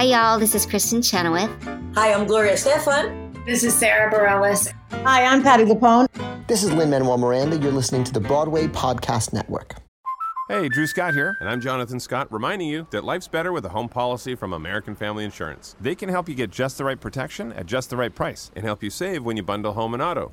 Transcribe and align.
Hi, 0.00 0.06
y'all. 0.06 0.38
This 0.38 0.54
is 0.54 0.64
Kristin 0.66 1.04
Chenoweth. 1.04 1.50
Hi, 1.94 2.14
I'm 2.14 2.26
Gloria 2.26 2.54
Estefan. 2.54 3.44
This 3.44 3.62
is 3.62 3.74
Sara 3.74 4.10
Bareilles. 4.10 4.72
Hi, 5.04 5.26
I'm 5.26 5.42
Patti 5.42 5.64
LuPone. 5.64 6.08
This 6.46 6.64
is 6.64 6.72
Lin 6.72 6.88
Manuel 6.88 7.18
Miranda. 7.18 7.58
You're 7.58 7.70
listening 7.70 8.04
to 8.04 8.12
the 8.14 8.18
Broadway 8.20 8.66
Podcast 8.66 9.34
Network. 9.34 9.74
Hey, 10.48 10.70
Drew 10.70 10.86
Scott 10.86 11.12
here, 11.12 11.36
and 11.40 11.50
I'm 11.50 11.60
Jonathan 11.60 12.00
Scott, 12.00 12.32
reminding 12.32 12.68
you 12.68 12.86
that 12.92 13.04
life's 13.04 13.28
better 13.28 13.52
with 13.52 13.66
a 13.66 13.68
home 13.68 13.90
policy 13.90 14.34
from 14.34 14.54
American 14.54 14.94
Family 14.94 15.22
Insurance. 15.22 15.76
They 15.78 15.94
can 15.94 16.08
help 16.08 16.30
you 16.30 16.34
get 16.34 16.50
just 16.50 16.78
the 16.78 16.84
right 16.84 16.98
protection 16.98 17.52
at 17.52 17.66
just 17.66 17.90
the 17.90 17.98
right 17.98 18.14
price 18.14 18.50
and 18.56 18.64
help 18.64 18.82
you 18.82 18.88
save 18.88 19.22
when 19.22 19.36
you 19.36 19.42
bundle 19.42 19.74
home 19.74 19.92
and 19.92 20.02
auto. 20.02 20.32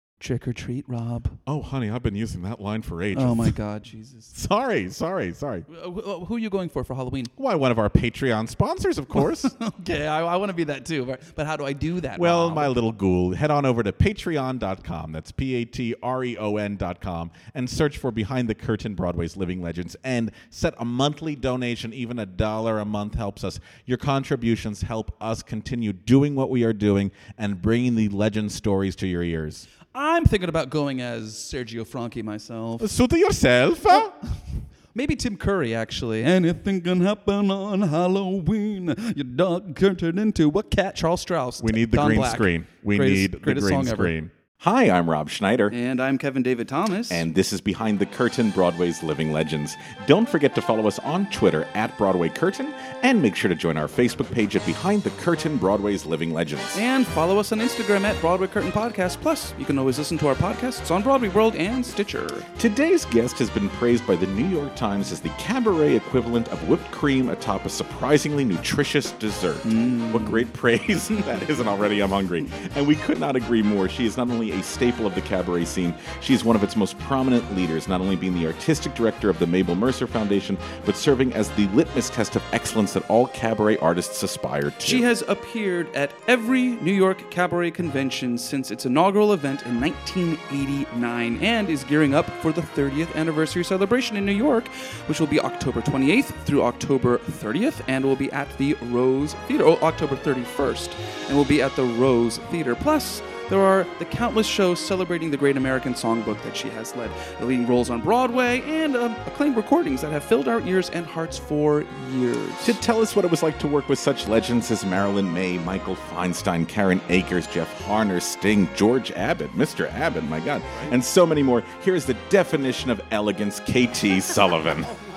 Trick 0.21 0.47
or 0.47 0.53
treat, 0.53 0.85
Rob. 0.87 1.29
Oh, 1.47 1.63
honey, 1.63 1.89
I've 1.89 2.03
been 2.03 2.15
using 2.15 2.43
that 2.43 2.61
line 2.61 2.83
for 2.83 3.01
ages. 3.01 3.23
Oh 3.23 3.33
my 3.33 3.49
God, 3.65 3.81
Jesus. 3.81 4.31
sorry, 4.35 4.87
sorry, 4.91 5.33
sorry. 5.33 5.65
Uh, 5.83 5.89
uh, 5.89 6.19
Who 6.25 6.35
are 6.35 6.39
you 6.39 6.51
going 6.51 6.69
for 6.69 6.83
for 6.83 6.93
Halloween? 6.93 7.25
Why, 7.37 7.55
one 7.55 7.71
of 7.71 7.79
our 7.79 7.89
Patreon 7.89 8.47
sponsors, 8.47 8.99
of 8.99 9.09
course. 9.09 9.45
okay, 9.81 10.05
I, 10.05 10.23
I 10.23 10.35
want 10.35 10.49
to 10.49 10.53
be 10.53 10.65
that 10.65 10.85
too. 10.85 11.05
But, 11.05 11.21
but 11.35 11.47
how 11.47 11.57
do 11.57 11.65
I 11.65 11.73
do 11.73 11.99
that? 12.01 12.19
well, 12.19 12.45
Rob? 12.49 12.55
my 12.55 12.67
little 12.67 12.91
ghoul, 12.91 13.33
head 13.33 13.49
on 13.49 13.65
over 13.65 13.81
to 13.81 13.91
patreon.com. 13.91 15.11
That's 15.11 15.31
P 15.31 15.55
A 15.55 15.65
T 15.65 15.95
R 16.03 16.23
E 16.23 16.37
O 16.37 16.57
N.com 16.57 17.31
and 17.55 17.67
search 17.67 17.97
for 17.97 18.11
Behind 18.11 18.47
the 18.47 18.55
Curtain 18.55 18.93
Broadway's 18.93 19.35
Living 19.35 19.59
Legends 19.59 19.95
and 20.03 20.31
set 20.51 20.75
a 20.77 20.85
monthly 20.85 21.35
donation. 21.35 21.93
Even 21.93 22.19
a 22.19 22.27
dollar 22.27 22.77
a 22.77 22.85
month 22.85 23.15
helps 23.15 23.43
us. 23.43 23.59
Your 23.87 23.97
contributions 23.97 24.83
help 24.83 25.15
us 25.19 25.41
continue 25.41 25.93
doing 25.93 26.35
what 26.35 26.51
we 26.51 26.63
are 26.63 26.73
doing 26.73 27.11
and 27.39 27.59
bringing 27.59 27.95
the 27.95 28.09
legend 28.09 28.51
stories 28.51 28.95
to 28.97 29.07
your 29.07 29.23
ears. 29.23 29.67
I'm 29.93 30.23
thinking 30.25 30.49
about 30.49 30.69
going 30.69 31.01
as 31.01 31.33
Sergio 31.33 31.85
Franchi 31.85 32.21
myself. 32.21 32.81
Uh, 32.81 32.87
suit 32.87 33.11
yourself. 33.13 33.83
huh? 33.83 34.11
Oh, 34.23 34.29
maybe 34.95 35.15
Tim 35.15 35.35
Curry, 35.35 35.75
actually. 35.75 36.23
Anything 36.23 36.81
can 36.81 37.01
happen 37.01 37.51
on 37.51 37.81
Halloween. 37.81 38.95
Your 39.15 39.25
dog 39.25 39.75
turned 39.77 40.17
into 40.19 40.47
a 40.49 40.63
cat. 40.63 40.95
Charles 40.95 41.21
Strauss. 41.21 41.61
We 41.61 41.71
need 41.73 41.91
the 41.91 41.97
Don 41.97 42.07
green 42.07 42.19
Black. 42.19 42.33
screen. 42.35 42.67
We 42.83 42.97
Greatest- 42.97 43.15
need 43.19 43.31
the 43.33 43.37
greatest 43.39 43.67
green 43.67 43.83
song 43.83 43.87
ever. 43.91 44.03
screen. 44.03 44.31
Hi, 44.61 44.91
I'm 44.91 45.09
Rob 45.09 45.27
Schneider. 45.27 45.71
And 45.73 45.99
I'm 45.99 46.19
Kevin 46.19 46.43
David 46.43 46.67
Thomas. 46.67 47.11
And 47.11 47.33
this 47.33 47.51
is 47.51 47.59
Behind 47.59 47.97
the 47.97 48.05
Curtain 48.05 48.51
Broadway's 48.51 49.01
Living 49.01 49.31
Legends. 49.31 49.75
Don't 50.05 50.29
forget 50.29 50.53
to 50.53 50.61
follow 50.61 50.85
us 50.85 50.99
on 50.99 51.27
Twitter 51.31 51.67
at 51.73 51.97
Broadway 51.97 52.29
Curtain 52.29 52.71
and 53.01 53.23
make 53.23 53.35
sure 53.35 53.49
to 53.49 53.55
join 53.55 53.75
our 53.75 53.87
Facebook 53.87 54.31
page 54.31 54.55
at 54.55 54.63
Behind 54.67 55.01
the 55.01 55.09
Curtain 55.09 55.57
Broadway's 55.57 56.05
Living 56.05 56.31
Legends. 56.31 56.77
And 56.77 57.07
follow 57.07 57.39
us 57.39 57.51
on 57.51 57.57
Instagram 57.57 58.03
at 58.03 58.21
Broadway 58.21 58.45
Curtain 58.45 58.71
Podcast. 58.71 59.19
Plus, 59.19 59.55
you 59.57 59.65
can 59.65 59.79
always 59.79 59.97
listen 59.97 60.19
to 60.19 60.27
our 60.27 60.35
podcasts 60.35 60.91
on 60.91 61.01
Broadway 61.01 61.29
World 61.29 61.55
and 61.55 61.83
Stitcher. 61.83 62.45
Today's 62.59 63.05
guest 63.05 63.39
has 63.39 63.49
been 63.49 63.67
praised 63.71 64.05
by 64.05 64.15
the 64.15 64.27
New 64.27 64.47
York 64.47 64.75
Times 64.75 65.11
as 65.11 65.21
the 65.21 65.29
cabaret 65.39 65.95
equivalent 65.95 66.47
of 66.49 66.69
whipped 66.69 66.91
cream 66.91 67.29
atop 67.29 67.65
a 67.65 67.69
surprisingly 67.69 68.45
nutritious 68.45 69.13
dessert. 69.13 69.57
Mm. 69.63 70.11
What 70.11 70.23
great 70.25 70.53
praise 70.53 71.07
that 71.25 71.49
isn't 71.49 71.67
already. 71.67 71.99
I'm 72.03 72.11
hungry. 72.11 72.47
And 72.75 72.85
we 72.85 72.95
could 72.95 73.19
not 73.19 73.35
agree 73.35 73.63
more. 73.63 73.89
She 73.89 74.05
is 74.05 74.17
not 74.17 74.29
only 74.29 74.50
a 74.51 74.63
staple 74.63 75.05
of 75.05 75.15
the 75.15 75.21
cabaret 75.21 75.65
scene, 75.65 75.93
she 76.21 76.33
is 76.33 76.43
one 76.43 76.55
of 76.55 76.63
its 76.63 76.75
most 76.75 76.97
prominent 76.99 77.55
leaders, 77.55 77.87
not 77.87 78.01
only 78.01 78.15
being 78.15 78.33
the 78.33 78.47
artistic 78.47 78.93
director 78.93 79.29
of 79.29 79.39
the 79.39 79.47
Mabel 79.47 79.75
Mercer 79.75 80.07
Foundation, 80.07 80.57
but 80.85 80.95
serving 80.95 81.33
as 81.33 81.49
the 81.51 81.67
litmus 81.69 82.09
test 82.09 82.35
of 82.35 82.43
excellence 82.51 82.93
that 82.93 83.09
all 83.09 83.27
cabaret 83.27 83.77
artists 83.77 84.23
aspire 84.23 84.71
to. 84.71 84.85
She 84.85 85.01
has 85.01 85.23
appeared 85.27 85.93
at 85.95 86.13
every 86.27 86.75
New 86.81 86.93
York 86.93 87.29
cabaret 87.31 87.71
convention 87.71 88.37
since 88.37 88.71
its 88.71 88.85
inaugural 88.85 89.33
event 89.33 89.63
in 89.65 89.79
1989 89.79 91.39
and 91.41 91.69
is 91.69 91.83
gearing 91.83 92.13
up 92.13 92.29
for 92.41 92.51
the 92.51 92.61
30th 92.61 93.13
anniversary 93.15 93.63
celebration 93.63 94.17
in 94.17 94.25
New 94.25 94.31
York, 94.31 94.67
which 95.07 95.19
will 95.19 95.27
be 95.27 95.39
October 95.39 95.81
28th 95.81 96.33
through 96.45 96.63
October 96.63 97.17
30th 97.19 97.81
and 97.87 98.03
will 98.03 98.15
be 98.15 98.31
at 98.31 98.47
the 98.57 98.73
Rose 98.83 99.33
Theater, 99.47 99.65
oh, 99.65 99.77
October 99.81 100.15
31st, 100.15 100.93
and 101.27 101.37
will 101.37 101.45
be 101.45 101.61
at 101.61 101.75
the 101.75 101.83
Rose 101.83 102.37
Theater. 102.49 102.75
Plus, 102.75 103.21
there 103.51 103.59
are 103.59 103.85
the 103.99 104.05
countless 104.05 104.47
shows 104.47 104.79
celebrating 104.79 105.29
the 105.29 105.35
Great 105.35 105.57
American 105.57 105.93
Songbook 105.93 106.41
that 106.43 106.55
she 106.55 106.69
has 106.69 106.95
led, 106.95 107.11
the 107.37 107.45
leading 107.45 107.67
roles 107.67 107.89
on 107.89 107.99
Broadway, 107.99 108.61
and 108.61 108.95
um, 108.95 109.13
acclaimed 109.25 109.57
recordings 109.57 109.99
that 110.01 110.11
have 110.13 110.23
filled 110.23 110.47
our 110.47 110.61
ears 110.61 110.89
and 110.91 111.05
hearts 111.05 111.37
for 111.37 111.85
years. 112.13 112.63
To 112.63 112.73
tell 112.75 113.01
us 113.01 113.13
what 113.13 113.25
it 113.25 113.29
was 113.29 113.43
like 113.43 113.59
to 113.59 113.67
work 113.67 113.89
with 113.89 113.99
such 113.99 114.29
legends 114.29 114.71
as 114.71 114.85
Marilyn 114.85 115.33
Maye, 115.33 115.57
Michael 115.57 115.97
Feinstein, 115.97 116.65
Karen 116.65 117.01
Akers, 117.09 117.45
Jeff 117.45 117.69
Harner, 117.83 118.21
Sting, 118.21 118.69
George 118.73 119.11
Abbott, 119.11 119.51
Mr. 119.51 119.91
Abbott, 119.91 120.23
my 120.23 120.39
God, 120.39 120.61
and 120.91 121.03
so 121.03 121.25
many 121.25 121.43
more, 121.43 121.61
here's 121.81 122.05
the 122.05 122.15
definition 122.29 122.89
of 122.89 123.01
elegance, 123.11 123.59
KT 123.59 124.23
Sullivan. 124.23 124.85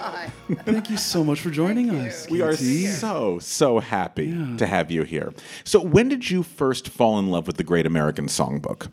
Thank 0.64 0.90
you 0.90 0.96
so 0.96 1.24
much 1.24 1.40
for 1.40 1.50
joining 1.50 1.90
us. 1.90 2.28
We 2.28 2.42
are 2.42 2.52
KT. 2.54 2.88
so, 2.98 3.38
so 3.38 3.78
happy 3.80 4.30
to 4.58 4.66
have 4.66 4.90
you 4.90 5.02
here. 5.04 5.32
So, 5.64 5.80
when 5.80 6.08
did 6.08 6.30
you 6.30 6.42
first 6.42 6.88
fall 6.88 7.18
in 7.18 7.30
love 7.30 7.46
with 7.46 7.56
the 7.56 7.64
Great 7.64 7.86
American 7.86 8.26
Songbook? 8.26 8.88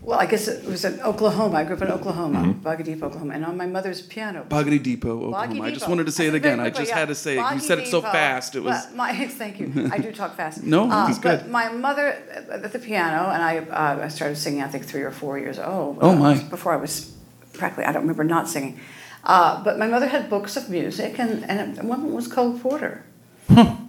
Well, 0.00 0.18
I 0.18 0.26
guess 0.26 0.48
it 0.48 0.64
was 0.66 0.84
in 0.84 1.00
Oklahoma. 1.00 1.56
I 1.56 1.64
grew 1.64 1.76
up 1.76 1.82
in 1.82 1.90
Oklahoma, 1.90 2.38
Mm-hmm. 2.40 2.52
Boggy 2.60 2.82
Deep, 2.82 3.02
Oklahoma, 3.02 3.32
and 3.34 3.44
on 3.44 3.56
my 3.56 3.64
mother's 3.66 4.02
piano. 4.02 4.44
Boggy 4.46 4.78
Depot, 4.78 5.08
Oklahoma. 5.28 5.46
Boggy 5.46 5.60
I 5.62 5.68
just 5.70 5.80
Depot. 5.80 5.90
wanted 5.92 6.06
to 6.06 6.12
say 6.12 6.24
it 6.26 6.28
said 6.28 6.34
again. 6.42 6.56
very 6.58 6.66
I 6.66 6.70
just 6.70 6.76
quickly, 6.80 6.92
had 7.00 7.08
to 7.08 7.14
say 7.14 7.32
it. 7.32 7.36
You 7.36 7.42
Boggy 7.42 7.58
said 7.60 7.78
it 7.78 7.86
so 7.88 8.00
Depot. 8.00 8.12
fast. 8.12 8.54
It 8.54 8.60
was. 8.60 8.86
Well, 8.86 8.96
my, 8.96 9.26
thank 9.28 9.60
you. 9.60 9.88
I 9.92 9.98
do 9.98 10.12
talk 10.12 10.36
fast. 10.36 10.62
No, 10.62 10.90
uh, 10.90 11.08
it's 11.08 11.18
but 11.18 11.42
good. 11.44 11.50
my 11.50 11.70
mother 11.70 12.08
at 12.50 12.70
the 12.72 12.78
piano, 12.78 13.30
and 13.30 13.42
I, 13.42 13.58
uh, 13.58 14.04
I 14.04 14.08
started 14.08 14.36
singing. 14.36 14.62
I 14.62 14.68
think 14.68 14.84
three 14.84 15.02
or 15.02 15.10
four 15.10 15.38
years 15.38 15.58
old. 15.58 15.98
Oh, 16.02 16.10
uh, 16.10 16.16
my. 16.16 16.42
Before 16.44 16.72
I 16.72 16.76
was 16.76 17.14
practically, 17.54 17.84
I 17.84 17.92
don't 17.92 18.02
remember 18.02 18.24
not 18.24 18.46
singing. 18.48 18.78
Uh, 19.24 19.62
but 19.64 19.78
my 19.78 19.86
mother 19.86 20.06
had 20.08 20.28
books 20.28 20.56
of 20.56 20.68
music, 20.68 21.18
and, 21.18 21.44
and 21.48 21.88
one 21.88 22.12
was 22.12 22.28
Cole 22.28 22.58
Porter. 22.58 23.04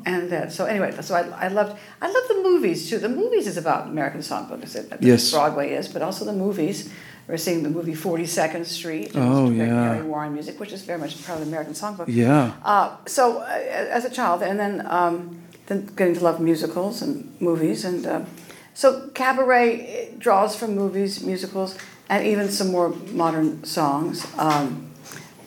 And 0.07 0.31
uh, 0.31 0.50
so 0.50 0.66
anyway, 0.66 0.91
so 1.01 1.16
I, 1.16 1.22
I 1.46 1.47
loved 1.47 1.75
I 2.00 2.06
loved 2.12 2.28
the 2.29 2.41
movies 2.44 2.88
too. 2.90 3.00
The 3.00 3.09
movies 3.09 3.47
is 3.47 3.57
about 3.57 3.88
American 3.88 4.22
Songbook, 4.22 4.62
as 4.63 4.75
it, 4.75 4.94
Yes. 5.01 5.31
Broadway 5.31 5.72
is, 5.73 5.88
but 5.88 6.01
also 6.03 6.25
the 6.25 6.34
movies. 6.34 6.91
We're 7.28 7.38
seeing 7.38 7.63
the 7.63 7.69
movie 7.72 7.96
Forty 7.96 8.28
Second 8.28 8.66
Street. 8.68 9.16
and 9.16 9.23
Oh, 9.23 9.50
yeah. 9.50 9.66
Harry 9.94 10.03
Warren 10.03 10.34
music, 10.34 10.59
which 10.59 10.72
is 10.72 10.84
very 10.84 11.00
much 11.00 11.25
part 11.25 11.40
of 11.40 11.46
the 11.46 11.50
American 11.52 11.73
Songbook. 11.73 12.06
Yeah. 12.07 12.52
Uh, 12.63 12.96
so 13.07 13.40
uh, 13.40 13.46
as 13.97 14.06
a 14.06 14.12
child, 14.12 14.44
and 14.44 14.59
then 14.59 14.85
um, 14.88 15.41
then 15.66 15.88
getting 15.96 16.13
to 16.13 16.23
love 16.23 16.40
musicals 16.40 17.02
and 17.02 17.35
movies, 17.41 17.84
and 17.84 18.06
uh, 18.06 18.22
so 18.75 19.09
cabaret 19.16 20.13
draws 20.19 20.56
from 20.56 20.75
movies, 20.75 21.23
musicals, 21.23 21.75
and 22.09 22.28
even 22.28 22.50
some 22.50 22.69
more 22.72 22.90
modern 23.12 23.63
songs. 23.63 24.28
Um, 24.38 24.91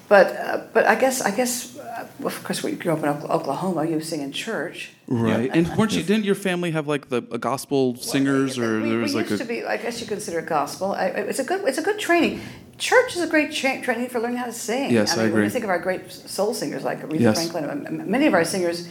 but 0.08 0.26
uh, 0.36 0.60
but 0.72 0.86
I 0.86 0.94
guess 0.94 1.20
I 1.20 1.30
guess 1.34 1.76
uh, 1.78 2.06
well, 2.18 2.28
of 2.28 2.42
course 2.44 2.62
we 2.62 2.72
grew 2.72 2.92
up 2.92 2.98
in 3.02 3.08
Oklahoma. 3.08 3.84
You 3.86 4.00
sing 4.00 4.20
in 4.22 4.32
church. 4.32 4.90
Right. 5.06 5.50
And 5.52 5.66
weren't 5.76 5.92
you? 5.94 6.02
Didn't 6.02 6.24
your 6.24 6.34
family 6.34 6.70
have 6.72 6.86
like 6.86 7.08
the 7.08 7.18
a 7.30 7.38
gospel 7.38 7.96
singers, 7.96 8.58
or 8.58 8.80
we, 8.82 8.88
there 8.88 8.96
we 8.98 9.02
was 9.02 9.14
like 9.14 9.30
used 9.30 9.42
a? 9.42 9.44
to 9.44 9.48
be. 9.48 9.64
I 9.64 9.76
guess 9.76 10.00
you 10.00 10.06
consider 10.06 10.38
it 10.40 10.46
gospel. 10.46 10.92
I, 10.92 11.06
it's 11.30 11.38
a 11.38 11.44
good. 11.44 11.66
It's 11.68 11.78
a 11.78 11.82
good 11.82 11.98
training. 11.98 12.40
Church 12.78 13.16
is 13.16 13.22
a 13.22 13.26
great 13.26 13.50
cha- 13.52 13.80
training 13.82 14.08
for 14.08 14.20
learning 14.20 14.36
how 14.38 14.46
to 14.46 14.52
sing. 14.52 14.90
Yes, 14.92 15.12
I 15.12 15.16
mean, 15.16 15.22
When 15.24 15.30
agree. 15.32 15.44
you 15.44 15.50
think 15.50 15.64
of 15.64 15.70
our 15.70 15.80
great 15.80 16.12
soul 16.12 16.54
singers 16.54 16.84
like 16.84 17.02
Aretha 17.02 17.20
Yes. 17.20 17.50
Franklin, 17.50 18.08
many 18.10 18.26
of 18.26 18.34
our 18.34 18.44
singers 18.44 18.88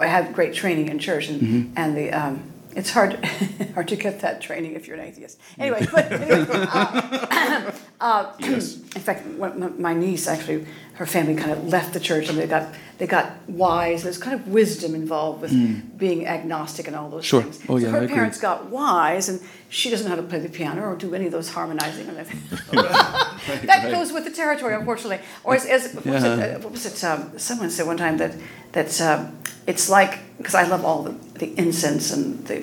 have 0.00 0.32
great 0.34 0.52
training 0.54 0.88
in 0.88 0.98
church, 0.98 1.28
and 1.28 1.40
Mm-hmm. 1.40 1.72
and 1.76 1.96
the. 1.96 2.10
Um, 2.12 2.42
it's 2.76 2.90
hard, 2.90 3.24
hard 3.74 3.88
to 3.88 3.96
get 3.96 4.20
that 4.20 4.40
training 4.40 4.74
if 4.74 4.86
you're 4.86 4.96
an 4.96 5.04
atheist. 5.04 5.40
Anyway, 5.58 5.86
but 5.92 6.12
anyway, 6.12 6.46
uh, 6.50 7.72
uh, 8.00 8.32
in 8.40 8.60
fact, 8.60 9.26
my 9.26 9.94
niece 9.94 10.28
actually, 10.28 10.66
her 11.00 11.06
family 11.06 11.34
kind 11.34 11.50
of 11.50 11.66
left 11.66 11.94
the 11.94 12.00
church, 12.00 12.28
and 12.28 12.36
they 12.38 12.46
got 12.46 12.64
they 12.98 13.06
got 13.06 13.26
wise. 13.48 14.02
There's 14.04 14.18
kind 14.26 14.34
of 14.38 14.42
wisdom 14.48 14.94
involved 14.94 15.40
with 15.42 15.52
being 15.98 16.26
agnostic 16.26 16.86
and 16.88 16.94
all 16.98 17.08
those 17.08 17.24
Mm. 17.24 17.30
Sure. 17.32 17.42
things. 17.42 17.58
Oh, 17.70 17.78
So 17.78 17.84
yeah, 17.86 17.90
her 17.92 18.00
I 18.00 18.04
agree. 18.04 18.14
parents 18.16 18.38
got 18.48 18.58
wise, 18.68 19.28
and 19.30 19.40
she 19.70 19.88
doesn't 19.90 20.04
know 20.06 20.14
how 20.14 20.20
to 20.20 20.28
play 20.28 20.40
the 20.40 20.50
piano 20.58 20.82
or 20.82 20.94
do 20.96 21.14
any 21.14 21.24
of 21.26 21.32
those 21.32 21.48
harmonizing. 21.56 22.06
And 22.10 22.18
everything. 22.18 23.66
that 23.66 23.90
goes 23.90 24.12
with 24.12 24.24
the 24.24 24.30
territory, 24.42 24.74
unfortunately. 24.74 25.20
Or 25.44 25.54
as, 25.54 25.64
as 25.66 25.94
what 25.94 26.04
was 26.06 26.24
it? 26.24 26.38
Uh, 26.38 26.58
What 26.64 26.72
was 26.72 26.84
it 26.86 27.02
um, 27.04 27.38
someone 27.38 27.70
said 27.70 27.86
one 27.86 27.96
time 27.96 28.16
that 28.18 28.32
that 28.72 28.90
um, 29.00 29.20
it's 29.66 29.88
like 29.98 30.12
because 30.38 30.54
I 30.54 30.64
love 30.68 30.84
all 30.84 31.02
the, 31.02 31.14
the 31.38 31.48
incense 31.58 32.12
and 32.12 32.44
the, 32.46 32.56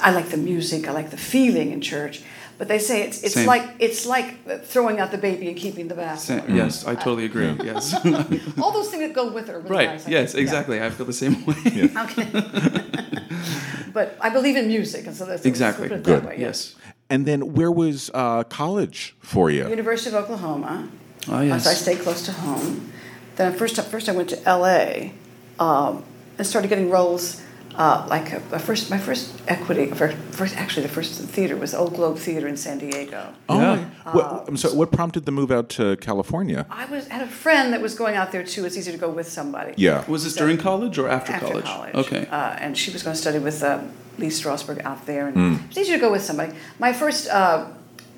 I 0.00 0.10
like 0.18 0.28
the 0.30 0.36
music, 0.52 0.88
I 0.88 0.92
like 0.92 1.10
the 1.10 1.16
feeling 1.34 1.72
in 1.72 1.80
church. 1.80 2.22
But 2.58 2.66
they 2.66 2.80
say 2.80 3.02
it's 3.02 3.22
it's 3.22 3.34
Same. 3.34 3.46
like 3.46 3.62
it's 3.78 4.04
like 4.04 4.64
throwing 4.64 4.98
out 4.98 5.10
the 5.12 5.18
baby 5.18 5.46
and 5.48 5.56
keeping 5.56 5.86
the 5.86 5.94
bath. 5.94 6.18
Sa- 6.18 6.42
Yes, 6.48 6.84
I 6.84 6.94
totally 6.96 7.24
agree. 7.24 7.52
Yes. 7.64 7.94
All 8.62 8.72
those 8.72 8.90
things 8.90 9.02
that 9.04 9.12
go 9.14 9.30
with 9.32 9.48
it 9.48 9.54
are 9.54 9.60
really 9.60 9.76
right. 9.76 9.90
nice. 9.90 10.08
Yes. 10.08 10.32
think. 10.32 10.38
Yeah. 10.38 10.42
Exactly. 10.42 10.82
I 10.82 10.90
feel 10.90 11.06
the 11.06 11.12
same 11.12 11.46
way. 11.46 11.56
Okay. 12.04 12.26
but 13.92 14.16
I 14.20 14.28
believe 14.30 14.56
in 14.56 14.66
music, 14.68 15.06
and 15.06 15.14
so 15.16 15.24
that's 15.24 15.44
Exactly. 15.46 15.88
let's 15.88 16.04
that 16.04 16.20
Good. 16.20 16.24
way, 16.26 16.34
yeah. 16.38 16.46
Yes. 16.48 16.74
And 17.10 17.24
then, 17.26 17.54
where 17.54 17.70
was 17.70 18.10
uh, 18.12 18.42
college 18.44 19.14
for 19.20 19.50
you? 19.50 19.68
University 19.68 20.14
of 20.14 20.22
Oklahoma. 20.24 20.88
Oh 21.28 21.36
Uh, 21.36 21.40
yes. 21.42 21.64
So 21.64 21.70
I 21.70 21.74
stayed 21.74 22.00
close 22.00 22.22
to 22.26 22.32
home. 22.32 22.92
Then 23.36 23.52
first, 23.54 23.80
first 23.80 24.08
I 24.08 24.12
went 24.12 24.28
to 24.30 24.38
L.A. 24.48 25.12
Um, 25.60 26.04
and 26.36 26.46
started 26.46 26.68
getting 26.68 26.90
roles. 26.90 27.40
Uh, 27.78 28.04
like 28.10 28.32
a, 28.32 28.42
a 28.50 28.58
first, 28.58 28.90
my 28.90 28.98
first 28.98 29.40
equity, 29.46 29.86
first, 29.86 30.16
first, 30.32 30.56
actually 30.56 30.82
the 30.82 30.88
first 30.92 31.12
theater 31.36 31.56
was 31.56 31.72
Old 31.74 31.94
Globe 31.94 32.18
Theater 32.18 32.48
in 32.48 32.56
San 32.56 32.78
Diego. 32.78 33.32
Oh, 33.48 33.60
Yeah. 33.60 33.84
my- 34.04 34.12
what, 34.12 34.44
I'm 34.48 34.56
sorry, 34.56 34.74
what 34.74 34.90
prompted 34.90 35.26
the 35.26 35.30
move 35.32 35.52
out 35.52 35.68
to 35.78 35.96
California? 35.98 36.66
I 36.70 36.86
was 36.86 37.06
had 37.06 37.22
a 37.22 37.28
friend 37.28 37.72
that 37.72 37.80
was 37.80 37.94
going 37.94 38.16
out 38.16 38.32
there 38.32 38.42
too. 38.42 38.64
It's 38.64 38.76
easy 38.76 38.90
to 38.90 38.98
go 38.98 39.08
with 39.08 39.28
somebody. 39.28 39.74
Yeah. 39.76 40.04
Was 40.08 40.24
this 40.24 40.34
during 40.34 40.58
college 40.58 40.98
or 40.98 41.08
after, 41.08 41.32
after 41.32 41.46
college? 41.46 41.64
college. 41.66 41.94
Okay. 41.94 42.26
Uh, 42.26 42.56
and 42.58 42.76
she 42.76 42.90
was 42.90 43.04
going 43.04 43.14
to 43.14 43.20
study 43.22 43.38
with 43.38 43.62
uh, 43.62 43.78
Lee 44.18 44.26
Strasberg 44.26 44.84
out 44.84 45.06
there, 45.06 45.28
and 45.28 45.36
Hmm. 45.36 45.52
it 45.64 45.68
was 45.68 45.78
easy 45.78 45.92
to 45.92 45.98
go 46.00 46.10
with 46.10 46.22
somebody. 46.22 46.52
My 46.80 46.92
first. 46.92 47.28
Uh, 47.28 47.66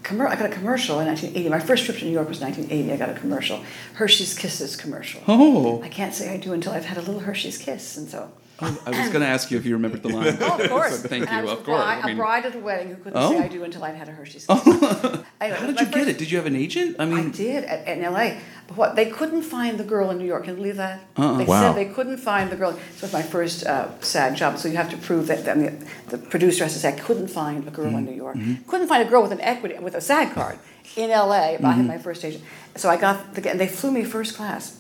commer- 0.03 0.27
I 0.31 0.37
got 0.37 0.47
a 0.47 0.55
commercial 0.55 0.99
in 1.01 1.07
1980. 1.07 1.51
My 1.51 1.61
first 1.61 1.85
trip 1.85 1.99
to 1.99 2.07
New 2.07 2.13
York 2.13 2.29
was 2.31 2.41
1980. 2.41 2.93
I 2.95 2.97
got 2.97 3.11
a 3.15 3.21
commercial, 3.21 3.63
Hershey's 3.95 4.33
Kisses 4.39 4.75
commercial. 4.75 5.21
Oh. 5.29 5.83
I 5.83 5.91
can't 5.91 6.15
say 6.15 6.33
I 6.33 6.39
do 6.39 6.55
until 6.55 6.73
I've 6.73 6.87
had 6.87 6.97
a 6.97 7.03
little 7.03 7.21
Hershey's 7.21 7.59
Kiss, 7.59 7.99
and 7.99 8.09
so. 8.09 8.31
I 8.63 8.91
was 8.91 9.09
going 9.09 9.21
to 9.21 9.27
ask 9.27 9.51
you 9.51 9.59
if 9.59 9.65
you 9.67 9.75
remembered 9.75 10.03
the 10.03 10.09
line. 10.11 10.37
Oh, 10.41 10.59
of 10.59 10.69
course. 10.71 11.03
Thank 11.13 11.31
And 11.31 11.47
you. 11.47 11.53
Of 11.53 11.65
course. 11.65 11.79
bride- 11.83 12.01
I 12.03 12.07
mean- 12.07 12.17
a 12.17 12.19
bride 12.19 12.45
at 12.47 12.55
a 12.55 12.59
wedding 12.59 12.89
who 12.89 12.97
couldn't 12.97 13.17
Oh. 13.17 13.31
say 13.33 13.39
I 13.45 13.49
do 13.49 13.65
until 13.65 13.85
I'd 13.85 13.95
had 13.95 14.09
a 14.09 14.13
Hershey's 14.13 14.47
Kiss. 14.47 14.67
anyway, 14.67 15.25
How 15.41 15.67
did 15.67 15.77
my 15.77 15.83
you 15.83 15.87
get 15.87 15.93
first- 15.93 16.09
it? 16.09 16.19
Did 16.19 16.31
you 16.31 16.37
have 16.39 16.47
an 16.47 16.57
agent? 16.57 16.97
I 16.99 17.05
mean, 17.07 17.29
I 17.29 17.31
did 17.31 17.65
at, 17.65 17.89
in 17.89 18.03
LA. 18.03 18.39
But 18.69 18.77
what 18.77 18.97
they 18.97 19.07
couldn't 19.07 19.43
find 19.43 19.79
the 19.79 19.85
girl 19.85 20.11
in 20.11 20.19
New 20.19 20.27
York. 20.27 20.45
Can 20.45 20.53
you 20.55 20.57
believe 20.57 20.77
that? 20.77 21.01
Uh-uh. 21.17 21.39
They 21.39 21.45
Wow. 21.45 21.61
said 21.75 21.77
they 21.77 21.93
couldn't 21.93 22.19
find 22.19 22.51
the 22.51 22.57
girl. 22.57 22.71
It 22.71 23.03
was 23.03 23.13
my 23.13 23.23
first 23.23 23.67
uh, 23.67 23.89
sad 24.01 24.37
job. 24.37 24.59
So 24.59 24.69
you 24.69 24.77
have 24.77 24.91
to 24.91 24.97
prove 24.99 25.27
that. 25.29 25.49
I 25.49 25.55
mean, 25.55 25.87
the 26.09 26.19
producer 26.19 26.65
has 26.65 26.73
to 26.75 26.79
say 26.79 26.89
I 26.91 26.99
couldn't 26.99 27.29
find 27.29 27.67
a 27.67 27.71
girl 27.71 27.87
Mm-hmm. 27.87 27.99
in 27.99 28.05
New 28.05 28.15
York. 28.25 28.37
Couldn't 28.67 28.89
find 28.89 29.03
a 29.07 29.11
girl 29.11 29.23
with 29.23 29.33
an 29.33 29.41
equity 29.41 29.77
with 29.79 29.95
a 29.95 30.01
SAG 30.01 30.33
card 30.35 30.59
in 30.97 31.11
LA. 31.11 31.27
But 31.27 31.33
I 31.33 31.55
Mm-hmm. 31.57 31.71
had 31.71 31.87
my 31.87 31.99
first 31.99 32.25
agent. 32.25 32.45
So 32.77 32.89
I 32.89 32.97
got 32.97 33.35
the, 33.35 33.51
and 33.51 33.59
they 33.59 33.67
flew 33.69 33.91
me 33.91 34.05
first 34.05 34.37
class. 34.37 34.79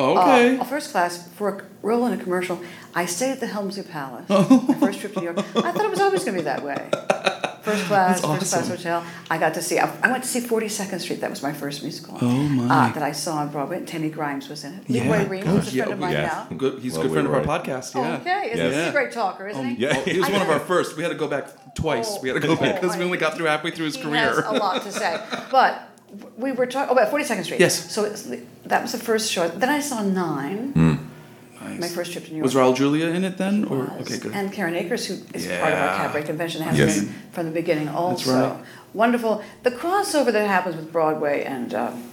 Okay. 0.00 0.58
Uh, 0.58 0.64
first 0.64 0.90
class 0.90 1.28
for 1.32 1.48
a 1.58 1.62
role 1.86 2.06
in 2.06 2.12
a 2.18 2.22
commercial. 2.22 2.60
I 2.94 3.06
stayed 3.06 3.32
at 3.32 3.40
the 3.40 3.46
Helmsley 3.46 3.82
Palace. 3.84 4.26
Oh. 4.30 4.64
my 4.68 4.74
first 4.74 5.00
trip 5.00 5.14
to 5.14 5.20
New 5.20 5.24
York. 5.26 5.38
I 5.38 5.72
thought 5.72 5.84
it 5.84 5.90
was 5.90 6.00
always 6.00 6.24
going 6.24 6.36
to 6.36 6.40
be 6.42 6.44
that 6.44 6.62
way. 6.64 6.88
First 7.62 7.84
class, 7.84 8.22
That's 8.22 8.38
first 8.40 8.52
class 8.54 8.68
hotel. 8.68 9.04
I 9.30 9.36
got 9.36 9.52
to 9.54 9.62
see. 9.62 9.78
I, 9.78 9.94
I 10.02 10.10
went 10.10 10.22
to 10.24 10.28
see 10.28 10.40
Forty 10.40 10.68
Second 10.68 11.00
Street. 11.00 11.20
That 11.20 11.28
was 11.28 11.42
my 11.42 11.52
first 11.52 11.82
musical. 11.82 12.16
Oh, 12.20 12.26
my. 12.26 12.64
Uh, 12.88 12.92
that 12.94 13.02
I 13.02 13.12
saw 13.12 13.36
on 13.36 13.50
Broadway. 13.52 13.84
Tammy 13.84 14.08
Grimes 14.08 14.48
was 14.48 14.64
in 14.64 14.74
it. 14.76 14.84
Yeah, 14.88 15.02
Lee 15.02 15.08
Roy 15.10 15.26
Reams 15.28 15.44
good. 15.44 15.54
was 15.56 15.68
a 15.68 15.70
friend 15.70 15.88
Yeah, 15.88 15.92
of 15.92 15.98
mine 16.00 16.12
yes. 16.12 16.50
now. 16.50 16.56
Good. 16.56 16.78
He's 16.80 16.96
a 16.96 17.02
good 17.02 17.12
friend 17.12 17.26
of 17.26 17.34
our 17.34 17.40
Lee 17.42 17.46
Roy. 17.46 17.58
podcast. 17.58 17.94
Yeah. 17.94 18.16
Okay, 18.16 18.50
isn't 18.52 18.66
Yes. 18.66 18.74
he's 18.76 18.86
a 18.88 18.92
great 18.92 19.12
talker, 19.12 19.46
isn't 19.46 19.66
he? 19.76 19.82
Yeah. 19.82 19.92
Oh, 19.94 20.00
he 20.04 20.18
was 20.18 20.28
I 20.30 20.32
one 20.32 20.40
of 20.42 20.48
our 20.48 20.58
first. 20.58 20.96
We 20.96 21.02
had 21.02 21.10
to 21.10 21.14
go 21.18 21.28
back 21.28 21.74
twice. 21.74 22.08
Oh, 22.16 22.20
we 22.22 22.30
had 22.30 22.40
to 22.40 22.46
go 22.48 22.56
back 22.56 22.76
oh, 22.76 22.80
because 22.80 22.96
we 22.96 23.04
only 23.04 23.18
got 23.18 23.36
through 23.36 23.46
halfway 23.46 23.72
through 23.72 23.84
his 23.84 23.96
He 23.96 24.02
career. 24.02 24.20
has 24.20 24.38
a 24.38 24.52
lot 24.52 24.82
to 24.82 24.90
say. 24.90 25.22
But 25.50 25.82
we 26.36 26.52
were 26.52 26.66
talking. 26.66 26.90
Oh, 26.90 26.92
about 26.98 27.10
Forty 27.10 27.24
Second 27.24 27.44
Street. 27.44 27.60
Yes. 27.60 27.90
So 27.92 28.04
it's, 28.04 28.22
that 28.64 28.82
was 28.82 28.92
the 28.92 28.98
first 28.98 29.30
show. 29.30 29.48
Then 29.48 29.68
I 29.68 29.80
saw 29.80 30.02
Nine. 30.02 30.72
Nice. 31.62 31.80
My 31.80 31.88
first 31.88 32.12
trip 32.12 32.24
to 32.24 32.30
New 32.30 32.38
York. 32.38 32.44
Was 32.44 32.54
Raul 32.54 32.74
Julia 32.74 33.06
in 33.08 33.22
it 33.22 33.36
then? 33.36 33.66
Or 33.66 33.78
was. 33.84 34.06
okay, 34.06 34.18
good. 34.18 34.32
And 34.32 34.50
Karen 34.50 34.74
Akers, 34.74 35.04
who 35.06 35.14
is 35.34 35.46
part 35.46 35.72
of 35.74 35.78
our 35.78 35.96
cabaret 35.98 36.22
convention, 36.22 36.62
has 36.62 36.78
Yes. 36.78 37.00
been 37.00 37.14
from 37.32 37.46
the 37.46 37.52
beginning 37.52 37.88
also. 37.88 38.32
right. 38.32 38.64
Wonderful. 38.94 39.42
The 39.62 39.70
crossover 39.70 40.32
that 40.32 40.46
happens 40.48 40.74
with 40.76 40.90
Broadway 40.90 41.44
and 41.44 41.74
um, 41.74 42.10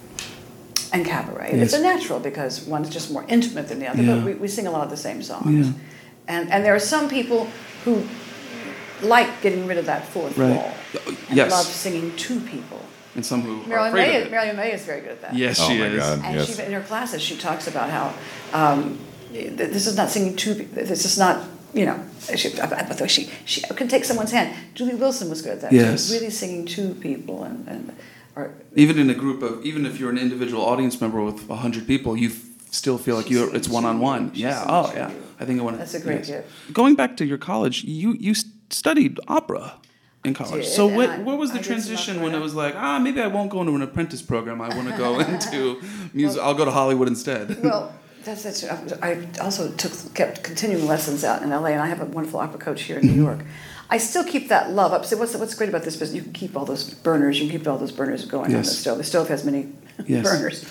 and 0.92 1.04
cabaret, 1.04 1.50
Yes. 1.54 1.62
it's 1.64 1.72
a 1.72 1.82
natural 1.82 2.20
because 2.20 2.62
one's 2.66 2.90
just 2.90 3.10
more 3.10 3.24
intimate 3.28 3.68
than 3.68 3.78
the 3.78 3.86
other, 3.88 4.02
Yeah. 4.02 4.16
but 4.16 4.24
we, 4.24 4.34
we 4.34 4.48
sing 4.48 4.66
a 4.66 4.70
lot 4.70 4.84
of 4.84 4.90
the 4.90 4.96
same 4.98 5.22
songs. 5.22 5.66
Yeah. 5.68 5.72
And, 6.28 6.50
and 6.52 6.62
there 6.64 6.74
are 6.74 6.78
some 6.80 7.08
people 7.08 7.48
who 7.84 8.02
like 9.02 9.40
getting 9.42 9.66
rid 9.66 9.78
of 9.78 9.86
that 9.86 10.06
fourth 10.08 10.36
Right. 10.36 10.54
wall. 10.56 10.72
And 11.28 11.36
Yes. 11.36 11.50
love 11.50 11.64
singing 11.66 12.14
to 12.16 12.40
people. 12.40 12.80
And 13.18 13.26
some 13.26 13.42
who 13.42 13.66
Marilyn 13.68 13.88
afraid 13.88 14.06
Maye, 14.06 14.14
of 14.14 14.20
is, 14.20 14.26
it. 14.26 14.30
Marilyn 14.30 14.56
Maye 14.56 14.72
is 14.74 14.84
very 14.84 15.00
good 15.00 15.10
at 15.10 15.22
that. 15.22 15.34
Yes, 15.34 15.58
Oh 15.60 15.68
she 15.68 15.78
my 15.80 15.86
is. 15.86 15.98
God. 15.98 16.20
And 16.24 16.34
Yes. 16.36 16.56
she, 16.56 16.62
in 16.62 16.72
her 16.72 16.80
classes, 16.82 17.20
she 17.20 17.36
talks 17.36 17.66
about 17.66 17.90
how 17.90 18.14
um, 18.52 18.96
this 19.32 19.88
is 19.88 19.96
not 19.96 20.08
singing 20.08 20.36
to 20.36 20.54
people. 20.54 20.84
This 20.84 21.04
is 21.04 21.18
not, 21.18 21.44
you 21.74 21.84
know, 21.84 21.98
she, 22.36 22.48
but 22.54 23.10
she, 23.10 23.28
she 23.44 23.60
can 23.62 23.88
take 23.88 24.04
someone's 24.04 24.30
hand. 24.30 24.54
Julie 24.74 24.94
Wilson 24.94 25.28
was 25.28 25.42
good 25.42 25.54
at 25.54 25.60
that. 25.62 25.72
Yes. 25.72 25.84
She 25.84 25.92
was 25.92 26.12
really 26.12 26.30
singing 26.30 26.64
to 26.66 26.94
people. 26.94 27.42
and, 27.42 27.66
and 27.66 27.96
or, 28.36 28.54
Even 28.76 29.00
in 29.00 29.10
a 29.10 29.14
group 29.14 29.42
of, 29.42 29.66
even 29.66 29.84
if 29.84 29.98
you're 29.98 30.10
an 30.10 30.18
individual 30.18 30.62
audience 30.64 31.00
member 31.00 31.20
with 31.20 31.48
hundred 31.48 31.88
people, 31.88 32.16
you 32.16 32.30
still 32.70 32.98
feel 32.98 33.16
like 33.16 33.28
you 33.30 33.50
it's 33.50 33.68
one 33.68 33.84
on 33.84 33.98
one. 33.98 34.30
Yeah. 34.32 34.64
Oh 34.68 34.92
yeah. 34.94 35.10
I 35.40 35.44
think 35.44 35.58
I 35.58 35.64
want 35.64 35.78
That's 35.78 35.94
a 35.94 36.00
great 36.00 36.24
gift. 36.24 36.48
Going 36.72 36.94
back 36.94 37.16
to 37.16 37.24
your 37.24 37.38
college, 37.38 37.82
you 37.82 38.12
you 38.12 38.34
studied 38.70 39.18
opera 39.26 39.74
in 40.24 40.34
college. 40.34 40.64
did, 40.64 40.72
so 40.72 40.86
what 40.86 41.10
I- 41.10 41.18
what 41.18 41.38
was 41.38 41.52
the 41.52 41.58
I 41.60 41.62
transition 41.62 42.20
when 42.22 42.34
it 42.34 42.40
was 42.40 42.54
like 42.54 42.74
ah 42.76 42.98
maybe 42.98 43.20
I 43.20 43.28
won't 43.28 43.50
go 43.50 43.60
into 43.60 43.74
an 43.74 43.82
apprentice 43.82 44.22
program. 44.22 44.60
I 44.60 44.68
want 44.76 44.88
to 44.88 44.96
go 44.96 45.18
into 45.32 45.80
music. 46.12 46.40
I'll 46.42 46.54
go 46.54 46.64
to 46.64 46.70
Hollywood 46.70 47.08
instead. 47.08 47.62
well, 47.62 47.92
that's, 48.24 48.42
that's 48.42 48.64
I 49.02 49.26
also 49.40 49.70
took 49.72 49.92
kept 50.14 50.42
continuing 50.42 50.86
lessons 50.86 51.24
out 51.24 51.42
in 51.42 51.50
LA, 51.50 51.68
and 51.68 51.80
I 51.80 51.86
have 51.86 52.00
a 52.00 52.04
wonderful 52.06 52.40
opera 52.40 52.58
coach 52.58 52.82
here 52.82 52.98
in. 52.98 53.06
New 53.06 53.22
York. 53.22 53.40
I 53.90 53.96
still 53.96 54.24
keep 54.24 54.48
that 54.48 54.70
love 54.70 54.92
up. 54.92 55.06
So 55.06 55.16
what's 55.16 55.34
what's 55.36 55.54
great 55.54 55.70
about 55.70 55.82
this 55.84 55.96
business? 55.96 56.16
You 56.16 56.22
can 56.22 56.32
keep 56.34 56.56
all 56.56 56.66
those 56.66 56.92
burners. 56.92 57.40
You 57.40 57.48
can 57.48 57.58
keep 57.58 57.66
all 57.68 57.78
those 57.78 57.92
burners 57.92 58.24
going 58.26 58.54
on 58.54 58.62
the 58.62 58.64
stove. 58.64 58.98
The 58.98 59.04
stove 59.04 59.28
has 59.28 59.44
many 59.44 59.68
Yes. 60.06 60.24
burners. 60.28 60.64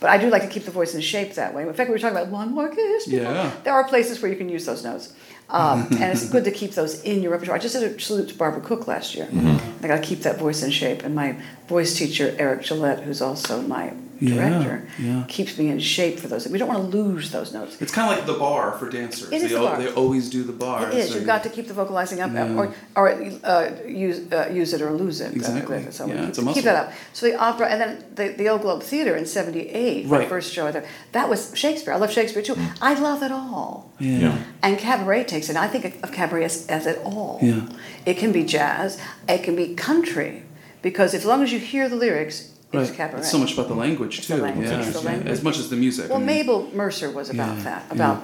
But 0.00 0.10
I 0.10 0.18
do 0.18 0.28
like 0.28 0.42
to 0.42 0.48
keep 0.48 0.64
the 0.64 0.70
voice 0.72 0.94
in 0.94 1.00
shape 1.00 1.34
that 1.34 1.54
way. 1.54 1.62
In 1.62 1.72
fact, 1.72 1.88
we 1.88 1.94
were 1.94 1.98
talking 2.00 2.16
about 2.16 2.28
one 2.30 2.52
more 2.52 2.68
kiss. 2.68 3.06
Yeah. 3.08 3.52
There 3.62 3.72
are 3.72 3.84
places 3.88 4.20
where 4.20 4.30
you 4.30 4.36
can 4.36 4.48
use 4.48 4.66
those 4.66 4.82
notes. 4.84 5.12
Um, 5.48 5.82
and 5.90 6.04
it's 6.04 6.28
good 6.28 6.44
to 6.44 6.50
keep 6.50 6.72
those 6.72 7.02
in 7.02 7.22
your 7.22 7.32
repertoire. 7.32 7.56
I 7.56 7.60
just 7.60 7.74
did 7.74 7.96
a 7.96 8.00
salute 8.00 8.28
to 8.30 8.34
Barbara 8.34 8.60
Cook 8.60 8.86
last 8.86 9.14
year. 9.14 9.26
Mm-hmm. 9.26 9.84
I 9.84 9.88
got 9.88 9.96
to 9.96 10.02
keep 10.02 10.20
that 10.20 10.38
voice 10.38 10.62
in 10.62 10.70
shape. 10.70 11.02
And 11.02 11.14
my 11.14 11.36
voice 11.68 11.96
teacher, 11.96 12.34
Eric 12.38 12.62
Gillette, 12.62 13.00
who's 13.00 13.20
also 13.20 13.62
my 13.62 13.94
director, 14.20 14.86
yeah. 14.98 15.24
keeps 15.28 15.58
me 15.58 15.68
in 15.68 15.78
shape 15.80 16.18
for 16.18 16.28
those. 16.28 16.46
We 16.48 16.58
don't 16.58 16.68
want 16.68 16.90
to 16.90 16.96
lose 16.96 17.30
those 17.30 17.52
notes. 17.52 17.80
It's 17.80 17.92
kind 17.92 18.10
of 18.10 18.16
like 18.16 18.26
the 18.26 18.38
bar 18.38 18.72
for 18.78 18.88
dancers. 18.88 19.30
It 19.30 19.36
is 19.36 19.42
they, 19.42 19.48
the 19.48 19.60
bar. 19.60 19.78
they 19.78 19.88
always 19.92 20.30
do 20.30 20.42
the 20.44 20.52
bar. 20.52 20.88
It 20.88 20.94
is. 20.94 21.08
so 21.08 21.14
You've 21.14 21.22
you- 21.22 21.26
got 21.26 21.42
to 21.42 21.48
keep 21.48 21.68
the 21.68 21.74
vocalizing 21.74 22.20
up, 22.20 22.32
Yeah. 22.32 22.54
or 22.56 22.74
or 22.96 23.08
uh, 23.10 23.70
use 23.86 24.32
uh, 24.32 24.48
use 24.52 24.72
it 24.72 24.80
or 24.82 24.92
lose 24.92 25.20
it. 25.20 25.28
uh, 25.32 25.36
Exactly. 25.36 25.90
so 25.90 26.06
Yeah, 26.06 26.20
keep, 26.20 26.28
it's 26.28 26.38
a 26.38 26.52
keep 26.52 26.64
that 26.64 26.76
up. 26.86 26.92
So 27.12 27.26
the 27.26 27.36
opera, 27.36 27.68
and 27.68 27.80
then 27.80 28.04
the, 28.14 28.28
the 28.36 28.48
Old 28.48 28.62
Globe 28.62 28.82
Theater 28.82 29.16
in 29.16 29.26
'78, 29.26 30.06
my 30.06 30.26
first 30.26 30.52
show 30.52 30.70
there. 30.72 30.86
That 31.12 31.28
was 31.28 31.52
Shakespeare. 31.54 31.92
I 31.92 31.96
love 31.96 32.10
Shakespeare 32.12 32.42
too. 32.42 32.56
I 32.80 32.94
love 32.94 33.22
it 33.22 33.32
all. 33.32 33.90
Yeah. 33.98 34.18
Yeah. 34.18 34.38
And 34.62 34.78
cabaret 34.78 35.24
takes 35.24 35.48
it. 35.50 35.56
I 35.56 35.68
think 35.68 36.02
of 36.02 36.12
cabaret 36.12 36.44
as, 36.44 36.66
as 36.68 36.86
it 36.86 36.98
all. 37.04 37.38
Yeah. 37.42 37.68
It 38.06 38.14
can 38.18 38.32
be 38.32 38.44
jazz. 38.44 39.00
It 39.28 39.42
can 39.42 39.56
be 39.56 39.74
country, 39.74 40.42
because 40.82 41.14
as 41.14 41.24
long 41.24 41.42
as 41.42 41.52
you 41.52 41.58
hear 41.58 41.88
the 41.88 41.96
lyrics, 41.96 42.53
it's 42.82 42.90
Right. 42.90 42.96
cabaret. 42.98 43.20
It's 43.20 43.30
so 43.30 43.38
much 43.38 43.52
about 43.54 43.68
the 43.68 43.74
language 43.74 44.18
It's 44.18 44.26
too. 44.26 44.36
the 44.36 44.42
language, 44.42 44.68
yeah. 44.68 44.80
it's 44.80 44.92
the 44.92 45.00
yeah. 45.02 45.10
language. 45.10 45.32
As 45.32 45.42
much 45.42 45.58
as 45.58 45.68
the 45.70 45.76
music. 45.76 46.08
Well, 46.08 46.16
I 46.16 46.20
mean- 46.20 46.26
Mabel 46.26 46.68
Mercer 46.74 47.10
was 47.10 47.30
about 47.30 47.56
Yeah, 47.58 47.64
that, 47.64 47.82
yeah. 47.88 47.94
about 47.94 48.18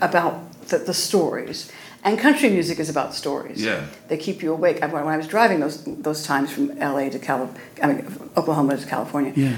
about 0.00 0.34
the, 0.68 0.78
the 0.78 0.94
stories. 0.94 1.70
And 2.04 2.16
country 2.18 2.48
music 2.48 2.78
is 2.78 2.88
about 2.88 3.12
stories. 3.14 3.60
Yeah. 3.64 3.80
They 4.08 4.16
keep 4.16 4.42
you 4.42 4.52
awake. 4.52 4.80
When 4.80 5.08
I 5.08 5.16
was 5.16 5.26
driving 5.26 5.58
those 5.60 5.82
those 5.84 6.22
times 6.22 6.50
from 6.52 6.64
L.A. 6.80 7.10
to 7.10 7.18
Cali- 7.18 7.48
I 7.82 7.86
mean, 7.88 8.06
Oklahoma 8.36 8.76
to 8.76 8.86
California, 8.86 9.32
Yeah. 9.34 9.56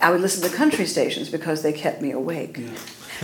I 0.00 0.10
would 0.12 0.20
listen 0.20 0.48
to 0.48 0.56
country 0.56 0.86
stations 0.86 1.28
because 1.28 1.62
they 1.62 1.72
kept 1.72 2.00
me 2.00 2.10
awake. 2.12 2.56
Yeah, 2.58 2.68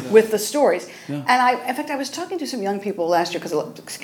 With 0.17 0.31
the 0.31 0.39
stories, 0.39 0.85
Yeah. 1.09 1.23
and 1.31 1.39
I, 1.49 1.53
in 1.71 1.75
fact, 1.75 1.91
I 1.91 1.97
was 1.97 2.11
talking 2.11 2.39
to 2.39 2.47
some 2.47 2.61
young 2.63 2.81
people 2.81 3.05
last 3.09 3.33
year 3.33 3.41
because 3.41 3.55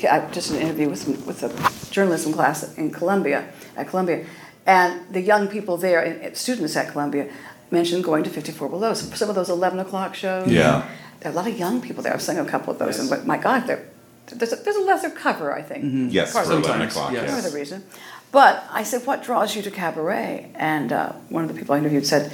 I 0.07 0.21
just 0.33 0.51
an 0.53 0.57
interview 0.65 0.89
with 0.89 1.01
some, 1.05 1.15
with 1.27 1.43
a 1.43 1.51
journalism 1.93 2.33
class 2.33 2.63
in 2.79 2.91
Columbia, 2.93 3.45
at 3.77 3.89
Columbia, 3.91 4.25
and 4.67 5.01
the 5.13 5.21
young 5.21 5.49
people 5.49 5.77
there, 5.77 6.01
and 6.03 6.37
students 6.37 6.77
at 6.77 6.91
Columbia, 6.93 7.29
mentioned 7.71 8.05
going 8.05 8.23
to 8.25 8.31
54 8.31 8.69
Below. 8.69 8.95
Some 8.95 9.13
some 9.15 9.29
of 9.29 9.35
those 9.35 9.51
11 9.51 9.79
o'clock 9.81 10.15
shows. 10.15 10.49
Yeah. 10.49 10.87
There 11.21 11.31
are 11.31 11.35
a 11.35 11.37
lot 11.37 11.47
of 11.49 11.57
young 11.59 11.81
people 11.81 12.03
there. 12.03 12.13
I've 12.15 12.23
sung 12.23 12.39
a 12.39 12.45
couple 12.45 12.73
of 12.73 12.79
those, 12.79 12.99
Yes. 12.99 13.11
and 13.13 13.27
my 13.27 13.39
God, 13.39 13.67
there's, 13.67 14.53
a, 14.53 14.57
there's 14.57 14.77
a 14.77 14.81
lesser 14.83 15.11
cover, 15.11 15.53
I 15.55 15.63
think. 15.63 16.13
Yes, 16.13 16.33
Part 16.33 16.47
for 16.47 16.53
11 16.53 16.69
Sometimes, 16.71 16.93
o'clock. 16.97 17.13
yes. 17.13 17.31
Part 17.31 17.45
of 17.45 17.53
the 17.53 17.57
reason. 17.59 17.85
But 18.33 18.65
I 18.73 18.83
said, 18.83 19.07
what 19.07 19.23
draws 19.23 19.55
you 19.55 19.63
to 19.63 19.71
cabaret? 19.71 20.51
And 20.57 20.93
uh, 20.93 21.13
one 21.29 21.45
of 21.45 21.49
the 21.53 21.59
people 21.59 21.75
I 21.75 21.79
interviewed 21.79 22.07
said, 22.07 22.33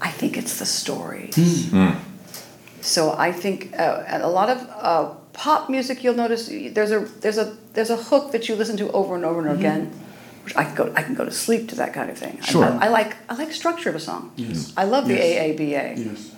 I 0.00 0.10
think 0.10 0.36
it's 0.38 0.58
the 0.58 0.64
stories. 0.66 1.34
So 2.80 3.12
I 3.12 3.30
think 3.32 3.78
uh, 3.78 4.04
a 4.08 4.28
lot 4.28 4.48
of 4.48 4.58
uh, 4.70 5.14
pop 5.34 5.68
music, 5.68 6.02
you'll 6.02 6.14
notice 6.14 6.48
there's 6.48 6.92
a 6.92 7.00
there's 7.20 7.36
a 7.36 7.56
there's 7.74 7.90
a 7.90 7.96
hook 7.96 8.32
that 8.32 8.48
you 8.48 8.56
listen 8.56 8.76
to 8.78 8.90
over 8.92 9.14
and 9.14 9.24
over 9.24 9.40
and 9.46 9.50
again. 9.58 9.92
Which 10.50 10.56
I 10.56 10.64
can 10.64 10.74
go 10.74 10.92
I 10.96 11.02
can 11.02 11.14
go 11.14 11.24
to 11.24 11.30
sleep 11.30 11.68
to 11.68 11.76
that 11.76 11.92
kind 11.94 12.10
of 12.10 12.18
thing. 12.18 12.38
I- 12.42 12.44
Sure. 12.44 12.64
I, 12.64 12.86
I 12.86 12.88
like 12.88 13.16
I 13.28 13.34
like 13.36 13.52
structure 13.52 13.88
of 13.88 13.94
a 13.94 14.00
song. 14.00 14.32
Yes. 14.36 14.72
I 14.76 14.84
love 14.84 15.06
the 15.06 15.14
Yes. 15.14 15.58
AABA. 15.58 16.04
Yes. 16.06 16.30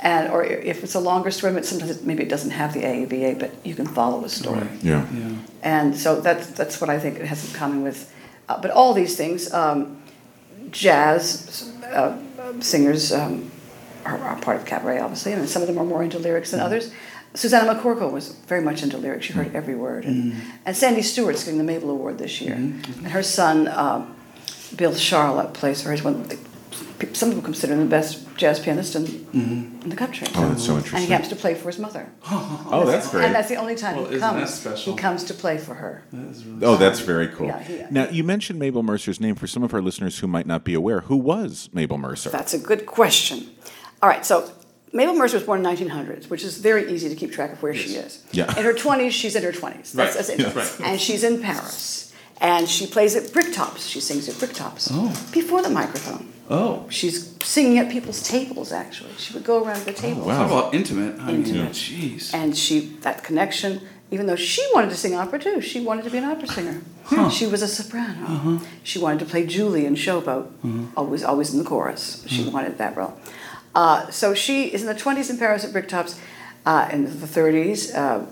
And 0.00 0.30
or 0.32 0.44
if 0.44 0.82
it's 0.84 0.94
a 0.94 1.00
longer 1.00 1.30
story, 1.30 1.52
but 1.52 1.66
sometimes 1.66 1.90
it, 1.90 2.04
maybe 2.06 2.22
it 2.22 2.28
doesn't 2.28 2.52
have 2.52 2.72
the 2.72 2.82
AABA, 2.82 3.38
but 3.38 3.50
you 3.64 3.74
can 3.74 3.86
follow 3.86 4.24
a 4.24 4.28
story. 4.28 4.60
Right. 4.60 4.82
Yeah. 4.82 5.06
Yeah. 5.12 5.34
And 5.62 5.96
so 5.96 6.20
that's 6.20 6.46
that's 6.50 6.80
what 6.80 6.88
I 6.88 6.98
think 6.98 7.18
it 7.18 7.26
has 7.26 7.44
in 7.48 7.54
common 7.58 7.82
with. 7.82 8.10
Uh, 8.48 8.58
but 8.62 8.70
all 8.70 8.94
these 8.94 9.16
things, 9.16 9.52
um, 9.52 10.00
jazz 10.70 11.72
uh, 11.84 12.16
singers 12.60 13.12
um, 13.12 13.50
are, 14.06 14.18
are 14.18 14.40
part 14.40 14.56
of 14.56 14.64
cabaret, 14.64 15.00
obviously, 15.00 15.32
and 15.32 15.48
some 15.48 15.62
of 15.62 15.68
them 15.68 15.78
are 15.78 15.84
more 15.84 16.02
into 16.02 16.18
lyrics 16.18 16.50
than 16.52 16.60
others. 16.60 16.90
Susannah 17.34 17.74
McCorkle 17.74 18.12
was 18.12 18.32
very 18.46 18.62
much 18.62 18.82
into 18.82 18.96
lyrics. 18.96 19.26
She 19.26 19.32
heard 19.32 19.48
mm. 19.48 19.54
every 19.54 19.74
word. 19.74 20.04
And, 20.04 20.32
mm-hmm. 20.32 20.50
and 20.66 20.76
Sandy 20.76 21.02
Stewart's 21.02 21.44
getting 21.44 21.58
the 21.58 21.64
Mabel 21.64 21.90
Award 21.90 22.18
this 22.18 22.40
year. 22.40 22.54
Mm-hmm. 22.54 22.80
Mm-hmm. 22.80 23.04
And 23.04 23.12
her 23.12 23.22
son, 23.22 23.68
um, 23.68 24.16
Bill 24.76 24.92
Charlap, 24.92 25.54
plays 25.54 25.82
her. 25.82 25.92
He's 25.92 26.02
one 26.02 26.14
of 26.14 26.28
the 26.28 26.38
some 27.12 27.30
people 27.30 27.42
consider 27.42 27.74
him 27.74 27.80
the 27.80 27.86
best 27.86 28.26
jazz 28.36 28.58
pianist 28.58 28.96
in, 28.96 29.04
in 29.32 29.88
the 29.88 29.96
country. 29.96 30.26
Oh, 30.34 30.48
that's 30.48 30.64
so 30.64 30.76
interesting. 30.76 30.96
And 30.96 31.06
he 31.06 31.12
interesting. 31.12 31.12
happens 31.12 31.28
to 31.28 31.36
play 31.36 31.54
for 31.54 31.68
his 31.68 31.78
mother. 31.78 32.08
Oh, 32.70 32.84
that's 32.84 33.08
oh, 33.08 33.12
great. 33.12 33.24
And 33.24 33.34
that's 33.34 33.48
the 33.48 33.56
only 33.56 33.76
time 33.76 33.96
Well, 33.96 34.06
he 34.06 34.16
isn't 34.16 34.20
that 34.20 34.40
comes. 34.40 34.54
special? 34.54 34.92
He 34.92 34.98
comes 34.98 35.24
to 35.24 35.34
play 35.34 35.58
for 35.58 35.74
her. 35.74 36.02
Oh, 36.60 36.76
that's 36.76 37.00
very 37.00 37.28
cool. 37.28 37.46
Yeah, 37.46 37.62
he- 37.62 37.82
now, 37.90 38.08
you 38.08 38.24
mentioned 38.24 38.58
Mabel 38.58 38.82
Mercer's 38.82 39.20
name 39.20 39.36
for 39.36 39.46
some 39.46 39.62
of 39.62 39.72
our 39.72 39.80
listeners 39.80 40.18
who 40.18 40.26
might 40.26 40.46
not 40.46 40.64
be 40.64 40.74
aware. 40.74 41.00
Who 41.02 41.16
was 41.16 41.70
Mabel 41.72 41.96
Mercer? 41.98 42.30
That's 42.30 42.52
a 42.52 42.58
good 42.58 42.84
question. 42.84 43.48
All 44.02 44.08
right, 44.08 44.24
so 44.24 44.50
Mabel 44.92 45.14
Mercer 45.14 45.36
was 45.36 45.44
born 45.44 45.64
in 45.64 45.76
1900s, 45.76 46.30
which 46.30 46.42
is 46.42 46.58
very 46.58 46.90
easy 46.92 47.08
to 47.08 47.14
keep 47.14 47.32
track 47.32 47.52
of 47.52 47.62
where 47.62 47.74
she 47.74 47.94
is. 47.96 48.24
Yeah. 48.32 48.46
In 48.58 48.64
her 48.64 48.72
20s, 48.72 49.10
she's 49.10 49.36
in 49.36 49.42
her 49.42 49.52
20s. 49.52 49.92
That's, 49.92 49.94
Right, 49.94 50.14
that's 50.14 50.28
it. 50.30 50.40
yeah, 50.40 50.52
right. 50.54 50.80
And 50.82 51.00
she's 51.00 51.24
in 51.24 51.42
Paris. 51.42 52.12
And 52.40 52.68
she 52.68 52.86
plays 52.86 53.16
at 53.16 53.24
Bricktops. 53.24 53.88
She 53.90 54.00
sings 54.00 54.28
at 54.28 54.36
Bricktops. 54.36 54.88
Oh. 54.92 55.08
Before 55.32 55.60
the 55.60 55.70
microphone. 55.70 56.32
Oh. 56.48 56.86
She's 56.88 57.34
singing 57.42 57.78
at 57.78 57.90
people's 57.90 58.22
tables, 58.22 58.72
actually. 58.72 59.10
She 59.18 59.34
would 59.34 59.44
go 59.44 59.62
around 59.64 59.84
the 59.84 59.92
tables. 59.92 60.26
Talk 60.28 60.46
about 60.50 60.72
intimate. 60.74 61.18
I 61.20 61.32
Intimate. 61.32 61.62
mean, 61.64 61.70
jeez. 61.72 62.32
And 62.32 62.56
she, 62.56 62.80
that 63.02 63.24
connection, 63.24 63.80
even 64.10 64.26
though 64.26 64.36
she 64.36 64.64
wanted 64.72 64.90
to 64.90 64.96
sing 64.96 65.14
opera 65.16 65.38
too, 65.40 65.60
she 65.60 65.80
wanted 65.80 66.04
to 66.04 66.10
be 66.10 66.18
an 66.18 66.24
opera 66.24 66.46
singer. 66.48 66.80
Huh. 67.04 67.28
She 67.28 67.46
was 67.46 67.60
a 67.60 67.68
soprano. 67.68 68.24
Uh-huh. 68.26 68.58
She 68.84 68.98
wanted 68.98 69.18
to 69.20 69.24
play 69.26 69.44
Julie 69.44 69.84
in 69.84 69.94
Showboat, 69.96 70.46
always, 70.96 71.24
always 71.24 71.52
in 71.52 71.58
the 71.58 71.64
chorus. 71.64 72.22
She 72.28 72.42
Uh-huh. 72.42 72.50
wanted 72.52 72.78
that 72.78 72.96
role. 72.96 73.18
Uh, 73.78 74.10
so 74.10 74.34
she 74.34 74.64
is 74.74 74.80
in 74.82 74.88
the 74.88 74.94
20s 74.94 75.30
in 75.30 75.38
Paris 75.38 75.64
at 75.64 75.70
Bricktops. 75.70 76.18
Uh, 76.66 76.88
in 76.92 77.04
the 77.04 77.26
30s, 77.26 77.94
uh, 77.94 78.26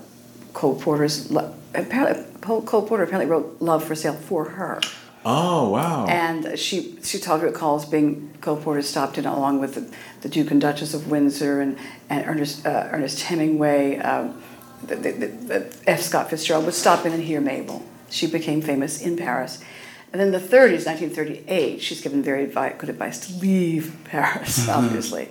Cole 0.53 0.75
Porter's, 0.75 1.31
lo- 1.31 1.55
apparently, 1.73 2.21
Cole 2.41 2.61
Porter 2.61 3.03
apparently 3.03 3.31
wrote 3.31 3.61
Love 3.61 3.81
for 3.81 3.95
Sale 3.95 4.15
for 4.15 4.49
her. 4.49 4.81
oh, 5.25 5.69
wow. 5.69 6.05
And 6.07 6.59
she 6.59 6.97
she 7.01 7.17
talked 7.17 7.43
recalls 7.43 7.85
being 7.85 8.33
Cole 8.41 8.57
Porter 8.57 8.81
stopped 8.81 9.17
in 9.17 9.25
along 9.25 9.61
with 9.61 9.75
the, 9.75 9.89
the 10.21 10.29
Duke 10.29 10.51
and 10.51 10.59
Duchess 10.59 10.93
of 10.93 11.09
Windsor 11.09 11.61
and 11.61 11.77
and 12.09 12.25
Ernest 12.27 12.65
uh, 12.65 12.89
Ernest 12.91 13.21
Hemingway, 13.21 13.97
um, 13.99 14.41
the, 14.85 14.95
the 14.95 15.75
F. 15.87 16.01
Scott 16.01 16.29
Fitzgerald 16.29 16.65
would 16.65 16.73
stop 16.73 17.05
in 17.05 17.13
and 17.13 17.23
hear 17.23 17.39
Mabel. 17.39 17.83
She 18.09 18.27
became 18.27 18.61
famous 18.61 19.01
in 19.01 19.15
Paris. 19.15 19.63
And 20.11 20.21
then 20.21 20.31
the 20.31 20.39
30s, 20.39 20.85
1938, 20.85 21.81
she's 21.81 22.01
given 22.01 22.23
very 22.23 22.45
good 22.45 22.89
advice 22.89 23.27
to 23.27 23.33
leave 23.39 23.95
Paris, 24.05 24.69
obviously. 24.69 25.29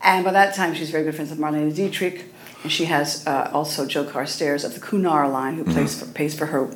And 0.00 0.24
by 0.24 0.32
that 0.32 0.54
time, 0.54 0.74
she's 0.74 0.90
very 0.90 1.04
good 1.04 1.14
friends 1.14 1.30
with 1.30 1.38
Marlene 1.40 1.74
Dietrich, 1.74 2.26
and 2.62 2.70
she 2.70 2.84
has 2.84 3.26
uh, 3.26 3.50
also 3.52 3.86
Joe 3.86 4.04
Carstairs 4.04 4.64
of 4.64 4.74
the 4.74 4.80
Cunard 4.80 5.32
line, 5.32 5.54
who 5.54 5.64
plays 5.64 5.98
for, 5.98 6.06
pays 6.06 6.38
for 6.38 6.46
her 6.46 6.70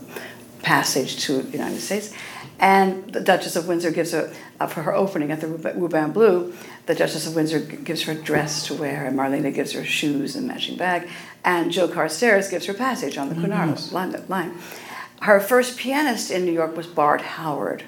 passage 0.62 1.23
to 1.25 1.42
the 1.42 1.52
United 1.52 1.80
States. 1.80 2.12
And 2.59 3.12
the 3.12 3.21
Duchess 3.21 3.54
of 3.54 3.68
Windsor 3.68 3.92
gives 3.92 4.12
her, 4.12 4.33
uh, 4.59 4.66
for 4.66 4.83
her 4.83 4.95
opening 4.95 5.30
at 5.30 5.40
the 5.40 5.47
Ruban 5.47 6.12
Bleu, 6.12 6.52
the 6.87 6.95
Duchess 6.95 7.26
of 7.26 7.37
Windsor 7.37 7.61
gives 7.61 8.02
her 8.02 8.12
a 8.12 8.16
dress 8.16 8.66
to 8.66 8.75
wear, 8.75 9.07
and 9.07 9.16
Marlena 9.16 9.54
gives 9.54 9.73
her 9.73 9.85
shoes 9.85 10.35
and 10.35 10.49
matching 10.49 10.76
bag, 10.76 11.09
and 11.45 11.71
Joe 11.71 11.87
Carstairs 11.87 12.50
gives 12.50 12.66
her 12.66 12.75
passage 12.75 13.16
on 13.16 13.28
the 13.28 13.37
Cunard 13.37 13.92
line, 13.92 14.25
line. 14.28 14.54
Her 15.22 15.40
first 15.40 15.76
pianist 15.78 16.30
in 16.30 16.44
New 16.44 16.52
York 16.52 16.76
was 16.76 16.87
Bart 16.87 17.20
Howard, 17.22 17.82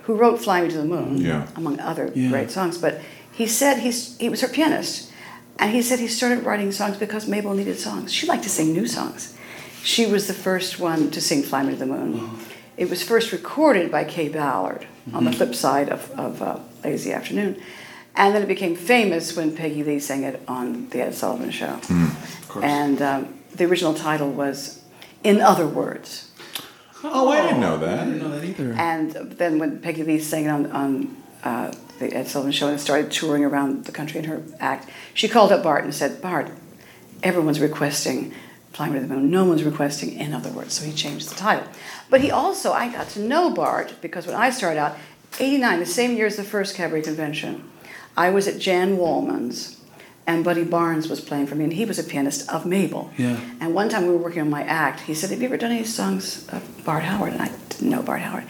who 0.00 0.14
wrote 0.14 0.40
Fly 0.40 0.60
Me 0.62 0.68
to 0.70 0.76
the 0.78 0.84
Moon, 0.84 1.18
Yeah. 1.18 1.46
among 1.56 1.80
other 1.80 2.10
Yeah. 2.14 2.28
great 2.28 2.50
songs. 2.50 2.78
But 2.78 3.00
he 3.32 3.46
said 3.46 3.78
he's, 3.78 4.16
he 4.18 4.28
was 4.28 4.40
her 4.42 4.48
pianist, 4.48 5.10
and 5.58 5.72
he 5.72 5.82
said 5.82 5.98
he 6.00 6.08
started 6.08 6.44
writing 6.44 6.72
songs 6.72 6.96
because 6.96 7.26
Mabel 7.26 7.54
needed 7.54 7.78
songs. 7.78 8.12
She 8.12 8.26
liked 8.26 8.42
to 8.44 8.50
sing 8.50 8.72
new 8.72 8.86
songs. 8.86 9.34
She 9.82 10.04
was 10.06 10.26
the 10.26 10.34
first 10.34 10.78
one 10.78 11.10
to 11.10 11.20
sing 11.20 11.42
Fly 11.42 11.62
Me 11.62 11.70
to 11.72 11.78
the 11.78 11.86
Moon. 11.86 12.30
It 12.76 12.90
was 12.90 13.02
first 13.02 13.32
recorded 13.32 13.90
by 13.90 14.04
Kaye 14.04 14.28
Ballard 14.28 14.86
on 15.14 15.24
the 15.24 15.32
flip 15.32 15.54
side 15.54 15.88
of, 15.88 16.10
of 16.18 16.42
uh, 16.42 16.58
Lazy 16.84 17.12
Afternoon. 17.12 17.56
And 18.16 18.34
then 18.34 18.42
it 18.42 18.48
became 18.48 18.74
famous 18.76 19.36
when 19.36 19.54
Peggy 19.56 19.82
Lee 19.84 19.98
sang 20.00 20.24
it 20.24 20.42
on 20.48 20.88
The 20.90 21.00
Ed 21.02 21.14
Sullivan 21.14 21.50
Show. 21.50 21.78
And 22.62 23.00
um, 23.00 23.34
the 23.54 23.64
original 23.64 23.94
title 23.94 24.30
was 24.30 24.80
In 25.22 25.40
Other 25.40 25.66
Words. 25.66 26.29
Oh, 27.04 27.28
I 27.28 27.42
didn't 27.42 27.60
know 27.60 27.78
that. 27.78 27.98
I 28.00 28.04
didn't 28.04 28.18
know 28.18 28.30
that 28.30 28.44
either. 28.44 28.72
And 28.72 29.12
then 29.12 29.58
when 29.58 29.80
Peggy 29.80 30.02
Lee 30.02 30.18
sang 30.18 30.44
it 30.44 30.48
on, 30.48 30.70
on 30.72 31.16
uh, 31.42 31.74
the 31.98 32.12
Ed 32.14 32.28
Sullivan 32.28 32.52
Show 32.52 32.68
and 32.68 32.80
started 32.80 33.10
touring 33.10 33.44
around 33.44 33.84
the 33.84 33.92
country 33.92 34.18
in 34.18 34.24
her 34.24 34.42
act, 34.58 34.88
she 35.14 35.28
called 35.28 35.52
up 35.52 35.62
Bart 35.62 35.84
and 35.84 35.94
said, 35.94 36.20
Bart, 36.20 36.50
everyone's 37.22 37.60
requesting 37.60 38.32
Fly 38.72 38.88
Me 38.88 39.00
to 39.00 39.06
the 39.06 39.14
Moon. 39.14 39.30
No 39.30 39.44
one's 39.44 39.64
requesting 39.64 40.12
In 40.12 40.32
Other 40.32 40.50
Words. 40.50 40.74
So 40.74 40.84
he 40.84 40.92
changed 40.92 41.30
the 41.30 41.34
title. 41.34 41.66
But 42.08 42.20
he 42.20 42.30
also, 42.30 42.72
I 42.72 42.90
got 42.92 43.08
to 43.10 43.20
know 43.20 43.50
Bart 43.50 43.94
because 44.00 44.26
when 44.26 44.36
I 44.36 44.50
started 44.50 44.78
out, 44.78 44.96
89, 45.38 45.78
the 45.78 45.86
same 45.86 46.16
year 46.16 46.26
as 46.26 46.36
the 46.36 46.44
first 46.44 46.74
cabaret 46.74 47.02
convention, 47.02 47.70
I 48.16 48.30
was 48.30 48.48
at 48.48 48.58
Jan 48.58 48.96
Wallman's 48.96 49.79
and 50.26 50.44
Buddy 50.44 50.64
Barnes 50.64 51.08
was 51.08 51.20
playing 51.20 51.46
for 51.46 51.54
me, 51.54 51.64
and 51.64 51.72
he 51.72 51.84
was 51.84 51.98
a 51.98 52.04
pianist 52.04 52.48
of 52.48 52.66
Mabel. 52.66 53.10
Yeah. 53.16 53.40
And 53.60 53.74
one 53.74 53.88
time 53.88 54.06
we 54.06 54.12
were 54.12 54.18
working 54.18 54.42
on 54.42 54.50
my 54.50 54.62
act, 54.62 55.00
he 55.00 55.14
said, 55.14 55.30
Have 55.30 55.40
you 55.40 55.46
ever 55.46 55.56
done 55.56 55.72
any 55.72 55.84
songs 55.84 56.46
of 56.48 56.84
Bart 56.84 57.04
Howard? 57.04 57.32
And 57.32 57.42
I 57.42 57.48
didn't 57.68 57.90
know 57.90 58.02
Bart 58.02 58.20
Howard. 58.20 58.44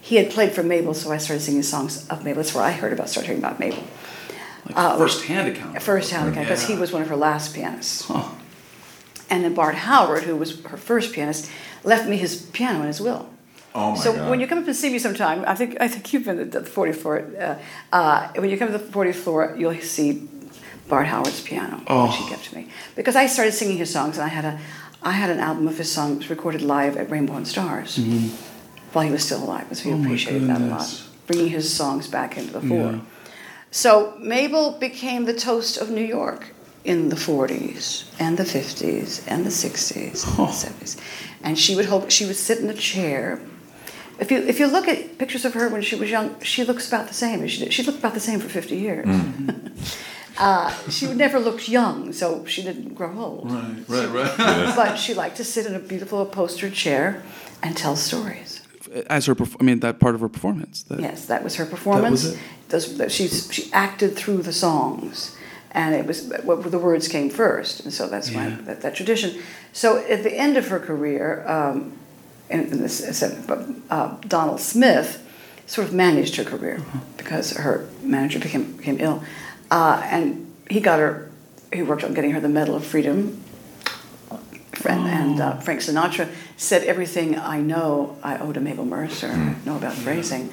He 0.00 0.16
had 0.16 0.30
played 0.30 0.52
for 0.52 0.62
Mabel, 0.62 0.94
so 0.94 1.10
I 1.10 1.18
started 1.18 1.42
singing 1.42 1.62
songs 1.62 2.06
of 2.08 2.24
Mabel. 2.24 2.42
That's 2.42 2.54
where 2.54 2.64
I 2.64 2.70
heard 2.70 2.92
about, 2.92 3.08
started 3.08 3.26
hearing 3.26 3.42
about 3.42 3.58
Mabel. 3.58 3.82
Like 4.66 4.98
first-hand 4.98 5.48
account. 5.48 5.82
First 5.82 6.10
hand 6.10 6.30
account, 6.30 6.46
because 6.46 6.66
he 6.66 6.74
was 6.74 6.92
one 6.92 7.02
of 7.02 7.08
her 7.08 7.16
last 7.16 7.54
pianists. 7.54 8.06
Huh. 8.06 8.28
And 9.28 9.44
then 9.44 9.54
Bart 9.54 9.74
Howard, 9.74 10.22
who 10.24 10.36
was 10.36 10.60
her 10.62 10.76
first 10.76 11.12
pianist, 11.12 11.50
left 11.84 12.08
me 12.08 12.16
his 12.16 12.42
piano 12.52 12.80
in 12.80 12.86
his 12.86 13.00
will. 13.00 13.28
Oh, 13.74 13.90
my 13.90 13.96
so 13.96 14.14
God. 14.14 14.30
when 14.30 14.40
you 14.40 14.46
come 14.46 14.58
up 14.58 14.66
and 14.66 14.74
see 14.74 14.90
me 14.90 14.98
sometime, 14.98 15.44
I 15.46 15.54
think 15.54 15.76
I 15.80 15.88
think 15.88 16.12
you've 16.12 16.24
been 16.24 16.38
at 16.38 16.52
the 16.52 16.60
40th 16.60 16.96
floor. 16.96 17.26
Uh, 17.38 17.58
uh, 17.92 18.28
when 18.36 18.48
you 18.48 18.56
come 18.56 18.72
to 18.72 18.78
the 18.78 18.84
40th 18.84 19.16
floor, 19.16 19.54
you'll 19.58 19.74
see 19.80 20.26
Bart 20.88 21.06
Howard's 21.06 21.40
piano, 21.40 21.82
Oh. 21.88 22.06
which 22.06 22.16
he 22.16 22.28
kept 22.28 22.44
to 22.46 22.54
me, 22.56 22.68
because 22.94 23.16
I 23.16 23.26
started 23.26 23.52
singing 23.52 23.76
his 23.78 23.90
songs, 23.90 24.16
and 24.18 24.24
I 24.24 24.28
had 24.28 24.44
a 24.44 24.58
I 25.02 25.12
had 25.12 25.30
an 25.30 25.38
album 25.38 25.68
of 25.68 25.76
his 25.78 25.90
songs 25.92 26.30
recorded 26.30 26.62
live 26.62 26.96
at 26.96 27.10
Rainbow 27.10 27.34
and 27.36 27.46
Stars 27.46 27.98
while 28.92 29.04
he 29.04 29.10
was 29.12 29.24
still 29.24 29.42
alive. 29.44 29.66
So 29.72 29.84
he 29.84 29.90
Mm-hmm. 29.90 30.00
Oh, 30.02 30.04
appreciated 30.04 30.48
that 30.48 30.60
a 30.60 30.64
lot, 30.66 31.02
bringing 31.26 31.48
his 31.48 31.72
songs 31.72 32.08
back 32.08 32.36
into 32.38 32.52
the 32.52 32.60
fore. 32.60 32.92
Yeah. 32.92 33.00
So 33.70 34.14
Mabel 34.20 34.72
became 34.80 35.24
the 35.26 35.34
toast 35.34 35.76
of 35.76 35.90
New 35.90 36.04
York 36.04 36.52
in 36.84 37.08
the 37.10 37.16
40s 37.16 38.04
and 38.18 38.36
the 38.38 38.44
50s 38.44 39.22
and 39.28 39.44
the 39.44 39.50
60s 39.50 40.24
and 40.38 40.48
the 40.48 40.52
70s. 40.52 40.96
And 41.42 41.58
she 41.58 41.74
would 41.76 41.86
hope 41.86 42.10
she 42.10 42.24
would 42.26 42.36
sit 42.36 42.58
in 42.58 42.70
a 42.70 42.74
chair. 42.74 43.38
If 44.18 44.30
you 44.30 44.38
if 44.38 44.58
you 44.58 44.66
look 44.66 44.88
at 44.88 45.18
pictures 45.18 45.44
of 45.44 45.52
her 45.54 45.68
when 45.68 45.82
she 45.82 45.94
was 45.96 46.10
young, 46.10 46.40
she 46.40 46.64
looks 46.64 46.88
about 46.88 47.06
the 47.08 47.14
same 47.14 47.46
she. 47.48 47.70
She 47.70 47.82
looked 47.82 47.98
about 47.98 48.14
the 48.14 48.20
same 48.28 48.40
for 48.40 48.48
50 48.48 48.76
years. 48.76 49.06
uh, 50.38 50.70
she 50.90 51.06
never 51.12 51.38
looked 51.38 51.68
young, 51.68 52.12
so 52.12 52.44
she 52.46 52.62
didn't 52.62 52.94
grow 52.94 53.18
old. 53.18 53.50
Right, 53.50 53.84
right, 53.88 54.08
right. 54.38 54.72
But 54.76 54.96
she 54.96 55.14
liked 55.14 55.36
to 55.38 55.44
sit 55.44 55.66
in 55.66 55.74
a 55.74 55.78
beautiful 55.78 56.20
upholstered 56.22 56.74
chair 56.74 57.22
and 57.62 57.76
tell 57.76 57.96
stories. 57.96 58.62
As 59.08 59.26
her, 59.26 59.34
perf- 59.34 59.56
I 59.60 59.64
mean, 59.64 59.80
that 59.80 59.98
part 59.98 60.14
of 60.14 60.20
her 60.20 60.28
performance. 60.28 60.82
That, 60.84 61.00
Yes, 61.00 61.26
that 61.26 61.42
was 61.42 61.56
her 61.56 61.66
performance. 61.66 62.24
it? 62.24 62.38
Those, 62.68 62.96
that 62.98 63.10
she's, 63.12 63.52
she 63.52 63.70
acted 63.72 64.16
through 64.16 64.42
the 64.42 64.52
songs, 64.52 65.36
and 65.72 65.94
it 65.94 66.06
was 66.06 66.28
what 66.44 66.62
the 66.70 66.78
words 66.78 67.08
came 67.08 67.28
first, 67.30 67.80
and 67.84 67.92
so 67.92 68.08
that's 68.08 68.30
why 68.30 68.50
that, 68.66 68.80
that 68.82 68.94
tradition. 68.94 69.40
So 69.72 69.98
at 69.98 70.22
the 70.22 70.34
end 70.34 70.56
of 70.56 70.68
her 70.68 70.78
career, 70.80 71.44
um, 71.48 71.92
in, 72.50 72.60
in 72.72 72.80
this, 72.82 73.22
uh, 73.22 74.16
Donald 74.26 74.60
Smith 74.60 75.22
sort 75.66 75.86
of 75.88 75.92
managed 75.94 76.36
her 76.36 76.44
career 76.44 76.76
Uh-huh. 76.78 76.98
because 77.16 77.52
her 77.56 77.88
manager 78.02 78.38
became 78.38 78.72
became 78.76 78.98
ill, 79.00 79.22
uh, 79.70 80.00
and 80.04 80.52
he 80.70 80.80
got 80.80 80.98
her. 80.98 81.30
He 81.72 81.82
worked 81.82 82.04
on 82.04 82.14
getting 82.14 82.30
her 82.32 82.40
the 82.40 82.48
Medal 82.48 82.76
of 82.76 82.84
Freedom. 82.86 83.42
Friend, 84.72 85.06
And 85.08 85.40
uh, 85.40 85.56
Frank 85.60 85.80
Sinatra 85.80 86.28
said, 86.58 86.84
Everything 86.84 87.38
I 87.38 87.60
know, 87.60 88.18
I 88.22 88.36
owe 88.36 88.52
to 88.52 88.60
Mabel 88.60 88.84
Mercer, 88.84 89.34
know 89.64 89.76
about 89.76 89.94
phrasing. 89.94 90.50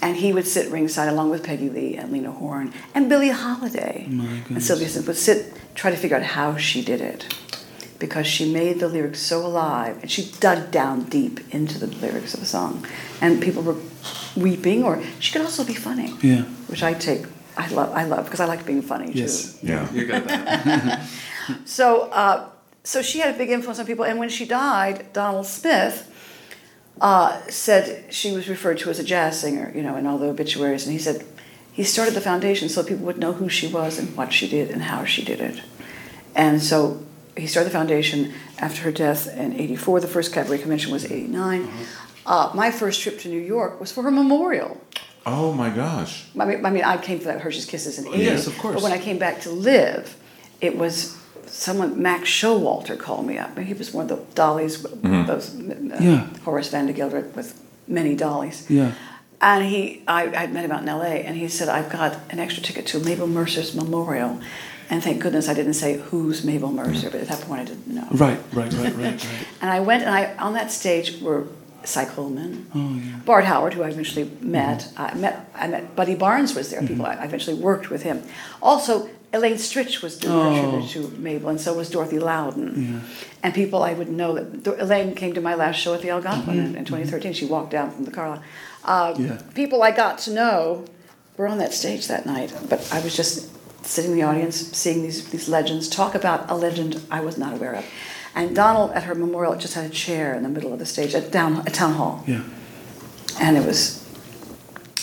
And 0.00 0.16
he 0.16 0.32
would 0.32 0.46
sit 0.46 0.72
ringside 0.72 1.08
along 1.08 1.28
with 1.30 1.44
Peggy 1.44 1.68
Lee 1.68 1.94
and 1.94 2.10
Lena 2.10 2.32
Horne 2.32 2.72
and 2.94 3.08
Billie 3.10 3.28
Holiday. 3.28 4.06
and 4.08 4.62
Sylvia 4.62 4.88
would 5.06 5.16
sit, 5.16 5.52
try 5.74 5.90
to 5.90 5.96
figure 5.96 6.16
out 6.16 6.22
how 6.22 6.56
she 6.56 6.82
did 6.82 7.02
it. 7.02 7.34
Because 7.98 8.26
she 8.26 8.50
made 8.50 8.80
the 8.80 8.88
lyrics 8.88 9.20
so 9.20 9.44
alive 9.44 9.98
and 10.00 10.10
she 10.10 10.30
dug 10.40 10.70
down 10.70 11.04
deep 11.04 11.40
into 11.54 11.78
the 11.78 11.86
lyrics 11.86 12.32
of 12.34 12.40
the 12.40 12.46
song. 12.46 12.86
And 13.20 13.42
people 13.42 13.62
were 13.62 13.76
weeping, 14.36 14.84
or 14.84 15.02
she 15.20 15.32
could 15.32 15.42
also 15.42 15.64
be 15.64 15.74
funny. 15.74 16.14
Yeah. 16.22 16.42
Which 16.68 16.82
I 16.82 16.94
take, 16.94 17.24
I 17.56 17.68
love, 17.68 17.92
I 17.92 18.04
love, 18.04 18.24
because 18.26 18.40
I 18.40 18.44
like 18.46 18.66
being 18.66 18.82
funny 18.82 19.10
Yes. 19.12 19.60
too. 19.60 19.66
Yeah. 19.68 19.92
You 19.92 20.06
got 20.06 20.24
that. 20.26 21.08
So, 21.64 22.02
uh, 22.10 22.48
so 22.82 23.02
she 23.02 23.20
had 23.20 23.32
a 23.34 23.38
big 23.38 23.50
influence 23.50 23.78
on 23.78 23.86
people. 23.86 24.04
And 24.04 24.18
when 24.18 24.28
she 24.28 24.44
died, 24.44 25.12
Donald 25.12 25.46
Smith 25.46 26.10
uh, 27.00 27.40
said 27.48 28.12
she 28.12 28.32
was 28.32 28.48
referred 28.48 28.78
to 28.78 28.90
as 28.90 28.98
a 28.98 29.04
jazz 29.04 29.40
singer, 29.40 29.70
you 29.74 29.82
know, 29.82 29.94
in 29.96 30.06
all 30.06 30.18
the 30.18 30.26
obituaries. 30.28 30.84
And 30.84 30.92
he 30.92 30.98
said 30.98 31.24
he 31.72 31.84
started 31.84 32.14
the 32.14 32.20
foundation 32.20 32.68
so 32.68 32.82
people 32.82 33.06
would 33.06 33.18
know 33.18 33.32
who 33.32 33.48
she 33.48 33.68
was 33.68 33.96
and 33.98 34.16
what 34.16 34.32
she 34.32 34.48
did 34.48 34.70
and 34.72 34.82
how 34.82 35.04
she 35.04 35.24
did 35.24 35.40
it. 35.40 35.60
And 36.34 36.60
so 36.60 37.00
he 37.36 37.46
started 37.46 37.68
the 37.70 37.72
foundation 37.78 38.32
after 38.58 38.82
her 38.82 38.90
death 38.92 39.28
in 39.36 39.52
'84. 39.54 40.00
The 40.00 40.08
first 40.08 40.32
cabaret 40.32 40.58
convention 40.58 40.90
was 40.90 41.04
'89. 41.04 41.68
Uh, 42.26 42.50
my 42.54 42.72
first 42.72 43.02
trip 43.02 43.20
to 43.20 43.28
New 43.28 43.40
York 43.40 43.78
was 43.78 43.92
for 43.92 44.02
her 44.02 44.10
memorial. 44.10 44.80
Oh 45.26 45.52
my 45.52 45.70
gosh. 45.70 46.24
I 46.38 46.44
mean, 46.44 46.64
I 46.64 46.70
mean, 46.70 46.84
I 46.84 46.96
came 46.98 47.18
for 47.18 47.24
that 47.26 47.40
Hershey's 47.40 47.66
Kisses 47.66 47.98
in 47.98 48.06
'80. 48.06 48.18
Yes, 48.22 48.46
of 48.46 48.56
course. 48.58 48.74
But 48.74 48.82
when 48.84 48.92
I 48.92 48.98
came 48.98 49.18
back 49.18 49.40
to 49.40 49.50
live, 49.50 50.16
it 50.60 50.78
was 50.78 51.18
someone. 51.46 52.00
Max 52.00 52.28
Showalter 52.28 52.96
called 52.96 53.26
me 53.26 53.36
up, 53.36 53.56
and 53.56 53.66
he 53.66 53.74
was 53.74 53.92
one 53.92 54.08
of 54.08 54.16
the 54.16 54.34
dollies, 54.34 54.82
those 54.82 55.54
uh, 55.60 55.98
Yeah. 56.00 56.26
Horace 56.44 56.70
Vandergelder 56.72 57.34
with 57.34 57.60
many 57.88 58.14
dollies. 58.14 58.70
Yeah. 58.70 58.92
And 59.40 59.64
he, 59.64 60.02
I, 60.08 60.28
I 60.44 60.46
met 60.46 60.64
him 60.64 60.72
out 60.72 60.80
in 60.82 60.88
L.A. 60.88 61.22
and 61.24 61.36
he 61.36 61.48
said, 61.48 61.68
"I've 61.68 61.90
got 61.90 62.18
an 62.30 62.38
extra 62.38 62.62
ticket 62.62 62.86
to 62.86 63.00
Mabel 63.00 63.26
Mercer's 63.26 63.74
memorial." 63.74 64.40
And 64.88 65.02
thank 65.02 65.20
goodness 65.20 65.48
I 65.48 65.54
didn't 65.54 65.74
say 65.74 65.98
who's 65.98 66.44
Mabel 66.44 66.70
Mercer, 66.70 67.10
but 67.10 67.20
at 67.20 67.26
that 67.26 67.40
point 67.40 67.62
I 67.62 67.64
didn't 67.64 67.88
know. 67.88 68.06
Right, 68.12 68.38
right, 68.52 68.72
right, 68.72 68.94
right, 68.94 68.96
right. 68.96 69.26
And 69.60 69.68
I 69.68 69.80
went, 69.80 70.04
and 70.04 70.14
I 70.14 70.36
on 70.36 70.52
that 70.52 70.70
stage 70.70 71.20
were 71.20 71.48
Cy 71.86 72.04
Coleman, 72.04 72.66
Oh, 72.74 72.78
yeah. 72.94 73.16
Bart 73.24 73.44
Howard, 73.44 73.74
who 73.74 73.82
I 73.82 73.88
eventually 73.88 74.26
mm-hmm. 74.26 74.50
met. 74.50 74.88
I 74.96 75.14
met 75.14 75.48
I 75.54 75.66
met 75.68 75.94
Buddy 75.96 76.14
Barnes 76.14 76.54
was 76.54 76.70
there. 76.70 76.82
People 76.82 77.06
I 77.06 77.14
I 77.14 77.24
eventually 77.24 77.56
worked 77.56 77.90
with 77.90 78.02
him. 78.02 78.22
Also, 78.60 79.08
Elaine 79.32 79.54
Stritch 79.54 80.02
was 80.02 80.18
doing 80.18 80.34
her 80.34 80.62
Oh. 80.62 80.70
tribute 80.70 80.90
to 80.90 81.00
Mabel, 81.20 81.48
and 81.50 81.60
so 81.60 81.74
was 81.74 81.90
Dorothy 81.90 82.18
Loudon. 82.18 82.68
Yeah. 82.76 83.00
And 83.42 83.54
people 83.54 83.82
I 83.82 83.92
would 83.92 84.10
know 84.10 84.34
that 84.34 84.80
Elaine 84.80 85.14
came 85.14 85.32
to 85.34 85.40
my 85.40 85.54
last 85.54 85.76
show 85.76 85.94
at 85.94 86.02
the 86.02 86.10
Algonquin 86.10 86.56
mm-hmm. 86.56 86.74
in, 86.74 86.76
in 86.76 86.84
2013. 86.84 87.32
She 87.32 87.46
walked 87.46 87.70
down 87.70 87.90
from 87.90 88.04
the 88.04 88.10
car. 88.10 88.40
Uh, 88.84 89.14
Yeah. 89.18 89.38
People 89.54 89.82
I 89.82 89.90
got 89.90 90.18
to 90.26 90.30
know 90.32 90.84
were 91.36 91.48
on 91.48 91.58
that 91.58 91.72
stage 91.74 92.06
that 92.08 92.24
night, 92.26 92.50
but 92.70 92.78
I 92.92 93.00
was 93.00 93.14
just 93.16 93.50
sitting 93.84 94.12
in 94.12 94.16
the 94.16 94.24
audience, 94.24 94.56
seeing 94.82 95.02
these 95.02 95.18
these 95.30 95.48
legends 95.48 95.88
talk 95.88 96.14
about 96.14 96.50
a 96.50 96.54
legend 96.54 97.00
I 97.10 97.20
was 97.20 97.36
not 97.38 97.52
aware 97.56 97.74
of. 97.80 97.84
And 98.36 98.54
Donald 98.54 98.90
at 98.92 99.04
her 99.04 99.14
memorial 99.14 99.56
just 99.56 99.74
had 99.74 99.86
a 99.86 99.88
chair 99.88 100.34
in 100.34 100.42
the 100.42 100.48
middle 100.50 100.72
of 100.72 100.78
the 100.78 100.84
stage 100.86 101.14
at 101.14 101.32
down 101.32 101.66
at 101.66 101.72
town 101.74 101.94
hall, 101.94 102.22
Yeah. 102.26 102.42
and 103.40 103.56
it 103.56 103.64
was 103.66 104.04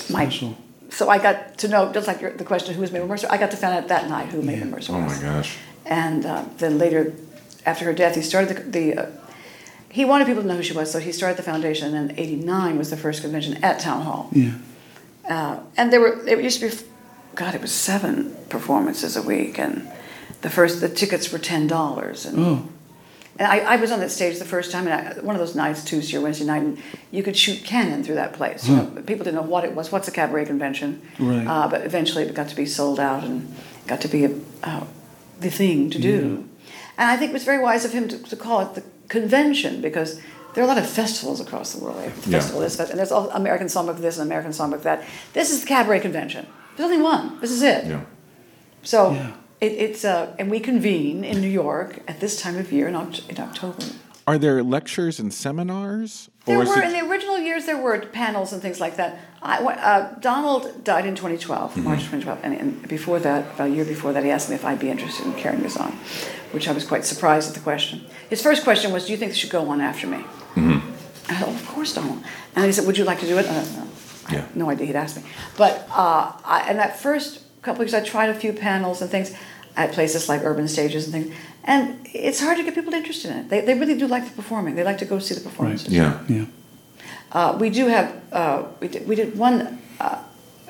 my. 0.09 0.25
Special. 0.25 0.55
So 0.89 1.09
I 1.09 1.17
got 1.17 1.57
to 1.57 1.67
know, 1.67 1.91
just 1.91 2.05
like 2.07 2.21
your, 2.21 2.31
the 2.37 2.43
question, 2.43 2.75
who 2.75 2.81
was 2.81 2.91
Mabel 2.91 3.07
Mercer? 3.07 3.27
I 3.31 3.37
got 3.37 3.49
to 3.51 3.57
find 3.57 3.73
out 3.73 3.87
that 3.87 4.07
night 4.07 4.27
who 4.29 4.43
Mabel 4.43 4.67
Mercer 4.67 4.93
Oh 4.93 4.99
was. 5.03 5.19
my 5.19 5.27
gosh. 5.29 5.57
And 5.85 6.23
uh, 6.25 6.45
then 6.59 6.77
later, 6.77 7.13
after 7.65 7.85
her 7.85 7.93
death, 7.93 8.13
he 8.15 8.21
started 8.21 8.49
the. 8.55 8.61
the 8.93 8.97
uh, 9.01 9.09
he 9.89 10.05
wanted 10.05 10.25
people 10.27 10.41
to 10.43 10.47
know 10.47 10.55
who 10.55 10.63
she 10.63 10.73
was, 10.73 10.91
so 10.91 10.99
he 10.99 11.11
started 11.11 11.37
the 11.37 11.43
foundation. 11.43 11.93
And 11.95 12.13
'89 12.17 12.77
was 12.77 12.89
the 12.91 12.97
first 12.97 13.21
convention 13.21 13.63
at 13.63 13.79
Town 13.79 14.01
Hall. 14.03 14.29
Yeah. 14.31 14.53
Uh, 15.27 15.59
and 15.77 15.91
there 15.91 15.99
were 16.01 16.27
it 16.27 16.41
used 16.43 16.59
to 16.61 16.69
be, 16.69 16.75
God, 17.35 17.55
it 17.55 17.61
was 17.61 17.71
seven 17.71 18.35
performances 18.49 19.15
a 19.17 19.21
week, 19.23 19.57
and 19.59 19.87
the 20.41 20.49
first 20.51 20.81
the 20.81 20.89
tickets 20.89 21.31
were 21.31 21.39
ten 21.39 21.65
dollars. 21.67 22.25
And, 22.27 22.37
Oh. 22.39 22.67
And 23.39 23.47
I, 23.51 23.59
I 23.59 23.75
was 23.77 23.91
on 23.91 23.99
that 23.99 24.11
stage 24.11 24.37
the 24.39 24.45
first 24.45 24.71
time, 24.71 24.87
and 24.87 24.93
I, 24.93 25.21
one 25.21 25.35
of 25.35 25.39
those 25.39 25.55
nights, 25.55 25.83
Tuesday 25.83 26.17
or 26.17 26.21
Wednesday 26.21 26.45
night, 26.45 26.61
and 26.61 26.77
you 27.11 27.23
could 27.23 27.35
shoot 27.35 27.63
cannon 27.63 28.03
through 28.03 28.15
that 28.15 28.33
place. 28.33 28.67
You 28.67 28.75
know, 28.75 28.85
people 29.05 29.23
didn't 29.25 29.35
know 29.35 29.41
what 29.41 29.63
it 29.63 29.73
was. 29.73 29.91
What's 29.91 30.07
a 30.07 30.11
cabaret 30.11 30.45
convention? 30.45 31.01
Right. 31.19 31.45
Uh, 31.47 31.67
but 31.67 31.81
eventually, 31.85 32.23
it 32.23 32.33
got 32.35 32.47
to 32.49 32.55
be 32.55 32.65
sold 32.65 32.99
out 32.99 33.23
and 33.23 33.53
got 33.87 34.01
to 34.01 34.07
be 34.07 34.25
a, 34.25 34.39
uh, 34.63 34.83
the 35.39 35.49
thing 35.49 35.89
to 35.89 35.99
do. 35.99 36.47
And 36.97 37.09
I 37.09 37.17
think 37.17 37.31
it 37.31 37.33
was 37.33 37.43
very 37.43 37.59
wise 37.59 37.85
of 37.85 37.91
him 37.91 38.07
to, 38.09 38.17
to 38.19 38.35
call 38.35 38.61
it 38.61 38.75
the 38.75 38.83
convention 39.09 39.81
because 39.81 40.21
there 40.53 40.63
are 40.63 40.65
a 40.65 40.67
lot 40.67 40.77
of 40.77 40.87
festivals 40.87 41.41
across 41.41 41.73
the 41.73 41.83
world. 41.83 41.97
They 41.97 42.03
have 42.03 42.27
Yeah. 42.27 42.37
festival 42.37 42.61
this, 42.61 42.79
and 42.79 42.99
there's 42.99 43.11
all 43.11 43.29
American 43.31 43.65
Songbook 43.67 43.97
this 43.99 44.19
and 44.19 44.27
American 44.27 44.51
Songbook 44.51 44.83
that. 44.83 45.03
This 45.33 45.49
is 45.51 45.61
the 45.61 45.67
cabaret 45.67 46.01
convention. 46.01 46.45
There's 46.77 46.91
only 46.91 47.01
one. 47.01 47.39
This 47.41 47.49
is 47.51 47.63
it. 47.63 47.85
Yeah. 47.85 48.01
So 48.83 49.11
Yeah. 49.13 49.31
It, 49.65 49.71
it's 49.85 50.03
uh, 50.05 50.35
and 50.39 50.51
we 50.51 50.59
convene 50.59 51.23
in 51.23 51.41
New 51.41 51.49
York 51.65 51.89
at 52.07 52.19
this 52.19 52.41
time 52.41 52.57
of 52.57 52.71
year 52.71 52.87
in, 52.87 52.93
Oct- 52.95 53.29
in 53.29 53.37
October. 53.39 53.83
Are 54.25 54.37
there 54.37 54.63
lectures 54.63 55.19
and 55.19 55.33
seminars? 55.33 56.29
There 56.45 56.57
were 56.57 56.79
it- 56.79 56.85
in 56.85 56.93
the 56.97 57.03
original 57.11 57.39
years. 57.39 57.65
There 57.65 57.81
were 57.81 57.97
panels 57.99 58.53
and 58.53 58.61
things 58.61 58.79
like 58.79 58.95
that. 58.97 59.17
I, 59.41 59.57
uh, 59.63 60.19
Donald 60.19 60.63
died 60.83 61.05
in 61.05 61.15
2012, 61.15 61.71
Mm-hmm. 61.71 61.83
March 61.83 61.99
2012, 61.99 62.39
and, 62.45 62.53
and 62.61 62.87
before 62.87 63.19
that, 63.19 63.41
about 63.55 63.67
a 63.69 63.73
year 63.77 63.83
before 63.85 64.13
that, 64.13 64.23
he 64.23 64.31
asked 64.31 64.49
me 64.49 64.55
if 64.55 64.63
I'd 64.63 64.79
be 64.79 64.89
interested 64.89 65.25
in 65.25 65.33
carrying 65.33 65.61
this 65.63 65.75
on, 65.75 65.91
which 66.55 66.67
I 66.69 66.71
was 66.71 66.85
quite 66.85 67.03
surprised 67.05 67.49
at 67.49 67.55
the 67.55 67.59
question. 67.61 68.05
His 68.29 68.41
first 68.41 68.63
question 68.63 68.93
was, 68.93 69.05
"Do 69.05 69.11
you 69.13 69.17
think 69.17 69.31
this 69.31 69.39
should 69.41 69.49
go 69.59 69.67
on 69.69 69.81
after 69.81 70.07
me?" 70.07 70.19
Mm-hmm. 70.55 70.79
I 71.29 71.35
said, 71.39 71.47
oh, 71.47 71.51
"Of 71.53 71.65
course, 71.67 71.93
Donald." 71.95 72.19
And 72.55 72.65
he 72.65 72.71
said, 72.71 72.85
"Would 72.87 72.97
you 72.97 73.03
like 73.11 73.19
to 73.19 73.27
do 73.27 73.37
it?" 73.37 73.45
I 73.49 73.53
know. 73.53 73.87
I 74.29 74.33
Yeah. 74.35 74.41
had 74.47 74.55
no 74.55 74.69
idea 74.69 74.85
he'd 74.87 74.95
asked 74.95 75.17
me. 75.17 75.23
But 75.57 75.73
uh, 75.91 76.31
I, 76.55 76.67
in 76.71 76.77
that 76.77 76.97
first 76.97 77.39
couple 77.61 77.79
weeks, 77.81 77.93
I 77.93 78.01
tried 78.01 78.29
a 78.29 78.33
few 78.43 78.53
panels 78.53 79.01
and 79.01 79.09
things 79.11 79.29
at 79.75 79.91
places 79.91 80.29
like 80.29 80.41
Urban 80.43 80.67
Stages 80.67 81.05
and 81.05 81.13
things, 81.13 81.35
and 81.63 81.99
it's 82.13 82.39
hard 82.39 82.57
to 82.57 82.63
get 82.63 82.75
people 82.75 82.93
interested 82.93 83.31
in 83.31 83.37
it. 83.37 83.49
They, 83.49 83.61
they 83.61 83.73
really 83.73 83.97
do 83.97 84.07
like 84.07 84.25
the 84.25 84.31
performing. 84.31 84.75
They 84.75 84.83
like 84.83 84.97
to 84.99 85.05
go 85.05 85.19
see 85.19 85.33
the 85.35 85.41
performances. 85.41 85.93
Yeah. 85.93 86.19
Yeah. 86.27 86.45
Uh, 87.31 87.57
we 87.59 87.69
do 87.69 87.87
have, 87.87 88.21
uh, 88.31 88.63
we, 88.79 88.87
did, 88.87 89.07
we 89.07 89.15
did 89.15 89.35
one 89.37 89.81
uh, 89.99 90.21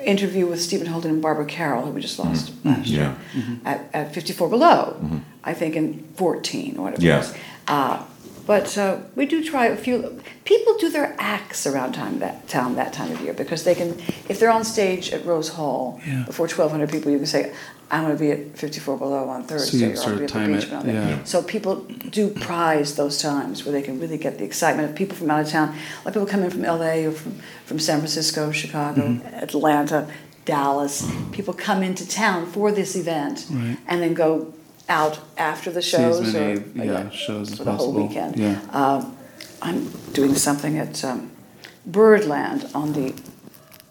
interview 0.06 0.46
with 0.48 0.62
Stephen 0.62 0.88
Holden 0.88 1.12
and 1.12 1.22
Barbara 1.22 1.46
Carroll, 1.46 1.84
who 1.86 1.92
we 1.92 2.00
just 2.02 2.18
lost 2.20 2.54
last 2.64 2.88
year, 2.88 3.16
at, 3.66 3.90
at 3.94 4.14
54 4.14 4.50
Below, 4.50 4.96
I 5.44 5.54
think 5.54 5.76
in 5.76 6.08
14 6.16 6.78
or 6.78 6.84
whatever 6.84 7.02
Yeah. 7.68 8.13
It 8.44 8.48
was. 8.48 8.76
But 8.76 8.78
uh, 8.78 8.98
we 9.16 9.26
do 9.26 9.44
try 9.44 9.66
a 9.68 9.76
few. 9.76 10.22
People 10.46 10.78
do 10.78 10.90
their 10.90 11.16
acts 11.20 11.66
around 11.68 11.94
time 11.94 12.20
that 12.20 12.48
town 12.48 12.76
that 12.76 12.94
time 12.94 13.12
of 13.12 13.22
year 13.22 13.34
because 13.34 13.64
they 13.64 13.76
can, 13.76 13.90
if 14.30 14.40
they're 14.40 14.52
on 14.52 14.64
stage 14.64 15.12
at 15.14 15.26
Rose 15.26 15.50
Hall 15.50 16.00
Yeah. 16.06 16.24
before 16.26 16.48
1,200 16.48 16.90
people, 16.92 17.12
you 17.12 17.18
can 17.18 17.28
say, 17.28 17.54
"I'm 17.92 18.04
going 18.04 18.16
to 18.18 18.20
be 18.20 18.32
at 18.32 18.58
54 18.58 18.98
Below 18.98 19.30
on 19.30 19.44
Thursday," 19.44 19.92
or 19.92 19.96
sort 19.96 20.08
"I'll 20.08 20.14
of 20.14 20.20
be 20.20 20.24
at 20.26 20.28
the 20.30 20.34
time 20.34 20.54
beach." 20.54 20.66
it, 20.66 20.94
yeah. 20.94 21.24
So 21.24 21.42
people 21.42 21.76
do 22.12 22.30
prize 22.30 22.96
those 22.96 23.22
times 23.22 23.64
where 23.66 23.72
they 23.72 23.82
can 23.82 24.00
really 24.00 24.18
get 24.18 24.38
the 24.38 24.44
excitement 24.46 24.90
of 24.90 24.96
people 24.96 25.16
from 25.16 25.32
out 25.32 25.42
of 25.46 25.50
town. 25.50 25.76
Like 26.06 26.14
people 26.14 26.28
come 26.28 26.44
in 26.44 26.50
from 26.52 26.64
LA 26.64 27.06
or 27.08 27.12
from, 27.12 27.34
from 27.66 27.80
San 27.80 28.00
Francisco, 28.00 28.52
Chicago, 28.52 29.02
Mm-hmm. 29.04 29.36
Atlanta, 29.44 30.08
Dallas. 30.46 31.10
People 31.32 31.54
come 31.54 31.82
into 31.84 32.06
town 32.08 32.46
for 32.52 32.72
this 32.72 32.96
event 32.96 33.46
Right. 33.50 33.78
and 33.88 34.02
then 34.02 34.14
go 34.14 34.54
out 34.90 35.20
after 35.38 35.72
the 35.72 35.82
See 35.82 35.98
as 35.98 36.18
shows 36.18 36.34
many, 36.34 36.60
or 36.60 36.84
yeah, 36.86 37.10
shows 37.10 37.52
as 37.52 37.58
for 37.58 37.64
the 37.64 37.72
whole 37.74 37.94
weekend. 37.94 38.38
Yeah. 38.38 38.60
Um, 38.72 39.18
I'm 39.62 39.90
doing 40.12 40.36
something 40.36 40.78
at 40.78 41.04
um, 41.04 41.32
Birdland 41.86 42.70
on 42.76 42.94
the 42.94 43.14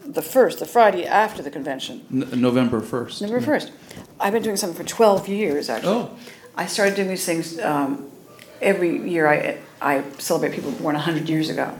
the 0.04 0.22
first, 0.22 0.58
the 0.58 0.66
Friday 0.66 1.06
after 1.06 1.42
the 1.42 1.50
convention. 1.50 2.04
N- 2.10 2.40
November 2.40 2.80
1st. 2.80 3.22
November 3.22 3.40
first. 3.44 3.72
I've 4.20 4.32
been 4.32 4.42
doing 4.42 4.56
something 4.56 4.76
for 4.76 4.88
twelve 4.88 5.28
years 5.28 5.70
actually. 5.70 5.94
Oh. 5.94 6.10
I 6.56 6.66
started 6.66 6.96
doing 6.96 7.08
these 7.08 7.24
things 7.24 7.58
um, 7.60 8.10
every 8.60 9.08
year. 9.08 9.26
I 9.26 9.58
I 9.80 10.02
celebrate 10.18 10.52
people 10.52 10.72
born 10.72 10.94
hundred 10.96 11.28
years 11.28 11.48
ago. 11.48 11.74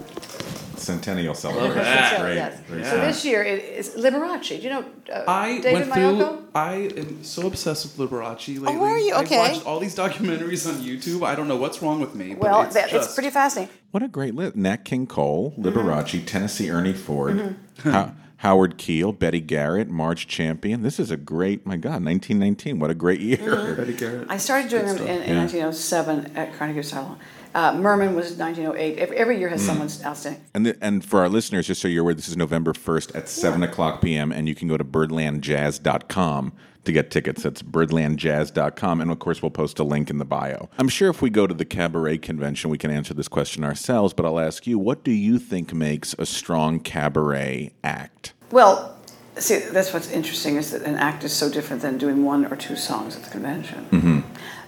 Centennial 0.82 1.34
celebration. 1.34 1.76
that. 1.76 2.16
So, 2.16 2.22
Great. 2.22 2.34
yes. 2.36 2.60
Great 2.68 2.84
So 2.86 2.96
this 3.00 3.24
year 3.24 3.42
it 3.42 3.64
is 3.64 3.90
Liberace. 3.96 4.48
Do 4.48 4.56
you 4.56 4.70
know 4.70 4.84
uh, 5.12 5.24
I 5.28 5.60
David 5.60 5.72
went 5.88 5.92
through. 5.94 6.02
Mayoko? 6.02 6.42
I 6.54 6.74
am 6.96 7.24
so 7.24 7.46
obsessed 7.46 7.96
with 7.98 8.10
Liberace 8.10 8.60
lately. 8.60 8.76
are 8.76 8.98
you? 8.98 9.14
Okay. 9.14 9.38
I've 9.40 9.52
watched 9.54 9.66
all 9.66 9.80
these 9.80 9.96
documentaries 9.96 10.66
on 10.68 10.74
YouTube. 10.82 11.24
I 11.26 11.34
don't 11.34 11.48
know 11.48 11.56
what's 11.56 11.80
wrong 11.82 12.00
with 12.00 12.14
me. 12.14 12.34
but 12.34 12.42
Well, 12.42 12.62
it's, 12.62 12.74
that, 12.74 12.90
just, 12.90 13.06
it's 13.08 13.14
pretty 13.14 13.30
fascinating. 13.30 13.74
What 13.92 14.02
a 14.02 14.08
great 14.08 14.34
list. 14.34 14.56
Nat 14.56 14.84
King 14.84 15.06
Cole, 15.06 15.52
Mm-hmm. 15.52 15.66
Liberace, 15.66 16.26
Tennessee 16.26 16.70
Ernie 16.70 16.92
Ford, 16.92 17.56
Ho- 17.84 18.12
Howard 18.38 18.76
Keel, 18.76 19.12
Betty 19.12 19.40
Garrett, 19.40 19.88
Marge 19.88 20.26
Champion. 20.26 20.82
This 20.82 20.98
is 20.98 21.10
a 21.10 21.16
great, 21.16 21.64
my 21.64 21.76
God, 21.76 22.04
1919. 22.04 22.78
What 22.80 22.90
a 22.90 22.94
great 22.94 23.20
year. 23.20 23.38
Mm-hmm. 23.38 23.74
Betty 23.76 23.92
Garrett. 23.94 24.26
I 24.30 24.36
started 24.38 24.68
doing 24.70 24.86
them 24.86 24.96
stuff. 24.96 25.08
in, 25.08 25.22
in 25.22 25.36
1907 25.36 26.36
at 26.36 26.54
Carnegie 26.56 26.80
Asylum. 26.80 27.18
Uh, 27.54 27.74
Merman 27.74 28.14
was 28.14 28.32
1908. 28.38 28.98
Every, 28.98 29.16
every 29.16 29.38
year 29.38 29.48
has 29.48 29.62
Mm. 29.62 29.66
someone 29.66 29.88
outstanding. 30.04 30.40
And, 30.54 30.66
the, 30.66 30.76
and 30.80 31.04
for 31.04 31.20
our 31.20 31.28
listeners, 31.28 31.66
just 31.66 31.80
so 31.82 31.88
you're 31.88 32.02
aware, 32.02 32.14
this 32.14 32.28
is 32.28 32.36
November 32.36 32.72
1st 32.72 33.14
at 33.14 33.28
7 33.28 33.62
o'clock 33.62 34.00
p.m., 34.00 34.32
and 34.32 34.48
you 34.48 34.54
can 34.54 34.68
go 34.68 34.76
to 34.76 34.84
birdlandjazz.com 34.84 36.52
to 36.84 36.92
get 36.92 37.10
tickets. 37.10 37.42
That's 37.42 37.62
birdlandjazz.com. 37.62 39.00
And 39.00 39.10
of 39.10 39.18
course, 39.18 39.42
we'll 39.42 39.50
post 39.50 39.78
a 39.78 39.84
link 39.84 40.10
in 40.10 40.18
the 40.18 40.24
bio. 40.24 40.68
I'm 40.78 40.88
sure 40.88 41.10
if 41.10 41.22
we 41.22 41.30
go 41.30 41.46
to 41.46 41.54
the 41.54 41.64
cabaret 41.64 42.18
convention, 42.18 42.70
we 42.70 42.78
can 42.78 42.90
answer 42.90 43.14
this 43.14 43.28
question 43.28 43.64
ourselves, 43.64 44.12
but 44.14 44.26
I'll 44.26 44.40
ask 44.40 44.66
you 44.66 44.78
what 44.78 45.04
do 45.04 45.12
you 45.12 45.38
think 45.38 45.72
makes 45.72 46.14
a 46.18 46.26
strong 46.26 46.80
cabaret 46.80 47.72
act? 47.84 48.32
Well, 48.50 48.98
see, 49.36 49.58
that's 49.60 49.92
what's 49.92 50.10
interesting 50.10 50.56
is 50.56 50.72
that 50.72 50.82
an 50.82 50.96
act 50.96 51.22
is 51.22 51.32
so 51.32 51.48
different 51.50 51.82
than 51.82 51.98
doing 51.98 52.24
one 52.24 52.46
or 52.46 52.56
two 52.56 52.76
songs 52.76 53.14
at 53.16 53.22
the 53.22 53.30
convention. 53.30 53.86
Mm-hmm. 53.90 54.20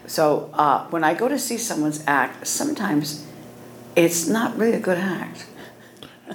So 0.07 0.51
uh, 0.53 0.87
when 0.89 1.03
I 1.05 1.15
go 1.15 1.29
to 1.29 1.39
see 1.39 1.57
someone's 1.59 2.05
act, 2.07 2.47
sometimes 2.47 3.27
it's 3.97 4.27
not 4.29 4.57
really 4.59 4.75
a 4.77 4.81
good 4.81 4.99
act. 4.99 5.47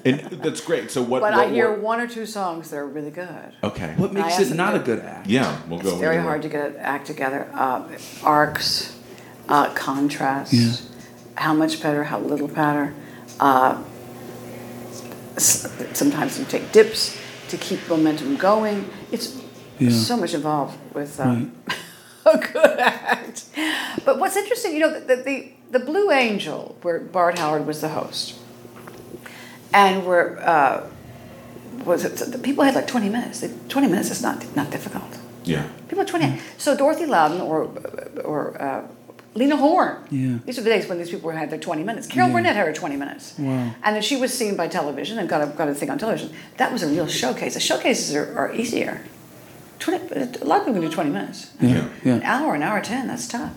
And 0.05 0.19
that's 0.43 0.61
great. 0.61 0.91
So 0.91 1.01
what? 1.01 1.21
But 1.21 1.33
what 1.33 1.47
I 1.47 1.49
hear 1.49 1.71
what- 1.71 1.81
one 1.81 1.99
or 1.99 2.07
two 2.07 2.25
songs 2.25 2.69
that 2.69 2.77
are 2.77 2.85
really 2.87 3.11
good. 3.11 3.53
Okay. 3.63 3.93
What 3.97 4.13
makes 4.13 4.39
it 4.39 4.55
not 4.55 4.75
a 4.75 4.79
good 4.79 4.99
act? 4.99 5.27
Yeah, 5.27 5.59
we'll 5.67 5.79
go. 5.79 5.89
It's 5.89 5.99
very 5.99 6.17
with 6.17 6.25
hard 6.25 6.41
to 6.43 6.49
get 6.49 6.71
an 6.71 6.75
act 6.77 7.07
together. 7.07 7.49
Uh, 7.53 7.83
arcs, 8.23 8.95
uh, 9.49 9.69
contrast, 9.73 10.53
Yeah. 10.53 10.73
how 11.35 11.53
much 11.53 11.81
better, 11.81 12.03
how 12.05 12.19
little 12.19 12.47
better. 12.47 12.93
Uh, 13.39 13.81
sometimes 15.37 16.37
you 16.39 16.45
take 16.45 16.71
dips 16.71 17.17
to 17.49 17.57
keep 17.57 17.87
momentum 17.89 18.35
going. 18.37 18.89
It's 19.11 19.37
Yeah. 19.79 19.89
so 19.91 20.17
much 20.17 20.33
involved 20.33 20.77
with 20.93 21.19
um, 21.19 21.51
a 22.25 22.37
good 22.37 22.79
act. 22.79 23.45
But 24.05 24.19
what's 24.19 24.35
interesting, 24.35 24.73
you 24.73 24.79
know, 24.79 24.99
the, 24.99 25.15
the, 25.17 25.51
the 25.71 25.79
Blue 25.79 26.11
Angel, 26.11 26.77
where 26.81 26.99
Bart 26.99 27.39
Howard 27.39 27.65
was 27.65 27.81
the 27.81 27.89
host, 27.89 28.39
and 29.73 30.05
where 30.05 30.39
uh, 30.39 30.89
was 31.85 32.05
it? 32.05 32.15
The 32.31 32.39
people 32.39 32.63
had 32.63 32.75
like 32.75 32.87
20 32.87 33.09
minutes. 33.09 33.43
20 33.69 33.87
minutes 33.87 34.09
is 34.09 34.21
not 34.21 34.55
not 34.55 34.71
difficult. 34.71 35.17
Yeah. 35.43 35.67
People 35.87 35.99
had 35.99 36.07
20. 36.07 36.39
So 36.57 36.75
Dorothy 36.75 37.05
Loudon 37.05 37.41
or 37.41 37.69
or 38.23 38.61
uh, 38.61 38.87
Lena 39.35 39.57
Horne. 39.57 39.97
Yeah. 40.09 40.39
These 40.45 40.57
are 40.59 40.63
the 40.63 40.69
days 40.69 40.87
when 40.87 40.97
these 40.97 41.09
people 41.09 41.29
had 41.29 41.49
their 41.49 41.59
20 41.59 41.83
minutes. 41.83 42.07
Carol 42.07 42.31
Burnett 42.31 42.55
had 42.55 42.67
her 42.67 42.73
20 42.73 42.95
minutes. 42.95 43.37
Wow. 43.37 43.73
And 43.83 43.95
then 43.95 44.01
she 44.01 44.17
was 44.17 44.33
seen 44.33 44.55
by 44.55 44.67
television 44.67 45.19
and 45.19 45.29
got 45.29 45.41
a, 45.41 45.47
got 45.47 45.69
a 45.69 45.73
thing 45.73 45.89
on 45.89 45.97
television. 45.97 46.31
That 46.57 46.71
was 46.71 46.83
a 46.83 46.87
real 46.87 47.07
showcase. 47.07 47.53
The 47.53 47.59
showcases 47.59 48.15
are, 48.15 48.37
are 48.37 48.53
easier. 48.53 49.01
20, 49.79 50.13
a 50.41 50.45
lot 50.45 50.59
of 50.61 50.65
people 50.65 50.73
can 50.73 50.81
do 50.81 50.89
20 50.89 51.09
minutes. 51.09 51.51
Yeah. 51.61 51.87
An 52.03 52.23
hour, 52.23 52.55
an 52.55 52.63
hour 52.63 52.81
10, 52.81 53.07
that's 53.07 53.27
tough. 53.27 53.53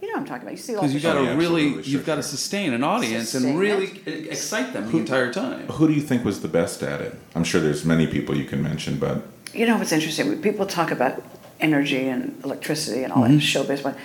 You 0.00 0.08
know 0.08 0.14
what 0.14 0.20
I'm 0.20 0.26
talking 0.26 0.42
about. 0.42 0.52
You 0.52 0.56
see 0.58 0.74
all 0.74 0.80
Because 0.82 0.92
the 0.92 0.98
you 0.98 1.02
got 1.02 1.14
to 1.20 1.24
yeah, 1.24 1.36
really, 1.36 1.66
absolutely, 1.66 1.90
you've 1.92 2.00
sure, 2.00 2.06
got 2.06 2.14
to 2.16 2.22
sure. 2.22 2.28
sustain 2.30 2.72
an 2.72 2.82
audience 2.82 3.30
Sustain 3.30 3.50
and 3.50 3.58
really 3.60 3.86
it. 4.06 4.28
excite 4.28 4.72
them 4.72 4.90
the 4.90 4.96
entire 4.98 5.32
time. 5.32 5.66
Who 5.68 5.86
do 5.88 5.92
you 5.92 6.00
think 6.00 6.24
was 6.24 6.40
the 6.40 6.48
best 6.48 6.82
at 6.82 7.00
it? 7.02 7.14
I'm 7.34 7.44
sure 7.44 7.60
there's 7.60 7.84
many 7.84 8.06
people 8.06 8.36
you 8.36 8.44
can 8.46 8.62
mention, 8.62 8.98
but 8.98 9.22
You 9.52 9.66
know 9.66 9.76
what's 9.76 9.92
interesting? 9.92 10.40
People 10.40 10.64
talk 10.66 10.90
about 10.90 11.22
energy 11.60 12.08
and 12.08 12.40
electricity 12.44 13.02
and 13.04 13.12
all 13.12 13.24
Mm-hmm. 13.24 13.36
that 13.36 13.42
showbiz. 13.78 13.82
But 13.82 13.96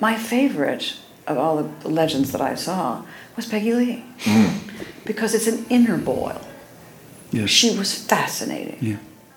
my 0.00 0.16
favorite 0.16 0.96
of 1.28 1.38
all 1.38 1.62
the 1.62 1.88
legends 1.88 2.32
that 2.32 2.40
I 2.40 2.56
saw 2.56 3.04
was 3.36 3.46
Peggy 3.46 3.72
Lee, 3.74 4.04
because 5.04 5.34
it's 5.34 5.46
an 5.46 5.64
inner 5.70 5.96
boil. 5.96 6.40
Yes. 7.30 7.48
She 7.50 7.76
was 7.78 7.94
fascinating. 7.94 8.78
Yeah. 8.80 8.96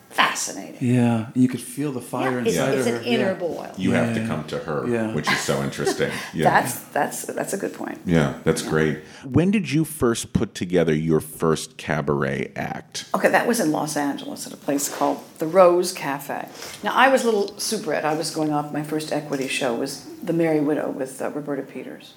Fascinating. 0.10 0.78
Yeah. 0.80 1.28
You 1.36 1.48
could 1.48 1.60
feel 1.62 1.92
the 1.92 2.02
fire 2.02 2.40
it's, 2.40 2.50
inside 2.50 2.78
it's 2.78 2.88
of 2.88 2.94
an 2.96 3.04
her. 3.04 3.08
inner 3.08 3.32
yeah. 3.32 3.34
boil. 3.34 3.72
you 3.78 3.92
have 3.92 4.16
to 4.16 4.26
come 4.26 4.46
to 4.46 4.58
her, 4.60 4.88
Yeah. 4.88 5.14
which 5.14 5.30
is 5.32 5.40
so 5.40 5.62
interesting. 5.68 6.12
Yeah. 6.34 6.50
That's 6.50 6.80
that's 6.90 7.26
that's 7.26 7.54
a 7.54 7.58
good 7.58 7.74
point. 7.74 8.00
yeah, 8.06 8.40
that's 8.44 8.62
great. 8.62 9.00
When 9.24 9.52
did 9.52 9.70
you 9.72 9.84
first 9.86 10.34
put 10.34 10.56
together 10.56 10.94
your 10.94 11.20
first 11.20 11.78
cabaret 11.78 12.52
act? 12.56 13.06
Okay, 13.16 13.30
that 13.30 13.46
was 13.48 13.60
in 13.60 13.72
Los 13.72 13.96
Angeles 13.98 14.48
at 14.48 14.54
a 14.54 14.58
place 14.58 14.88
called 14.94 15.20
the 15.40 15.48
Rose 15.48 15.92
Cafe. 15.92 16.48
Now 16.84 16.94
I 16.96 17.10
was 17.10 17.24
a 17.24 17.26
little 17.26 17.58
soubrette. 17.60 18.06
I 18.06 18.14
was 18.16 18.32
going 18.34 18.52
off. 18.54 18.72
My 18.74 18.84
first 18.84 19.12
equity 19.12 19.48
show 19.48 19.76
was 19.76 20.06
The 20.24 20.34
Merry 20.34 20.62
Widow 20.62 20.90
with 20.92 21.22
uh, 21.22 21.30
Roberta 21.32 21.64
Peters, 21.64 22.14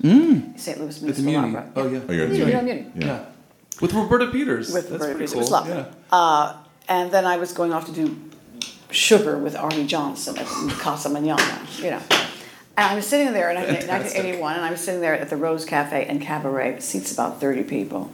St. 0.56 0.80
Louis 0.80 0.96
At 0.96 1.02
Municipal 1.02 1.36
Opera. 1.36 1.70
Oh, 1.76 1.88
yeah. 1.88 2.00
Oh, 2.08 2.12
you're 2.12 2.24
at 2.24 2.30
the 2.30 2.36
Yeah, 2.38 2.60
Muni. 2.62 2.82
Muni. 2.82 2.92
Yeah. 3.06 3.24
With 3.80 3.92
Roberta 3.94 4.26
Peters. 4.28 4.72
with 4.72 4.88
That's 4.90 4.92
Roberta 5.02 5.14
pretty 5.18 5.32
Peters. 5.32 5.32
cool. 5.32 5.40
It 5.40 5.42
was 5.42 5.50
lovely. 5.50 5.72
Yeah. 5.74 6.16
Uh, 6.16 6.56
and 6.90 7.10
then 7.12 7.24
I 7.24 7.38
was 7.38 7.52
going 7.52 7.72
off 7.72 7.86
to 7.86 7.92
do 7.92 8.16
Sugar 8.90 9.38
with 9.38 9.56
Arte 9.56 9.86
Johnson 9.86 10.36
at 10.36 10.46
Casa 10.46 11.08
Manana, 11.08 11.66
you 11.76 11.90
know. 11.90 12.02
And 12.76 12.88
I 12.90 12.94
was 12.96 13.06
sitting 13.06 13.32
there 13.32 13.50
in 13.50 13.56
1981, 13.56 14.56
and 14.56 14.64
I 14.64 14.70
was 14.70 14.80
sitting 14.80 15.00
there 15.00 15.14
at 15.14 15.30
the 15.30 15.36
Rose 15.36 15.64
Cafe 15.64 16.04
and 16.06 16.20
Cabaret, 16.20 16.80
seats 16.80 17.12
about 17.12 17.40
30 17.40 17.62
people, 17.64 18.10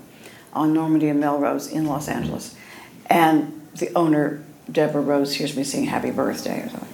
on 0.53 0.75
Normandy 0.75 1.09
and 1.09 1.19
Melrose 1.19 1.67
in 1.67 1.87
Los 1.87 2.09
Angeles. 2.09 2.55
And 3.07 3.67
the 3.75 3.91
owner, 3.95 4.45
Deborah 4.71 5.01
Rose, 5.01 5.35
hears 5.35 5.57
me 5.57 5.65
sing 5.65 5.87
Happy 5.87 6.11
Birthday 6.11 6.63
or 6.63 6.69
something. 6.69 6.89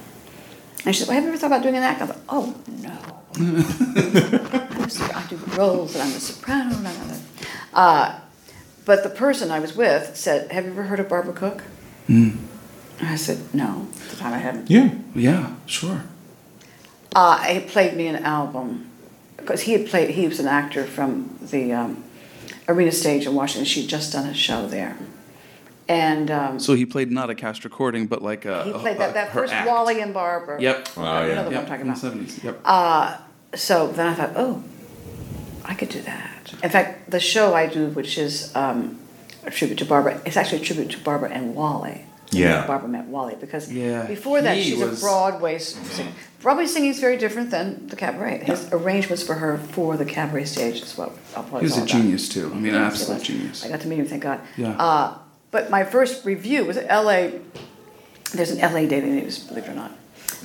And 0.85 0.95
she 0.95 1.01
said, 1.01 1.09
well, 1.09 1.15
have 1.17 1.25
you 1.25 1.31
ever 1.31 1.39
thought 1.39 1.47
about 1.47 1.63
doing 1.63 1.77
an 1.77 1.83
act? 1.83 2.03
I 2.03 2.07
thought, 2.07 2.21
oh, 2.29 2.55
no. 2.69 2.91
I'm 3.37 3.57
a 3.57 4.91
sopra- 4.91 5.29
do 5.29 5.37
roles, 5.57 5.95
and 5.95 6.03
I'm 6.03 6.11
a 6.11 6.21
soprano. 6.21 6.77
No, 6.77 6.93
no, 6.93 7.07
no. 7.07 7.17
Uh, 7.73 8.21
but 8.85 9.03
the 9.03 9.09
person 9.11 9.51
I 9.51 9.61
was 9.61 9.77
with 9.77 10.17
said, 10.17 10.51
have 10.53 10.65
you 10.65 10.71
ever 10.71 10.85
heard 10.85 11.01
of 11.01 11.09
Barbara 11.09 11.33
Cook? 11.35 11.63
I 12.09 13.17
said, 13.17 13.39
no. 13.55 13.89
At 14.05 14.11
the 14.11 14.17
time 14.17 14.33
I 14.35 14.39
hadn't. 14.39 14.71
Yeah. 14.71 14.95
Yeah, 15.15 15.55
sure. 15.67 16.05
Uh, 17.15 17.39
he 17.45 17.61
played 17.61 17.97
me 17.97 18.07
an 18.07 18.17
album 18.17 18.91
because 19.37 19.63
he 19.63 19.73
had 19.73 19.87
played. 19.89 20.11
He 20.11 20.27
was 20.29 20.41
an 20.41 20.47
actor 20.49 20.85
from 20.85 21.37
the 21.43 21.73
um, 21.73 22.05
Arena 22.69 22.93
Stage 22.93 23.27
in 23.27 23.35
Washington. 23.35 23.65
She'd 23.67 23.89
just 23.89 24.13
done 24.13 24.27
a 24.27 24.33
show 24.33 24.67
there, 24.67 24.97
and 25.89 26.31
um, 26.31 26.59
So 26.59 26.73
he 26.75 26.87
played 26.87 27.11
not 27.11 27.29
a 27.29 27.35
cast 27.35 27.65
recording, 27.65 28.07
but 28.07 28.23
like 28.23 28.47
a. 28.47 28.65
he 28.65 28.73
played 28.73 28.97
a- 28.97 28.99
that, 29.01 29.15
that 29.15 29.29
her 29.31 29.41
first 29.43 29.53
act. 29.53 29.69
Wally 29.69 30.01
and 30.01 30.15
Barbara. 30.15 30.59
Yep. 30.63 30.89
Oh, 30.97 31.23
You 31.23 31.29
yeah. 31.29 31.35
know 31.35 31.45
the 31.45 31.45
one 31.45 31.47
I'm 31.47 31.53
Yep. 31.53 31.67
talking 31.69 31.87
in 31.87 31.93
the 31.93 31.99
about. 32.01 32.17
70s. 32.19 32.45
Yep. 32.45 32.61
Uh, 32.65 33.19
so 33.57 33.89
then 33.93 34.07
I 34.07 34.15
thought, 34.15 34.33
oh, 34.37 34.63
I 35.67 35.75
could 35.75 35.91
do 35.91 36.01
that. 36.03 36.31
In 36.63 36.71
fact, 36.71 37.11
the 37.11 37.21
show 37.21 37.55
I 37.55 37.67
do, 37.67 37.89
which 37.89 38.19
is 38.19 38.55
um, 38.57 38.99
a 39.45 39.51
tribute 39.51 39.79
to 39.79 39.85
Barbara, 39.85 40.21
it's 40.27 40.37
actually 40.37 40.61
a 40.63 40.65
tribute 40.65 40.91
to 40.91 40.99
Barbara 40.99 41.31
and 41.31 41.55
Wally. 41.55 42.05
Yeah. 42.31 42.67
Barbara 42.67 42.89
met 42.89 43.07
Wally 43.07 43.35
because 43.39 43.71
Yeah, 43.71 44.07
before 44.07 44.41
that 44.41 44.57
he 44.57 44.63
she's 44.71 44.79
was- 44.79 44.99
a 45.03 45.05
Broadway 45.05 45.57
s- 45.57 45.75
singer. 45.93 46.13
Broadway 46.41 46.67
singing 46.67 46.91
is 46.91 46.99
very 46.99 47.17
different 47.19 47.51
than 47.51 47.87
the 47.89 47.95
cabaret. 47.97 48.43
His 48.45 48.69
arrangements 48.73 49.23
for 49.23 49.35
her 49.35 49.59
for 49.59 49.97
the 49.97 50.05
cabaret 50.07 50.47
stage 50.47 50.81
is 50.83 50.97
what 50.97 51.11
I'll 51.37 51.43
probably 51.45 51.61
He 51.61 51.65
was 51.67 51.75
a 51.75 51.81
about. 51.83 51.89
genius, 51.89 52.29
too. 52.29 52.51
I 52.53 52.57
mean, 52.57 52.73
Yes, 52.73 52.75
he 52.75 52.79
absolute 53.13 53.23
genius. 53.23 53.65
I 53.65 53.69
got 53.69 53.81
to 53.83 53.89
meet 53.89 53.99
him, 53.99 54.07
thank 54.07 54.23
God. 54.23 54.41
Yeah. 54.57 54.71
Uh, 54.79 55.19
but 55.51 55.71
my 55.71 55.85
first 55.85 56.25
review 56.25 56.65
was 56.65 56.77
at 56.79 56.87
LA. 56.89 57.39
There's 58.33 58.51
an 58.51 58.59
LA 58.61 58.87
Daily 58.87 59.11
News, 59.11 59.39
believe 59.41 59.65
it 59.65 59.71
or 59.71 59.75
not. 59.75 59.93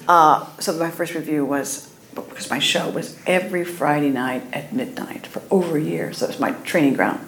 Uh, 0.08 0.46
so 0.60 0.74
my 0.74 0.92
first 0.92 1.14
review 1.16 1.46
was 1.46 1.90
because 2.24 2.50
my 2.50 2.60
show 2.60 2.90
was 2.90 3.18
every 3.26 3.64
Friday 3.64 4.10
night 4.10 4.44
at 4.54 4.74
midnight 4.74 5.28
for 5.28 5.42
over 5.50 5.78
a 5.78 5.82
year. 5.82 6.14
So 6.14 6.26
it 6.26 6.30
was 6.30 6.40
my 6.40 6.52
training 6.52 6.94
ground. 6.94 7.20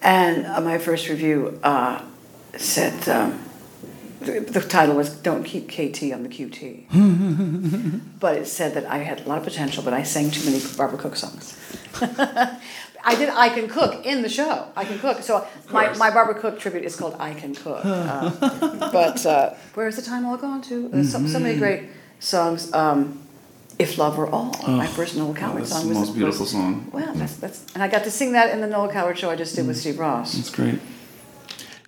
And 0.00 0.46
uh, 0.46 0.60
my 0.60 0.78
first 0.78 1.08
review 1.08 1.60
uh, 1.62 2.02
said 2.56 3.08
um, 3.08 3.42
the, 4.20 4.40
the 4.40 4.60
title 4.60 4.96
was 4.96 5.10
"Don't 5.10 5.44
Keep 5.44 5.68
KT 5.68 6.12
on 6.12 6.22
the 6.24 6.28
QT," 6.28 8.10
but 8.20 8.36
it 8.36 8.46
said 8.46 8.74
that 8.74 8.86
I 8.86 8.98
had 8.98 9.20
a 9.20 9.28
lot 9.28 9.38
of 9.38 9.44
potential, 9.44 9.82
but 9.82 9.92
I 9.92 10.02
sang 10.02 10.30
too 10.30 10.44
many 10.44 10.60
Barbara 10.76 10.98
Cook 10.98 11.16
songs. 11.16 11.56
I 13.04 13.14
did 13.16 13.28
I 13.30 13.48
Can 13.48 13.68
Cook 13.68 14.06
in 14.06 14.22
the 14.22 14.28
show. 14.28 14.68
I 14.76 14.84
Can 14.84 14.98
Cook. 14.98 15.22
So 15.22 15.46
my, 15.70 15.92
my 15.96 16.10
Barbara 16.10 16.34
Cook 16.34 16.58
tribute 16.58 16.84
is 16.84 16.96
called 16.96 17.16
I 17.18 17.34
Can 17.34 17.54
Cook. 17.54 17.84
Uh, 17.84 18.30
but 18.92 19.24
uh, 19.26 19.54
where's 19.74 19.96
the 19.96 20.02
time 20.02 20.24
all 20.24 20.36
gone 20.36 20.62
to? 20.62 20.88
There's 20.88 21.12
so, 21.12 21.26
so 21.26 21.38
many 21.38 21.58
great 21.58 21.88
songs. 22.20 22.72
Um, 22.72 23.21
if 23.78 23.98
Love 23.98 24.16
Were 24.18 24.28
All, 24.28 24.54
my 24.66 24.86
first 24.86 25.16
Noel 25.16 25.34
Coward 25.34 25.62
that's 25.62 25.70
song 25.72 25.82
the 25.84 25.88
was 25.90 25.98
most 25.98 26.14
beautiful 26.14 26.40
was- 26.44 26.50
song. 26.52 26.90
Well, 26.92 27.12
that's, 27.14 27.36
that's 27.36 27.64
and 27.74 27.82
I 27.82 27.88
got 27.88 28.04
to 28.04 28.10
sing 28.10 28.32
that 28.32 28.50
in 28.50 28.60
the 28.60 28.66
Noel 28.66 28.90
Coward 28.90 29.18
show 29.18 29.30
I 29.30 29.36
just 29.36 29.54
did 29.56 29.66
with 29.66 29.76
Steve 29.76 29.98
Ross. 29.98 30.34
That's 30.34 30.50
great. 30.50 30.78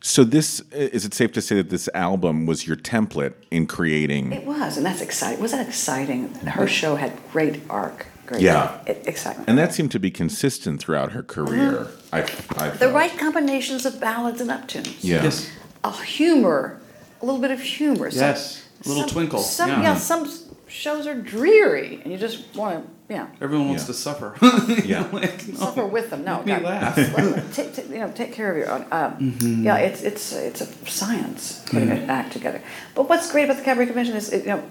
So 0.01 0.23
this 0.23 0.61
is 0.71 1.05
it 1.07 1.15
safe 1.15 1.33
to 1.33 1.41
say 1.41 1.57
that 1.57 1.71
this 1.71 1.89
album 1.95 2.45
was 2.45 2.67
your 2.67 2.77
template 2.77 3.33
in 3.51 3.67
creating 3.67 4.33
It 4.33 4.45
was, 4.45 4.77
and 4.77 4.85
that's 4.85 5.01
exciting. 5.01 5.41
Was 5.41 5.53
that 5.53 5.67
exciting? 5.67 6.35
Her 6.45 6.67
show 6.67 6.97
had 6.97 7.13
great 7.33 7.63
arc, 7.71 8.07
great 8.27 8.43
Yeah. 8.43 8.81
e- 8.87 8.91
excitement. 9.07 9.49
and 9.49 9.57
that 9.59 9.73
seemed 9.73 9.91
to 9.93 9.99
be 9.99 10.11
consistent 10.11 10.79
throughout 10.81 11.13
her 11.13 11.23
career. 11.23 11.87
I, 12.13 12.19
I 12.19 12.23
Uh-huh. 12.23 12.71
the 12.73 12.77
felt. 12.79 12.95
right 12.95 13.19
combinations 13.19 13.87
of 13.87 13.99
ballads 13.99 14.43
and 14.43 14.51
uptunes. 14.51 14.95
Yeah. 15.01 15.23
Yes. 15.23 15.49
A 15.85 15.91
humor, 15.93 16.81
a 17.23 17.25
little 17.25 17.41
bit 17.41 17.51
of 17.51 17.61
humor. 17.61 18.11
Some- 18.11 18.21
Yes, 18.21 18.63
a 18.85 18.89
little 18.91 19.05
twinkle, 19.09 19.39
Some, 19.41 19.71
yeah. 19.71 19.83
yeah. 19.83 19.97
some 19.97 20.25
s- 20.27 20.44
shows 20.75 21.07
are 21.07 21.15
dreary, 21.15 22.01
and 22.03 22.13
you 22.13 22.19
just 22.19 22.55
want 22.57 22.85
to, 22.85 23.15
yeah, 23.15 23.27
Everyone 23.41 23.69
wants 23.69 23.85
Yeah. 23.85 23.87
to 23.89 23.95
suffer. 23.95 24.35
Yeah. 24.85 25.07
like, 25.13 25.47
no. 25.49 25.55
suffer 25.55 25.87
with 25.87 26.11
them. 26.11 26.25
No, 26.25 26.43
Make 26.43 26.59
me 26.63 26.65
laugh. 26.67 26.97
Let- 27.17 27.53
take, 27.53 27.75
take- 27.75 27.89
you 27.91 27.99
know, 27.99 28.11
take 28.11 28.33
care 28.33 28.51
of 28.51 28.57
your 28.57 28.71
own. 28.71 28.85
Um, 28.91 29.39
Yeah, 29.65 29.77
it's 29.77 30.03
it's 30.03 30.33
it's 30.33 30.61
a 30.63 30.67
science 30.91 31.63
putting 31.71 31.91
an 31.91 32.11
act 32.11 32.33
together. 32.33 32.61
But 32.95 33.09
what's 33.09 33.31
great 33.31 33.45
about 33.45 33.59
the 33.59 33.63
cabaret 33.65 33.87
convention 33.87 34.17
is, 34.17 34.33
it, 34.33 34.43
you 34.47 34.53
know, 34.55 34.63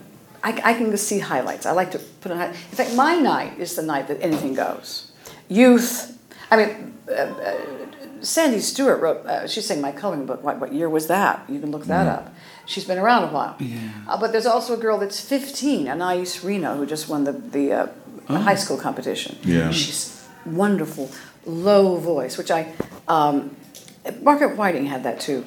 I, 0.44 0.50
I 0.72 0.74
can 0.74 0.92
just 0.92 1.08
see 1.08 1.20
highlights. 1.20 1.66
I 1.66 1.72
like 1.72 1.92
to 1.92 2.00
put 2.22 2.32
on. 2.32 2.38
hi- 2.38 2.48
In 2.72 2.76
fact, 2.80 2.94
my 2.96 3.16
night 3.16 3.58
is 3.60 3.76
the 3.76 3.84
night 3.84 4.08
that 4.10 4.20
anything 4.22 4.54
goes. 4.56 5.12
Youth. 5.48 6.18
I 6.52 6.58
mean, 6.58 6.94
uh, 7.10 7.14
uh, 7.14 7.58
Sandy 8.24 8.60
Stewart 8.60 9.02
wrote. 9.02 9.26
Uh, 9.26 9.48
she 9.48 9.62
sang 9.62 9.82
my 9.82 9.92
coloring 9.92 10.26
book. 10.26 10.44
What, 10.44 10.60
what 10.60 10.74
year 10.74 10.90
was 10.90 11.08
that? 11.08 11.48
You 11.50 11.60
can 11.60 11.72
look 11.72 11.86
that 11.86 12.08
up. 12.08 12.34
She's 12.66 12.86
been 12.86 12.98
around 12.98 13.24
a 13.30 13.32
while. 13.32 13.58
Uh, 14.08 14.18
but 14.20 14.32
there's 14.32 14.46
also 14.46 14.74
a 14.74 14.78
girl 14.78 14.98
that's 14.98 15.20
15, 15.20 15.88
Anais 15.90 16.40
Reno, 16.44 16.76
who 16.78 16.86
just 16.86 17.10
won 17.10 17.26
the 17.26 17.34
the 17.34 17.72
uh, 17.74 17.88
high 18.28 18.56
school 18.56 18.78
competition. 18.78 19.38
Yeah. 19.44 19.72
She's 19.72 20.26
wonderful, 20.46 21.12
low 21.46 21.98
voice, 21.98 22.38
which 22.38 22.52
I. 22.52 22.72
Um, 23.08 23.56
Margaret 24.22 24.58
Whiting 24.58 24.86
had 24.86 25.04
that 25.04 25.20
too. 25.20 25.46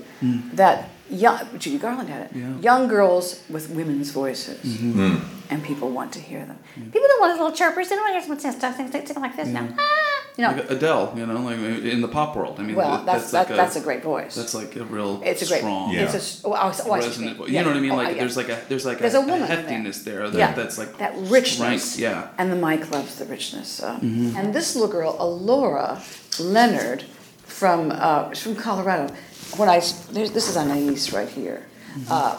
That 0.54 0.88
young 1.10 1.58
Judy 1.58 1.78
Garland 1.78 2.08
had 2.08 2.22
it. 2.26 2.36
Yeah. 2.36 2.58
Young 2.60 2.88
girls 2.88 3.42
with 3.48 3.70
women's 3.70 4.10
voices, 4.10 4.80
and 5.50 5.64
people 5.64 5.90
want 5.90 6.12
to 6.14 6.20
hear 6.20 6.44
them. 6.44 6.58
People 6.74 7.08
don't 7.08 7.20
want 7.20 7.32
those 7.32 7.40
little 7.40 7.56
chirpers. 7.56 7.88
They 7.88 7.96
don't 7.96 8.04
want 8.04 8.10
to 8.10 8.28
hear 8.28 8.38
someone 8.38 8.40
say 8.40 8.58
stuff 8.58 8.76
things 8.76 9.16
like 9.16 9.36
this 9.36 9.48
now. 9.48 9.68
Ah, 9.78 10.05
you 10.36 10.42
know. 10.44 10.52
Like 10.52 10.70
Adele, 10.70 11.14
you 11.16 11.24
know, 11.26 11.40
like 11.40 11.58
in 11.58 12.00
the 12.00 12.08
pop 12.08 12.36
world. 12.36 12.56
I 12.60 12.62
mean, 12.62 12.76
well, 12.76 12.90
that- 12.98 13.06
that's 13.06 13.32
like 13.32 13.48
that, 13.48 13.56
that's 13.56 13.76
a 13.76 13.80
great 13.80 14.02
voice. 14.02 14.34
That's 14.34 14.54
like 14.54 14.76
a 14.76 14.84
real 14.84 15.20
it's 15.24 15.42
a 15.42 15.46
great. 15.46 15.60
strong, 15.60 15.94
It's 15.94 16.14
a. 16.14 16.16
s- 16.18 16.42
Oh, 16.44 16.52
I 16.52 16.66
was, 16.66 16.80
oh, 16.80 16.82
I 16.82 16.84
see 16.84 16.90
what 16.90 17.00
resonant. 17.04 17.38
you. 17.38 17.46
You 17.46 17.60
know 17.62 17.68
what 17.68 17.76
I 17.76 17.80
mean? 17.80 17.90
Oh, 17.92 17.96
Like 17.96 18.14
yeah. 18.16 18.20
there's 18.20 18.36
like 18.36 18.48
a 18.50 18.58
there's 18.68 18.84
like 18.84 18.98
There's 18.98 19.14
a, 19.14 19.20
a 19.20 19.26
there. 19.26 19.46
heftiness 19.46 20.04
there. 20.04 20.28
that, 20.30 20.38
yeah, 20.38 20.52
that's 20.52 20.76
like 20.78 20.98
that 20.98 21.14
richness. 21.16 21.94
Right, 21.94 21.98
yeah. 21.98 22.28
And 22.38 22.52
the 22.52 22.56
mic 22.56 22.90
loves 22.90 23.16
the 23.16 23.24
richness. 23.26 23.82
Uh, 23.82 23.96
Mm-hmm. 23.96 24.36
And 24.36 24.54
this 24.54 24.74
little 24.76 24.92
girl, 24.92 25.16
Alora 25.18 26.02
Leonard, 26.38 27.02
from 27.44 27.90
uh, 27.92 28.34
from 28.34 28.54
Colorado. 28.56 29.12
When 29.56 29.68
I 29.68 29.78
this 29.78 30.48
is 30.50 30.56
Anais 30.56 31.10
right 31.18 31.28
here, 31.28 31.62
Mm-hmm. 31.96 32.12
uh. 32.12 32.36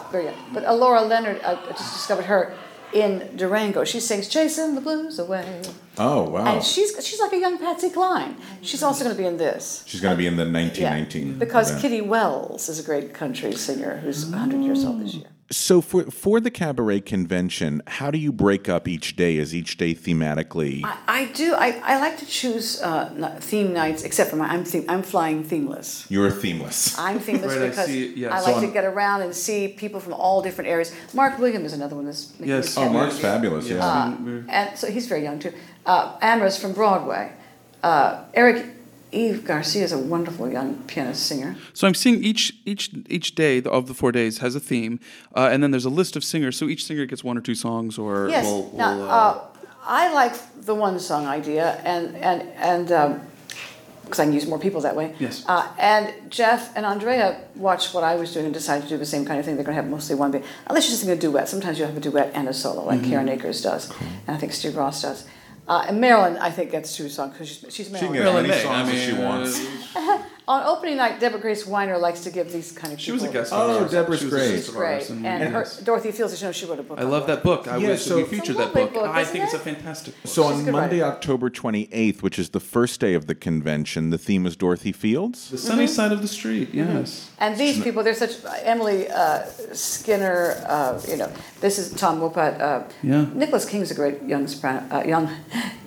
But 0.54 0.62
Alora 0.72 1.02
Leonard, 1.02 1.40
I 1.42 1.52
I 1.52 1.72
just 1.72 1.92
discovered 1.98 2.26
her. 2.26 2.54
In 2.92 3.36
Durango. 3.36 3.84
She 3.84 4.00
sings 4.00 4.28
"Chasing 4.28 4.74
the 4.74 4.80
Blues 4.80 5.18
Away," 5.18 5.62
Oh 5.98 6.22
wow. 6.30 6.54
and 6.54 6.64
she's 6.64 6.92
she's 7.06 7.20
like 7.20 7.32
a 7.32 7.38
young 7.38 7.58
Patsy 7.58 7.90
Cline. 7.90 8.36
She's 8.62 8.82
also 8.82 9.04
going 9.04 9.16
to 9.16 9.20
be 9.22 9.26
in 9.26 9.36
this. 9.36 9.82
She's 9.86 10.00
going 10.00 10.14
to 10.14 10.18
be 10.18 10.26
in 10.26 10.36
the 10.36 10.44
Yeah, 10.44 10.52
1919. 10.94 11.38
because 11.38 11.70
event. 11.70 11.82
Kitty 11.82 12.00
Wells 12.02 12.68
is 12.68 12.78
a 12.78 12.82
great 12.82 13.12
country 13.14 13.52
singer 13.54 13.98
who's 13.98 14.24
100 14.26 14.62
years 14.62 14.84
old 14.84 15.00
this 15.04 15.14
year. 15.14 15.28
So 15.50 15.80
for 15.80 16.04
for 16.10 16.40
the 16.40 16.50
cabaret 16.50 17.00
convention, 17.00 17.80
how 17.86 18.10
do 18.10 18.18
you 18.18 18.32
break 18.32 18.68
up 18.68 18.86
each 18.86 19.16
day? 19.16 19.36
Is 19.36 19.54
each 19.54 19.78
day 19.78 19.94
thematically? 19.94 20.82
I, 20.84 20.98
I 21.06 21.24
do. 21.32 21.54
I, 21.54 21.80
I 21.82 21.98
like 22.00 22.18
to 22.18 22.26
choose 22.26 22.82
uh, 22.82 23.38
theme 23.40 23.72
nights, 23.72 24.02
except 24.02 24.28
for 24.28 24.36
my 24.36 24.46
I'm 24.46 24.64
theme, 24.64 24.84
I'm 24.90 25.02
flying 25.02 25.42
themeless. 25.42 26.04
You're 26.10 26.30
themeless. 26.30 26.98
I'm 26.98 27.18
themeless 27.18 27.54
Right, 27.54 27.62
I 27.62 27.68
because 27.70 27.86
see, 27.86 28.12
yeah. 28.14 28.36
I 28.36 28.40
So 28.40 28.52
like 28.52 28.60
to 28.66 28.72
get 28.72 28.84
around 28.84 29.22
and 29.22 29.34
see 29.34 29.68
people 29.68 30.00
from 30.00 30.12
all 30.12 30.42
different 30.42 30.68
areas. 30.68 30.94
Mark 31.14 31.38
Williams 31.38 31.66
is 31.66 31.72
another 31.72 31.96
one 31.96 32.04
that's 32.04 32.30
Yes. 32.40 32.76
Oh, 32.76 32.82
cameo. 32.82 32.98
Mark's 33.00 33.18
fabulous. 33.18 33.68
Yeah. 33.70 33.86
Uh, 33.86 34.16
and 34.48 34.78
so 34.78 34.90
he's 34.90 35.06
very 35.06 35.22
young 35.22 35.38
too. 35.38 35.54
Uh, 35.86 36.18
Amra's 36.20 36.58
from 36.58 36.74
Broadway. 36.74 37.32
Uh, 37.82 38.24
Eric 38.34 38.66
Yves 39.12 39.40
Garcia 39.40 39.84
is 39.84 39.92
a 39.92 39.98
wonderful 39.98 40.50
young 40.50 40.74
pianist 40.86 41.26
singer. 41.26 41.56
So 41.72 41.86
I'm 41.86 41.94
seeing 41.94 42.22
each 42.22 42.52
each 42.64 42.90
each 43.08 43.34
day 43.34 43.62
of 43.62 43.86
the 43.88 43.94
four 43.94 44.12
days 44.12 44.38
has 44.38 44.54
a 44.54 44.60
theme, 44.60 45.00
uh, 45.34 45.48
and 45.52 45.62
then 45.62 45.70
there's 45.70 45.86
a 45.86 45.90
list 45.90 46.16
of 46.16 46.22
singers. 46.24 46.56
So 46.58 46.66
each 46.68 46.84
singer 46.84 47.06
gets 47.06 47.24
one 47.24 47.38
or 47.38 47.40
two 47.40 47.54
songs, 47.54 47.98
or 47.98 48.28
Yes. 48.28 48.44
will- 48.44 48.70
now, 48.76 48.96
will, 48.96 49.10
uh, 49.10 49.38
I 49.86 50.12
like 50.12 50.34
the 50.64 50.74
one 50.74 50.98
song 51.00 51.26
idea, 51.26 51.80
and 51.84 52.14
and 52.16 52.42
and 52.58 53.20
because 54.04 54.20
I 54.20 54.24
can 54.24 54.32
use 54.32 54.46
more 54.46 54.58
people 54.58 54.80
that 54.82 54.96
way. 54.96 55.14
Yes. 55.18 55.44
Uh, 55.46 55.66
and 55.78 56.12
Jeff 56.30 56.74
and 56.76 56.86
Andrea 56.86 57.40
watched 57.54 57.92
what 57.94 58.04
I 58.04 58.14
was 58.14 58.32
doing 58.32 58.46
and 58.46 58.54
decided 58.54 58.84
to 58.84 58.88
do 58.88 58.96
the 58.96 59.04
same 59.04 59.24
kind 59.26 59.38
of 59.38 59.44
thing. 59.44 59.56
They're 59.56 59.64
going 59.66 59.76
to 59.76 59.82
have 59.82 59.90
mostly 59.90 60.14
one. 60.16 60.30
Unless 60.66 60.84
you're 60.86 60.92
just 60.96 61.00
sing 61.02 61.10
a 61.10 61.16
duet. 61.16 61.46
Sometimes 61.48 61.78
you 61.78 61.84
have 61.84 61.94
a 61.96 62.00
duet 62.00 62.30
and 62.34 62.48
a 62.48 62.54
solo, 62.54 62.84
like 62.86 63.00
Mm-hmm. 63.00 63.10
Karen 63.10 63.28
Akers 63.28 63.60
does, 63.60 63.90
and 64.26 64.34
I 64.36 64.38
think 64.38 64.52
Steve 64.54 64.76
Ross 64.76 65.02
does. 65.02 65.24
Uh, 65.68 65.84
and 65.88 66.00
Marilyn, 66.00 66.38
I 66.38 66.50
think, 66.50 66.70
gets 66.70 66.96
two 66.96 67.08
songs 67.10 67.32
because 67.34 67.48
she's, 67.48 67.74
she's 67.74 67.86
She 67.86 67.92
Marilyn. 67.92 68.12
can 68.12 68.12
get 68.14 68.24
Marilyn 68.24 68.44
any 68.46 68.48
Maye, 68.54 68.62
songs 68.62 68.88
I 68.88 68.92
as 68.92 69.04
she 69.04 69.12
mean, 69.12 69.24
wants. 69.24 70.28
On 70.48 70.62
opening 70.64 70.96
night, 70.96 71.20
Deborah 71.20 71.38
Grace 71.38 71.64
Winer 71.66 72.00
likes 72.00 72.20
to 72.20 72.30
give 72.30 72.50
these 72.50 72.72
kind 72.72 72.94
of 72.94 72.98
She 72.98 73.12
was 73.12 73.22
a 73.22 73.28
guest. 73.30 73.52
Oh, 73.54 73.86
star. 73.86 73.88
Deborah's 74.02 74.20
She 74.22 74.30
great. 74.30 74.50
guest 74.52 74.64
She's 74.66 74.74
great. 74.74 75.10
And, 75.10 75.52
her. 75.52 75.66
Dorothy 75.84 76.10
Fields, 76.10 76.40
you 76.40 76.48
know, 76.48 76.52
she 76.52 76.64
wrote 76.64 76.78
a 76.78 76.82
book. 76.82 76.98
I 76.98 77.02
love 77.02 77.26
that 77.26 77.42
book. 77.42 77.68
I 77.68 77.76
Yeah, 77.76 77.88
wish 77.88 78.06
so- 78.06 78.16
we 78.16 78.24
featured 78.24 78.56
that 78.56 78.72
book. 78.72 78.94
book, 78.94 79.06
I 79.06 79.20
isn't 79.20 79.32
think 79.32 79.44
it's 79.44 79.52
a 79.52 79.58
fantastic 79.58 80.14
book. 80.22 80.32
So 80.32 80.44
She's 80.50 80.66
on 80.66 80.72
Monday, 80.72 81.00
writer. 81.02 81.12
October 81.16 81.50
28th, 81.50 82.22
which 82.22 82.38
is 82.38 82.48
the 82.48 82.60
first 82.60 82.98
day 82.98 83.12
of 83.12 83.26
the 83.26 83.34
convention, 83.34 84.08
the 84.08 84.16
theme 84.16 84.46
is 84.46 84.56
Dorothy 84.56 84.90
Fields. 84.90 85.50
the 85.50 85.58
sunny 85.58 85.86
side 85.86 86.12
of 86.12 86.22
the 86.22 86.28
street. 86.28 86.70
Yes. 86.72 87.28
And 87.38 87.58
these 87.58 87.82
people, 87.82 88.02
they're 88.02 88.14
such 88.14 88.36
Emily 88.62 89.06
uh, 89.10 89.42
Skinner. 89.74 90.64
Uh, 90.66 90.98
you 91.06 91.18
know, 91.18 91.30
this 91.60 91.78
is 91.78 91.92
Tom 91.92 92.20
Wopat. 92.20 92.58
Uh, 92.58 92.84
Yeah. 93.02 93.26
Nicholas 93.34 93.66
King's 93.66 93.90
a 93.90 93.94
great 93.94 94.22
young 94.22 94.46
soprano, 94.46 94.82
uh, 94.90 95.04
young 95.04 95.28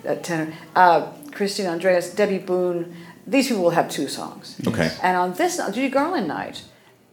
uh, 0.08 0.14
tenor. 0.22 0.52
Uh, 0.76 1.08
Christine 1.32 1.66
Andreas, 1.66 2.14
Debby 2.14 2.38
Boone. 2.38 2.94
These 3.26 3.48
people 3.48 3.62
will 3.62 3.70
have 3.70 3.88
two 3.88 4.08
songs. 4.08 4.60
Okay. 4.66 4.90
And 5.02 5.16
on 5.16 5.34
this 5.34 5.56
Judy 5.72 5.88
Garland 5.88 6.28
night, 6.28 6.64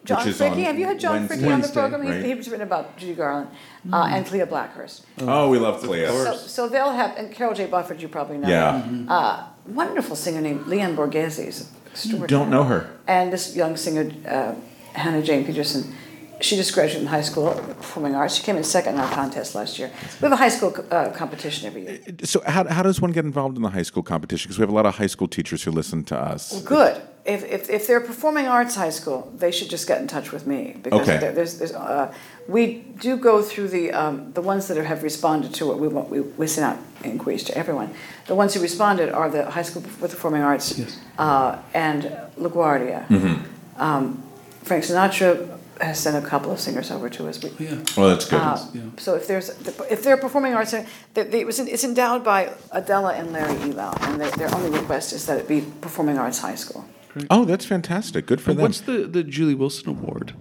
John 0.05 0.27
is 0.27 0.39
Fricke. 0.39 0.63
Have 0.63 0.79
you 0.79 0.85
had 0.85 0.99
John 0.99 1.13
Wednesday. 1.13 1.37
Fricke 1.37 1.53
on 1.53 1.61
the 1.61 1.67
program? 1.67 2.01
He- 2.03 2.09
right. 2.09 2.25
He, 2.25 2.33
was 2.33 2.47
written 2.49 2.65
about 2.65 2.97
Judy 2.97 3.13
Garland 3.13 3.49
uh, 3.91 4.07
and 4.09 4.25
Klea 4.25 4.47
Blackhurst. 4.47 5.01
Oh, 5.19 5.49
we 5.49 5.59
love 5.59 5.81
Klea. 5.83 6.07
So, 6.07 6.35
so 6.35 6.69
they'll 6.69 6.91
have 6.91 7.15
and 7.17 7.31
Carole 7.31 7.53
J. 7.53 7.67
Bufford. 7.67 8.01
You 8.01 8.07
probably 8.07 8.37
know. 8.37 8.47
Yeah. 8.49 8.87
Uh, 9.07 9.47
wonderful 9.67 10.15
singer 10.15 10.41
named 10.41 10.61
Leanne 10.65 10.95
Borghesi. 10.95 11.47
is 11.47 11.69
extraordinary. 11.91 12.27
Don't 12.27 12.49
know 12.49 12.63
her. 12.63 12.89
And 13.07 13.31
this 13.31 13.55
young 13.55 13.75
singer, 13.77 14.11
uh, 14.27 14.55
Hannah 14.93 15.21
Jane 15.21 15.45
Peterson, 15.45 15.93
she 16.41 16.55
just 16.55 16.73
graduated 16.73 17.01
from 17.01 17.07
high 17.07 17.21
school 17.21 17.51
performing 17.53 18.15
arts. 18.15 18.35
She 18.35 18.43
came 18.43 18.55
in 18.57 18.63
second 18.63 18.95
in 18.95 18.99
our 19.01 19.11
contest 19.11 19.55
last 19.55 19.77
year. 19.79 19.91
We 20.21 20.25
have 20.25 20.31
a 20.31 20.35
high 20.37 20.49
school 20.49 20.73
uh, 20.91 21.09
competition 21.11 21.67
every 21.67 21.81
year. 21.83 21.99
So 22.23 22.41
how, 22.45 22.65
how 22.67 22.83
does 22.83 23.01
one 23.01 23.11
get 23.11 23.25
involved 23.25 23.57
in 23.57 23.63
the 23.63 23.69
high 23.69 23.83
school 23.83 24.03
competition? 24.03 24.47
Because 24.47 24.57
we 24.57 24.63
have 24.63 24.69
a 24.69 24.73
lot 24.75 24.85
of 24.85 24.95
high 24.95 25.07
school 25.07 25.27
teachers 25.27 25.63
who 25.63 25.71
listen 25.71 26.03
to 26.05 26.17
us. 26.17 26.61
Good. 26.61 27.01
If, 27.25 27.43
if, 27.43 27.69
if 27.69 27.85
they're 27.85 27.99
performing 27.99 28.47
arts 28.47 28.75
high 28.75 28.89
school, 28.89 29.31
they 29.37 29.51
should 29.51 29.69
just 29.69 29.87
get 29.87 30.01
in 30.01 30.07
touch 30.07 30.31
with 30.31 30.47
me 30.47 30.77
because 30.81 31.01
Okay. 31.01 31.17
there- 31.19 31.33
there's, 31.33 31.59
there's, 31.59 31.73
uh, 31.73 32.11
we 32.47 32.77
do 32.99 33.17
go 33.17 33.43
through 33.43 33.67
the 33.67 33.91
um, 33.91 34.31
the 34.33 34.41
ones 34.41 34.67
that 34.69 34.77
have 34.83 35.03
responded 35.03 35.53
to 35.55 35.71
it. 35.71 35.77
We, 35.77 35.87
want- 35.89 36.09
we 36.09 36.21
we 36.21 36.47
send 36.47 36.65
out 36.65 36.77
inquiries 37.03 37.43
to 37.43 37.55
everyone. 37.57 37.93
The 38.25 38.33
ones 38.33 38.55
who 38.55 38.61
responded 38.61 39.11
are 39.11 39.29
the 39.29 39.51
high 39.51 39.61
school 39.61 39.83
with 40.01 40.09
performing 40.09 40.41
arts 40.41 40.79
uh, 41.19 41.59
and 41.75 42.03
LaGuardia. 42.39 43.05
Mm-hmm. 43.09 43.81
Um, 43.81 44.23
Frank 44.63 44.83
Sinatra 44.85 45.58
has 45.81 45.99
sent 45.99 46.23
a 46.23 46.27
couple 46.27 46.51
of 46.51 46.59
singers 46.59 46.91
over 46.91 47.09
to 47.09 47.27
us. 47.27 47.41
We, 47.41 47.49
Yeah. 47.65 47.77
Well, 47.95 48.09
that's 48.09 48.25
good. 48.25 48.39
uh, 48.41 48.57
So 48.97 49.15
if 49.15 49.27
there's 49.27 49.49
if 49.89 50.03
they're 50.03 50.17
performing 50.17 50.53
arts, 50.53 50.71
they, 50.71 50.85
they, 51.23 51.39
it 51.41 51.45
was 51.45 51.59
it's 51.59 51.83
endowed 51.83 52.23
by 52.23 52.51
Adela 52.71 53.13
and 53.13 53.31
Larry 53.31 53.55
Elau, 53.55 53.93
and 54.01 54.19
they, 54.21 54.29
their 54.31 54.53
only 54.55 54.69
request 54.77 55.13
is 55.13 55.25
that 55.27 55.37
it 55.39 55.47
be 55.47 55.61
performing 55.81 56.17
arts 56.17 56.39
high 56.39 56.55
school. 56.55 56.85
oh, 57.29 57.45
that's 57.45 57.65
fantastic. 57.65 58.25
Good 58.25 58.41
for 58.41 58.53
them. 58.53 58.61
What's 58.63 58.81
the, 58.81 59.07
the 59.07 59.23
Julie 59.23 59.55
Wilson 59.55 59.89
Award? 59.89 60.33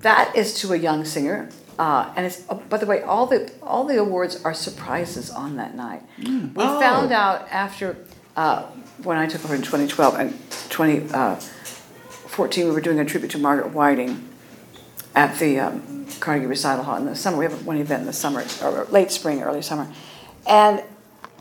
That 0.00 0.34
is 0.36 0.54
to 0.60 0.72
a 0.72 0.76
young 0.76 1.04
singer, 1.04 1.48
uh, 1.78 2.12
and 2.16 2.24
it's. 2.26 2.44
Oh, 2.48 2.62
by 2.68 2.78
the 2.78 2.86
way, 2.86 3.02
all 3.02 3.26
the 3.26 3.50
all 3.62 3.84
the 3.84 3.98
awards 3.98 4.42
are 4.44 4.54
surprises 4.54 5.30
on 5.30 5.56
that 5.56 5.74
night. 5.74 6.02
We 6.18 6.64
found 6.64 7.10
out 7.12 7.48
after 7.50 7.96
uh, 8.36 8.62
when 9.02 9.18
I 9.18 9.26
took 9.26 9.44
over 9.44 9.54
in 9.54 9.62
2012 9.62 10.14
and 10.14 10.32
2014, 10.70 12.64
we 12.66 12.70
were 12.70 12.80
doing 12.80 13.00
a 13.00 13.04
tribute 13.04 13.30
to 13.32 13.38
Margaret 13.38 13.72
Whiting 13.72 14.28
at 15.16 15.36
the 15.38 15.58
um, 15.58 16.06
Carnegie 16.20 16.46
Recital 16.46 16.84
Hall 16.84 16.98
in 16.98 17.06
the 17.06 17.16
summer. 17.16 17.38
We 17.38 17.46
have 17.46 17.66
one 17.66 17.78
event 17.78 18.02
in 18.02 18.06
the 18.06 18.12
summer, 18.12 18.44
or 18.62 18.84
late 18.90 19.10
spring, 19.10 19.42
early 19.42 19.62
summer, 19.62 19.90
and 20.46 20.84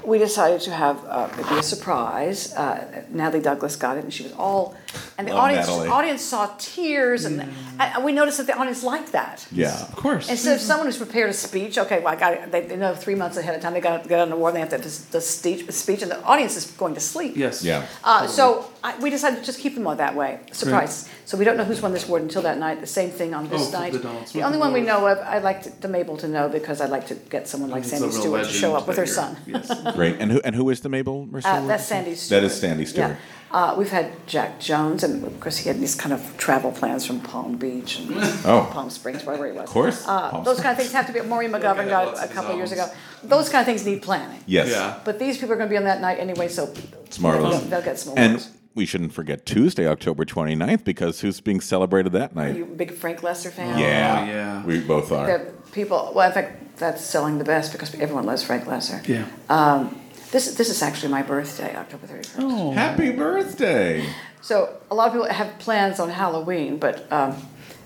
we 0.03 0.17
decided 0.17 0.61
to 0.61 0.71
have 0.71 1.03
uh, 1.05 1.29
it 1.37 1.49
be 1.49 1.57
a 1.57 1.63
surprise. 1.63 2.53
Uh, 2.53 3.03
Natalie 3.09 3.43
Douglas 3.43 3.75
got 3.75 3.97
it, 3.97 4.03
and 4.03 4.13
she 4.13 4.23
was 4.23 4.31
all, 4.33 4.75
and 5.17 5.27
the 5.27 5.33
Love 5.33 5.43
audience 5.45 5.67
Natalie. 5.67 5.87
audience 5.89 6.21
saw 6.23 6.53
tears, 6.57 7.25
and, 7.25 7.49
and 7.79 8.03
we 8.03 8.11
noticed 8.11 8.37
that 8.37 8.47
the 8.47 8.57
audience 8.57 8.83
liked 8.83 9.11
that. 9.11 9.45
yeah. 9.51 9.81
Of 9.81 9.95
course. 9.95 10.29
Instead 10.29 10.55
of 10.55 10.61
someone 10.61 10.87
who's 10.87 10.97
prepared 10.97 11.29
a 11.29 11.33
speech, 11.33 11.77
okay, 11.77 11.99
well, 11.99 12.13
I 12.13 12.15
got 12.15 12.51
they, 12.51 12.61
they 12.61 12.75
know 12.75 12.93
three 12.95 13.15
months 13.15 13.37
ahead 13.37 13.55
of 13.55 13.61
time 13.61 13.73
they 13.73 13.81
got 13.81 14.03
to 14.03 14.09
get 14.09 14.19
an 14.19 14.31
award, 14.31 14.55
and 14.55 14.57
they 14.57 14.59
have 14.61 14.69
to 14.69 14.75
have 14.89 15.11
the 15.11 15.21
speech, 15.21 15.69
speech, 15.71 16.01
and 16.01 16.11
the 16.11 16.21
audience 16.23 16.55
is 16.57 16.65
going 16.71 16.93
to 16.93 16.99
sleep. 16.99 17.35
yes. 17.37 17.63
Yeah. 17.63 17.85
Uh, 18.03 18.27
so 18.27 18.69
I, 18.83 18.97
we 18.99 19.09
decided 19.09 19.39
to 19.39 19.45
just 19.45 19.59
keep 19.59 19.75
them 19.75 19.87
all 19.87 19.95
that 19.95 20.15
way, 20.15 20.39
surprise. 20.51 21.09
So 21.25 21.37
we 21.37 21.45
don't 21.45 21.57
know 21.57 21.63
who's 21.63 21.81
won 21.81 21.91
this 21.91 22.05
award 22.07 22.21
until 22.21 22.43
that 22.43 22.59
night. 22.59 22.81
The 22.81 22.87
same 22.87 23.09
thing 23.09 23.33
on 23.33 23.49
this 23.49 23.69
Oh, 23.73 23.79
night. 23.79 23.93
the 23.93 23.99
Donald 23.99 24.25
the 24.25 24.27
Smith 24.29 24.45
only 24.45 24.57
one 24.59 24.73
we 24.73 24.81
know 24.81 25.07
of, 25.07 25.17
I'd 25.19 25.41
like 25.43 25.63
to, 25.63 25.69
the 25.81 25.87
Mabel 25.87 26.17
to 26.17 26.27
know 26.27 26.49
because 26.49 26.81
I'd 26.81 26.91
like 26.91 27.07
to 27.07 27.15
get 27.15 27.47
someone 27.47 27.71
like 27.71 27.81
It's 27.81 27.89
Sandy 27.89 28.07
real 28.09 28.21
Stewart 28.21 28.43
to 28.45 28.49
show 28.51 28.75
up 28.75 28.85
with 28.87 28.95
that 28.97 29.01
her 29.01 29.05
you're- 29.05 29.15
son. 29.15 29.37
Yes. 29.47 29.95
Great. 29.95 30.17
And 30.19 30.31
who 30.31 30.39
and 30.45 30.55
who 30.55 30.69
is 30.69 30.81
the 30.81 30.89
Mabel 30.89 31.25
Mercer? 31.25 31.47
Uh, 31.47 31.57
Award? 31.57 31.69
that's 31.71 31.85
Sandy 31.85 32.13
Stewart. 32.15 32.41
That 32.41 32.45
is 32.45 32.59
Sandy 32.59 32.85
Stewart. 32.85 33.17
Yeah. 33.55 33.63
Uh, 33.63 33.75
we've 33.77 33.89
had 33.89 34.11
Jack 34.27 34.59
Jones, 34.59 35.03
and 35.03 35.23
of 35.23 35.39
course 35.39 35.57
he 35.57 35.69
had 35.69 35.79
these 35.79 35.95
kind 35.95 36.13
of 36.13 36.21
travel 36.37 36.71
plans 36.71 37.05
from 37.05 37.19
Palm 37.21 37.55
Beach 37.57 37.99
and 37.99 38.11
Oh. 38.45 38.67
Palm 38.71 38.89
Springs, 38.89 39.23
wherever 39.25 39.45
he 39.45 39.53
was. 39.53 39.63
Of 39.63 39.69
course. 39.69 40.05
Uh, 40.07 40.29
Palm 40.29 40.43
those 40.43 40.59
kind 40.59 40.71
of 40.71 40.77
things 40.77 40.91
have 40.91 41.07
to 41.07 41.13
be. 41.13 41.21
Maureen 41.21 41.51
McGovern 41.51 41.87
got 41.89 42.23
a 42.23 42.27
couple 42.27 42.51
of 42.51 42.57
years 42.57 42.71
ago. 42.71 42.87
Those 43.23 43.49
kind 43.49 43.61
of 43.61 43.65
things 43.65 43.85
need 43.85 44.01
planning. 44.01 44.41
Yes. 44.45 44.69
Yeah. 44.69 44.99
But 45.05 45.19
these 45.19 45.37
people 45.37 45.53
are 45.53 45.57
going 45.57 45.69
to 45.69 45.73
be 45.73 45.77
on 45.77 45.85
that 45.85 46.01
night 46.01 46.19
anyway, 46.19 46.47
so 46.49 46.71
It's 47.05 47.19
marvelous. 47.19 47.59
They'll, 47.61 47.69
they'll 47.69 47.81
get 47.81 47.97
some 47.99 48.13
And 48.17 48.45
we 48.75 48.85
shouldn't 48.85 49.13
forget 49.13 49.45
Tuesday, 49.45 49.87
October 49.87 50.25
29th, 50.25 50.83
because 50.83 51.21
who's 51.21 51.39
being 51.39 51.61
celebrated 51.61 52.11
that 52.11 52.31
Are 52.33 52.35
night? 52.35 52.57
you 52.57 52.63
a 52.63 52.67
big 52.67 52.91
Frank 52.91 53.21
Loesser 53.21 53.51
fan? 53.51 53.79
yeah. 53.79 54.19
Oh, 54.21 54.25
yeah. 54.27 54.65
We 54.65 54.79
both 54.81 55.11
are. 55.13 55.25
The 55.27 55.53
people. 55.71 56.11
Well, 56.13 56.27
in 56.27 56.33
fact, 56.33 56.77
that's 56.77 57.01
selling 57.01 57.37
the 57.37 57.45
best 57.45 57.71
because 57.71 57.95
everyone 57.95 58.25
loves 58.25 58.43
Frank 58.43 58.65
Loesser. 58.65 59.07
Yeah. 59.07 59.25
Um, 59.49 59.97
this 60.31 60.55
this 60.55 60.69
is 60.69 60.81
actually 60.81 61.11
my 61.11 61.21
birthday, 61.21 61.75
October 61.75 62.07
thirty 62.07 62.27
first. 62.27 62.39
Oh. 62.39 62.71
Happy 62.71 63.11
birthday. 63.11 64.05
So 64.41 64.77
a 64.91 64.95
lot 64.95 65.07
of 65.07 65.13
people 65.13 65.27
have 65.27 65.57
plans 65.59 65.99
on 65.99 66.09
Halloween, 66.09 66.77
but 66.77 67.11
um, 67.11 67.35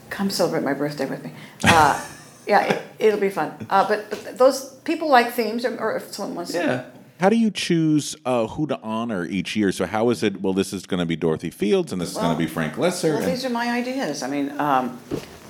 come 0.10 0.30
celebrate 0.30 0.63
my 0.63 0.73
birthday 0.73 1.06
with 1.06 1.23
me. 1.23 1.32
Uh, 1.63 2.06
yeah, 2.47 2.63
it, 2.63 2.82
it'll 2.99 3.19
be 3.19 3.30
fun. 3.30 3.54
Uh, 3.69 3.88
but, 3.88 4.10
but 4.10 4.38
those 4.38 4.73
people 4.84 5.10
like 5.10 5.32
themes, 5.32 5.63
or, 5.63 5.78
or 5.78 5.95
if 5.95 6.13
someone 6.13 6.36
wants 6.36 6.52
to. 6.52 6.58
Yeah. 6.58 6.86
How 7.19 7.30
do 7.30 7.36
you 7.36 7.52
choose 7.52 8.15
uh, 8.25 8.47
who 8.47 8.65
to 8.67 8.80
honor 8.82 9.25
each 9.25 9.56
year? 9.56 9.73
So 9.73 9.86
how 9.86 10.10
is 10.10 10.23
it? 10.23 10.41
Well, 10.41 10.54
this 10.54 10.71
is 10.71 10.86
going 10.86 11.02
to 11.02 11.06
be 11.06 11.17
Dorothy 11.17 11.49
Fields, 11.49 11.91
and 11.91 12.02
this 12.02 12.12
is 12.12 12.17
going 12.17 12.32
to 12.32 12.38
be 12.38 12.47
Frank 12.47 12.75
Loesser. 12.75 13.10
Well, 13.10 13.17
and- 13.17 13.32
these 13.32 13.43
are 13.43 13.49
my 13.49 13.69
ideas. 13.69 14.23
I 14.23 14.30
mean, 14.30 14.52
um, 14.60 14.99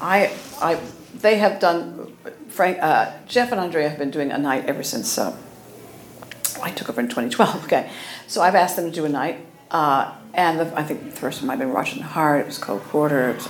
I, 0.02 0.34
I, 0.62 0.80
they 1.16 1.38
have 1.38 1.60
done. 1.60 2.16
Frank, 2.48 2.80
uh, 2.82 3.14
Jeff 3.28 3.52
and 3.52 3.62
Andrea 3.62 3.88
have 3.88 4.00
been 4.00 4.10
doing 4.10 4.32
a 4.32 4.38
night 4.38 4.66
ever 4.66 4.82
since 4.82 5.16
uh, 5.20 5.36
I 6.62 6.72
took 6.72 6.90
over 6.90 7.00
in 7.02 7.08
2012. 7.08 7.64
Okay, 7.66 7.90
so 8.28 8.42
I've 8.42 8.56
asked 8.56 8.76
them 8.76 8.86
to 8.86 8.92
do 8.92 9.06
a 9.06 9.10
night, 9.10 9.46
uh, 9.72 10.14
and 10.34 10.60
the, 10.60 10.78
I 10.80 10.84
think 10.84 11.06
the 11.06 11.12
first 11.12 11.42
one 11.42 11.48
might 11.48 11.54
have 11.60 11.68
been 11.68 11.74
Washington 11.74 12.08
Heart. 12.08 12.42
It 12.42 12.46
was 12.48 12.58
Cole 12.58 12.80
Porter. 12.80 13.30
It 13.32 13.36
was, 13.36 13.50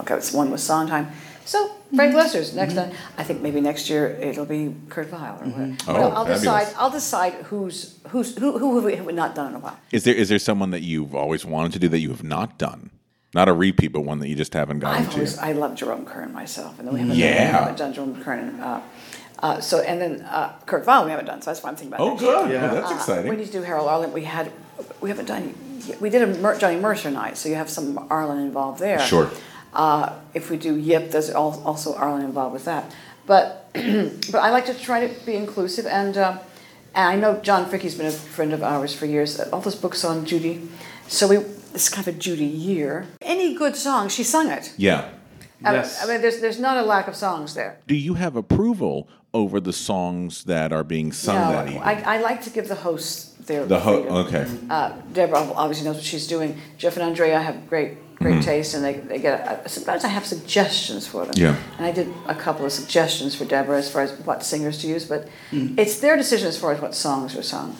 okay, 0.00 0.14
it's 0.14 0.32
one 0.32 0.50
was 0.50 0.62
Sondheim. 0.62 1.08
So 1.44 1.72
Frank 1.94 2.14
Loesser's 2.14 2.54
next. 2.54 2.74
night. 2.74 2.94
I 3.18 3.24
think 3.24 3.42
maybe 3.42 3.60
next 3.60 3.90
year 3.90 4.06
it'll 4.20 4.46
be 4.46 4.74
Kurt 4.88 5.12
or 5.12 5.16
whatever. 5.16 5.76
Oh, 5.88 6.10
I'll, 6.10 6.24
decide. 6.24 6.68
I'll 6.78 6.90
decide 6.90 7.32
who's 7.50 7.98
who's 8.08 8.36
who 8.38 8.58
who 8.58 8.76
have 8.76 8.84
we, 8.84 8.94
have 8.96 9.06
we 9.06 9.12
not 9.12 9.34
done 9.34 9.48
in 9.48 9.54
a 9.56 9.58
while. 9.58 9.76
Is 9.90 10.04
there 10.04 10.14
is 10.14 10.28
there 10.28 10.38
someone 10.38 10.70
that 10.70 10.82
you've 10.82 11.14
always 11.14 11.44
wanted 11.44 11.72
to 11.72 11.78
do 11.80 11.88
that 11.88 11.98
you 11.98 12.10
have 12.10 12.22
not 12.24 12.58
done? 12.58 12.90
Not 13.34 13.48
a 13.48 13.52
repeat, 13.52 13.88
but 13.88 14.02
one 14.02 14.18
that 14.20 14.28
you 14.28 14.34
just 14.36 14.52
haven't 14.54 14.80
gotten 14.80 15.02
I've 15.04 15.08
to. 15.10 15.14
always, 15.16 15.38
I 15.38 15.52
love 15.52 15.74
Jerome 15.74 16.04
Kern 16.04 16.32
myself, 16.34 16.78
and 16.78 16.86
then 16.86 16.94
we 16.94 17.00
haven't, 17.00 17.16
Yeah. 17.16 17.46
we 17.48 17.52
haven't 17.52 17.78
done 17.78 17.92
Jerome 17.94 18.22
Kern. 18.22 18.60
Uh, 18.60 18.82
Uh, 19.42 19.60
so 19.60 19.80
and 19.80 20.00
then 20.00 20.20
uh, 20.22 20.52
Kurt 20.66 20.86
Weill 20.86 21.04
we 21.04 21.10
haven't 21.10 21.26
done, 21.26 21.42
so 21.42 21.50
that's 21.50 21.62
why 21.62 21.70
I'm 21.70 21.76
thinking 21.76 21.94
about. 21.94 22.00
Oh, 22.06 22.08
next 22.10 22.20
good. 22.22 22.50
year. 22.50 22.60
Oh, 22.70 22.74
that's 22.74 22.90
Uh, 22.92 22.94
exciting. 22.94 23.30
We 23.30 23.36
need 23.36 23.46
to 23.46 23.52
do 23.52 23.62
Harold 23.62 23.88
Arlen. 23.88 24.12
We 24.12 24.24
had, 24.24 24.52
we 25.00 25.08
haven't 25.10 25.26
done. 25.26 25.54
We 26.00 26.10
did 26.10 26.22
a 26.22 26.28
Mer- 26.40 26.56
Johnny 26.58 26.78
Mercer 26.78 27.10
night, 27.10 27.36
so 27.36 27.48
you 27.48 27.56
have 27.56 27.68
some 27.68 28.06
Arlen 28.08 28.38
involved 28.38 28.78
there. 28.78 29.00
Sure. 29.00 29.28
Uh, 29.74 30.12
if 30.32 30.48
we 30.50 30.56
do 30.56 30.76
Yip, 30.76 31.10
there's 31.10 31.30
also 31.30 31.94
Arlen 31.96 32.22
involved 32.24 32.52
with 32.52 32.64
that. 32.66 32.94
But 33.26 33.68
but 33.72 34.36
I 34.46 34.50
like 34.50 34.66
to 34.66 34.74
try 34.74 35.06
to 35.06 35.26
be 35.26 35.34
inclusive, 35.34 35.86
and 35.86 36.16
uh, 36.16 36.38
and 36.94 37.08
I 37.08 37.16
know 37.16 37.40
John 37.42 37.68
Fricke's 37.68 37.94
been 37.96 38.06
a 38.06 38.10
friend 38.12 38.52
of 38.52 38.62
ours 38.62 38.94
for 38.94 39.06
years. 39.06 39.40
All 39.40 39.60
those 39.60 39.74
books 39.74 40.04
on 40.04 40.24
Judy, 40.24 40.68
so 41.08 41.26
we 41.26 41.36
it's 41.74 41.88
kind 41.88 42.06
of 42.06 42.14
a 42.14 42.18
Judy 42.18 42.44
year. 42.44 43.06
Any 43.22 43.54
good 43.54 43.74
song, 43.76 44.08
she 44.08 44.22
sung 44.22 44.50
it. 44.50 44.72
Yeah. 44.76 45.08
I- 45.64 45.72
Yes. 45.74 46.04
I 46.04 46.06
mean, 46.08 46.20
there's 46.20 46.38
there's 46.40 46.58
not 46.60 46.76
a 46.76 46.82
lack 46.82 47.08
of 47.08 47.14
songs 47.16 47.54
there. 47.54 47.78
Do 47.86 47.94
you 47.94 48.14
have 48.14 48.36
approval 48.36 49.06
over 49.34 49.60
the 49.60 49.72
songs 49.72 50.44
that 50.44 50.72
are 50.72 50.84
being 50.84 51.12
sung 51.12 51.36
no, 51.36 51.52
that 51.52 51.66
evening? 51.68 51.82
I, 51.82 52.16
I 52.16 52.20
like 52.20 52.42
to 52.42 52.50
give 52.50 52.68
the 52.68 52.74
hosts 52.74 53.32
their 53.46 53.64
the 53.64 53.80
ho- 53.80 54.02
freedom. 54.02 54.16
okay. 54.26 54.46
Uh, 54.70 54.92
Deborah 55.12 55.38
obviously 55.54 55.84
knows 55.86 55.96
what 55.96 56.04
she's 56.04 56.26
doing. 56.26 56.58
Jeff 56.78 56.96
and 56.96 57.02
Andrea 57.04 57.40
have 57.40 57.68
great 57.68 57.98
great 58.16 58.34
Mm-hmm. 58.34 58.40
taste, 58.42 58.74
and 58.74 58.84
they, 58.84 58.92
they 58.94 59.18
get. 59.18 59.40
Uh, 59.48 59.66
sometimes 59.66 60.04
I 60.04 60.08
have 60.08 60.24
suggestions 60.24 61.08
for 61.08 61.24
them. 61.24 61.34
Yeah. 61.36 61.56
And 61.76 61.84
I 61.86 61.90
did 61.90 62.08
a 62.28 62.34
couple 62.36 62.64
of 62.64 62.70
suggestions 62.70 63.34
for 63.34 63.44
Deborah 63.44 63.78
as 63.78 63.90
far 63.90 64.02
as 64.02 64.12
what 64.20 64.44
singers 64.44 64.78
to 64.82 64.86
use, 64.86 65.04
but 65.04 65.26
Mm. 65.50 65.76
it's 65.76 65.98
their 65.98 66.16
decision 66.16 66.46
as 66.46 66.56
far 66.56 66.72
as 66.72 66.80
what 66.80 66.94
songs 66.94 67.34
are 67.36 67.42
sung. 67.42 67.74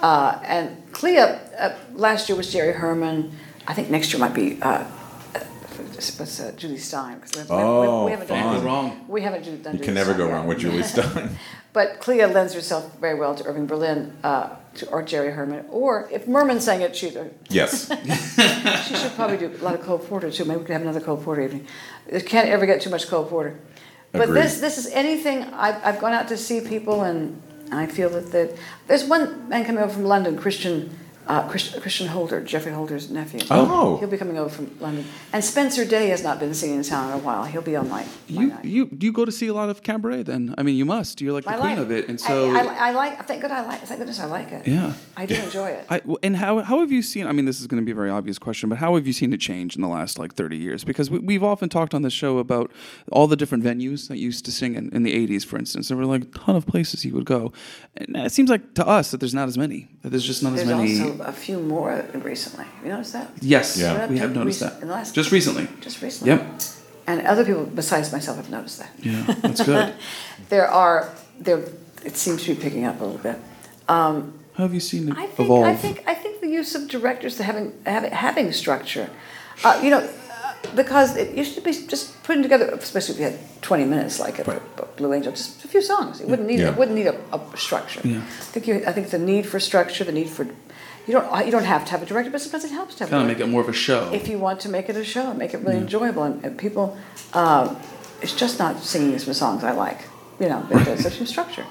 Uh, 0.00 0.38
and 0.44 0.76
Klea, 0.92 1.40
uh, 1.58 1.74
last 1.94 2.28
year 2.28 2.36
was 2.36 2.52
Jerry 2.52 2.74
Herman. 2.74 3.32
I 3.66 3.74
think 3.74 3.90
next 3.90 4.12
year 4.12 4.20
might 4.20 4.34
be. 4.34 4.58
Uh, 5.96 6.00
uh, 6.00 6.18
What's 6.18 6.40
uh, 6.40 6.52
Jule 6.56 6.76
Styne? 6.76 7.20
'cause 7.20 7.32
we 7.36 7.42
we 7.42 7.48
have- 7.48 7.66
Oh, 7.68 8.04
we 8.04 8.10
haven't 8.12 8.28
fun. 8.28 8.54
done 8.54 8.64
wrong. 8.64 9.04
We 9.08 9.20
haven't 9.22 9.42
done 9.44 9.54
You 9.54 9.62
Julie 9.78 9.84
can 9.84 9.94
never 9.94 10.12
Stein 10.12 10.18
go 10.18 10.26
yet. 10.26 10.32
wrong 10.34 10.46
with 10.46 10.58
Julie 10.58 10.82
Stein. 10.92 11.30
But 11.72 12.00
Klea 12.00 12.26
lends 12.32 12.54
herself 12.54 12.84
very 13.00 13.14
well 13.18 13.34
to 13.34 13.44
Irving 13.44 13.66
Berlin 13.66 14.12
uh, 14.24 14.48
to, 14.76 14.88
or 14.88 15.02
Jerry 15.02 15.30
Herman. 15.32 15.66
Or 15.70 16.08
if 16.10 16.26
Merman 16.26 16.58
sang 16.60 16.80
it, 16.80 16.96
she, 16.96 17.12
yes. 17.50 17.88
she 18.86 18.94
should 18.94 19.12
probably 19.14 19.36
do 19.36 19.50
a 19.60 19.62
lot 19.62 19.74
of 19.74 19.82
Cole 19.82 19.98
Porter 19.98 20.30
too. 20.30 20.44
Maybe 20.46 20.58
we 20.60 20.64
could 20.66 20.72
have 20.72 20.82
another 20.82 21.00
Cole 21.00 21.18
Porter 21.18 21.42
evening. 21.42 21.66
You 22.10 22.20
can't 22.22 22.48
ever 22.48 22.64
get 22.66 22.80
too 22.80 22.90
much 22.90 23.08
Cole 23.08 23.24
Porter. 23.24 23.54
But 24.12 24.32
this 24.32 24.60
this 24.60 24.78
is 24.78 24.86
anything. 24.92 25.42
I've, 25.52 25.78
I've 25.84 26.00
gone 26.00 26.14
out 26.14 26.28
to 26.28 26.36
see 26.38 26.60
people 26.62 27.02
and 27.02 27.42
I 27.70 27.84
feel 27.86 28.08
that 28.10 28.32
the, 28.32 28.56
there's 28.86 29.04
one 29.04 29.46
man 29.50 29.64
coming 29.66 29.82
over 29.82 29.92
from 29.92 30.04
London, 30.04 30.36
Christian. 30.38 30.96
Uh, 31.26 31.48
Christian, 31.48 31.80
Christian 31.80 32.06
Holder, 32.06 32.40
Geoffrey 32.40 32.72
Holder's 32.72 33.10
nephew. 33.10 33.40
Oh. 33.50 33.96
He'll 33.98 34.08
be 34.08 34.16
coming 34.16 34.38
over 34.38 34.48
from 34.48 34.78
London. 34.78 35.04
And 35.32 35.42
Spencer 35.44 35.84
Day 35.84 36.08
has 36.08 36.22
not 36.22 36.38
been 36.38 36.54
singing 36.54 36.76
in 36.76 36.82
town 36.84 37.10
in 37.10 37.14
a 37.14 37.18
while. 37.18 37.44
He'll 37.44 37.62
be 37.62 37.74
on 37.74 37.88
my, 37.88 38.02
my 38.28 38.42
You 38.42 38.46
night. 38.48 38.64
you 38.64 38.86
do 38.86 39.06
you 39.06 39.12
go 39.12 39.24
to 39.24 39.32
see 39.32 39.48
a 39.48 39.54
lot 39.54 39.68
of 39.68 39.82
cabaret 39.82 40.22
then? 40.22 40.54
I 40.56 40.62
mean, 40.62 40.76
you 40.76 40.84
must. 40.84 41.20
You're 41.20 41.32
like 41.32 41.44
the 41.44 41.50
I 41.50 41.56
queen 41.58 41.70
like 41.70 41.78
of 41.78 41.90
it, 41.90 42.08
and 42.08 42.20
so 42.20 42.54
I, 42.54 42.60
I, 42.60 42.88
I 42.88 42.90
like. 42.92 43.26
Thank 43.26 43.42
God 43.42 43.50
I 43.50 43.66
like. 43.66 43.80
Thank 43.80 43.98
goodness 43.98 44.20
I 44.20 44.26
like 44.26 44.52
it. 44.52 44.66
Yeah. 44.68 44.92
I 45.16 45.26
do 45.26 45.34
enjoy 45.34 45.68
it. 45.68 45.86
I, 45.90 46.00
and 46.22 46.36
how, 46.36 46.60
how 46.60 46.80
have 46.80 46.92
you 46.92 47.02
seen? 47.02 47.26
I 47.26 47.32
mean, 47.32 47.44
this 47.44 47.60
is 47.60 47.66
going 47.66 47.82
to 47.82 47.84
be 47.84 47.92
a 47.92 47.94
very 47.94 48.10
obvious 48.10 48.38
question, 48.38 48.68
but 48.68 48.78
how 48.78 48.94
have 48.94 49.06
you 49.06 49.12
seen 49.12 49.32
it 49.32 49.40
change 49.40 49.74
in 49.74 49.82
the 49.82 49.88
last 49.88 50.18
like 50.18 50.34
30 50.34 50.56
years? 50.56 50.84
Because 50.84 51.10
we, 51.10 51.18
we've 51.18 51.42
often 51.44 51.68
talked 51.68 51.92
on 51.94 52.02
this 52.02 52.12
show 52.12 52.38
about 52.38 52.70
all 53.10 53.26
the 53.26 53.36
different 53.36 53.64
venues 53.64 54.08
that 54.08 54.18
used 54.18 54.44
to 54.44 54.52
sing 54.52 54.74
in, 54.76 54.90
in 54.94 55.02
the 55.02 55.14
80s, 55.26 55.44
for 55.44 55.58
instance. 55.58 55.88
There 55.88 55.96
were 55.96 56.06
like 56.06 56.22
a 56.22 56.26
ton 56.26 56.54
of 56.56 56.66
places 56.66 57.04
you 57.04 57.14
would 57.14 57.24
go. 57.26 57.52
And 57.96 58.16
it 58.16 58.32
seems 58.32 58.48
like 58.50 58.74
to 58.74 58.86
us 58.86 59.10
that 59.10 59.18
there's 59.18 59.34
not 59.34 59.48
as 59.48 59.58
many, 59.58 59.88
that 60.02 60.10
there's 60.10 60.24
just 60.24 60.42
not 60.42 60.54
There's 60.54 60.68
as 60.68 60.76
many. 60.76 61.15
Also 61.20 61.30
a 61.30 61.32
few 61.32 61.58
more 61.60 62.04
recently. 62.14 62.64
Have 62.64 62.84
you 62.84 62.90
noticed 62.92 63.12
that? 63.12 63.30
yes, 63.40 63.76
Yeah. 63.76 64.06
we 64.06 64.18
have 64.18 64.34
noticed 64.34 64.60
Recent- 64.60 64.72
that. 64.74 64.82
in 64.82 64.88
the 64.88 64.94
last- 64.94 65.14
just 65.14 65.32
recently. 65.32 65.68
Just 65.80 66.02
recently. 66.02 66.32
Yep. 66.34 66.60
And 67.06 67.26
other 67.26 67.44
people 67.44 67.64
besides 67.66 68.12
myself 68.12 68.36
have 68.36 68.50
noticed 68.50 68.78
that. 68.78 68.90
Yeah, 69.02 69.22
that's 69.42 69.62
good. 69.62 69.94
There 70.48 70.66
are 70.68 71.08
there. 71.44 71.60
It 72.04 72.16
seems 72.16 72.44
to 72.44 72.54
be 72.54 72.60
picking 72.60 72.84
up 72.84 73.00
a 73.00 73.04
little 73.04 73.18
bit. 73.18 73.36
Um, 73.88 74.32
How 74.54 74.64
have 74.64 74.74
you 74.74 74.80
seen 74.80 75.08
it 75.08 75.16
I 75.18 75.26
think. 75.26 75.40
evolve? 75.40 75.66
I 75.66 75.74
think. 75.76 76.02
I 76.06 76.14
think 76.14 76.40
the 76.40 76.48
use 76.48 76.74
of 76.78 76.88
directors 76.88 77.38
having 77.38 77.72
having, 77.84 78.10
having 78.12 78.52
structure. 78.52 79.08
Uh, 79.64 79.80
you 79.82 79.90
know, 79.90 80.02
because 80.74 81.16
it 81.16 81.34
used 81.36 81.54
to 81.54 81.60
be 81.60 81.72
just 81.72 82.22
putting 82.24 82.42
together, 82.42 82.66
especially 82.74 83.14
if 83.14 83.20
you 83.20 83.26
had 83.30 83.38
20 83.62 83.84
minutes, 83.84 84.18
like 84.20 84.38
a, 84.40 84.60
a 84.78 84.86
Blue 84.96 85.12
Angel, 85.12 85.32
just 85.32 85.64
a 85.64 85.68
few 85.68 85.82
songs. 85.82 86.20
You 86.20 86.26
wouldn't 86.26 86.48
need 86.48 86.60
Yeah. 86.60 86.70
it 86.72 86.76
wouldn't 86.76 86.96
need 86.96 87.06
a, 87.06 87.16
a 87.32 87.56
structure. 87.56 88.00
Yeah. 88.04 88.18
I 88.18 88.50
think 88.52 88.66
you. 88.68 88.74
I 88.86 88.92
think 88.92 89.10
the 89.10 89.18
need 89.18 89.46
for 89.46 89.58
structure, 89.60 90.04
the 90.04 90.12
need 90.12 90.28
for 90.28 90.44
you 91.06 91.12
don't 91.12 91.46
you 91.46 91.52
don't 91.52 91.64
have 91.64 91.84
to 91.86 91.90
have 91.92 92.02
a 92.02 92.06
director, 92.06 92.30
but 92.30 92.40
sometimes 92.40 92.64
it 92.64 92.72
helps 92.72 92.94
to 92.96 93.04
have. 93.04 93.10
kind 93.10 93.22
of 93.22 93.28
make 93.28 93.40
it 93.40 93.48
more 93.48 93.60
of 93.60 93.68
a 93.68 93.72
show. 93.72 94.10
if 94.12 94.28
you 94.28 94.38
want 94.38 94.60
to 94.60 94.68
make 94.68 94.88
it 94.88 94.96
a 94.96 95.04
show 95.04 95.30
and 95.30 95.38
make 95.38 95.54
it 95.54 95.58
really 95.58 95.78
enjoyable 95.78 96.22
and, 96.24 96.44
and 96.44 96.58
people 96.58 96.96
um, 97.34 97.76
it's 98.22 98.34
just 98.34 98.58
not 98.58 98.78
singing 98.80 99.18
some 99.18 99.34
songs 99.34 99.62
i 99.64 99.72
like 99.72 100.00
you 100.40 100.48
know 100.48 100.66
but 100.70 100.84
there's 100.84 101.14
some 101.16 101.26
structure. 101.26 101.64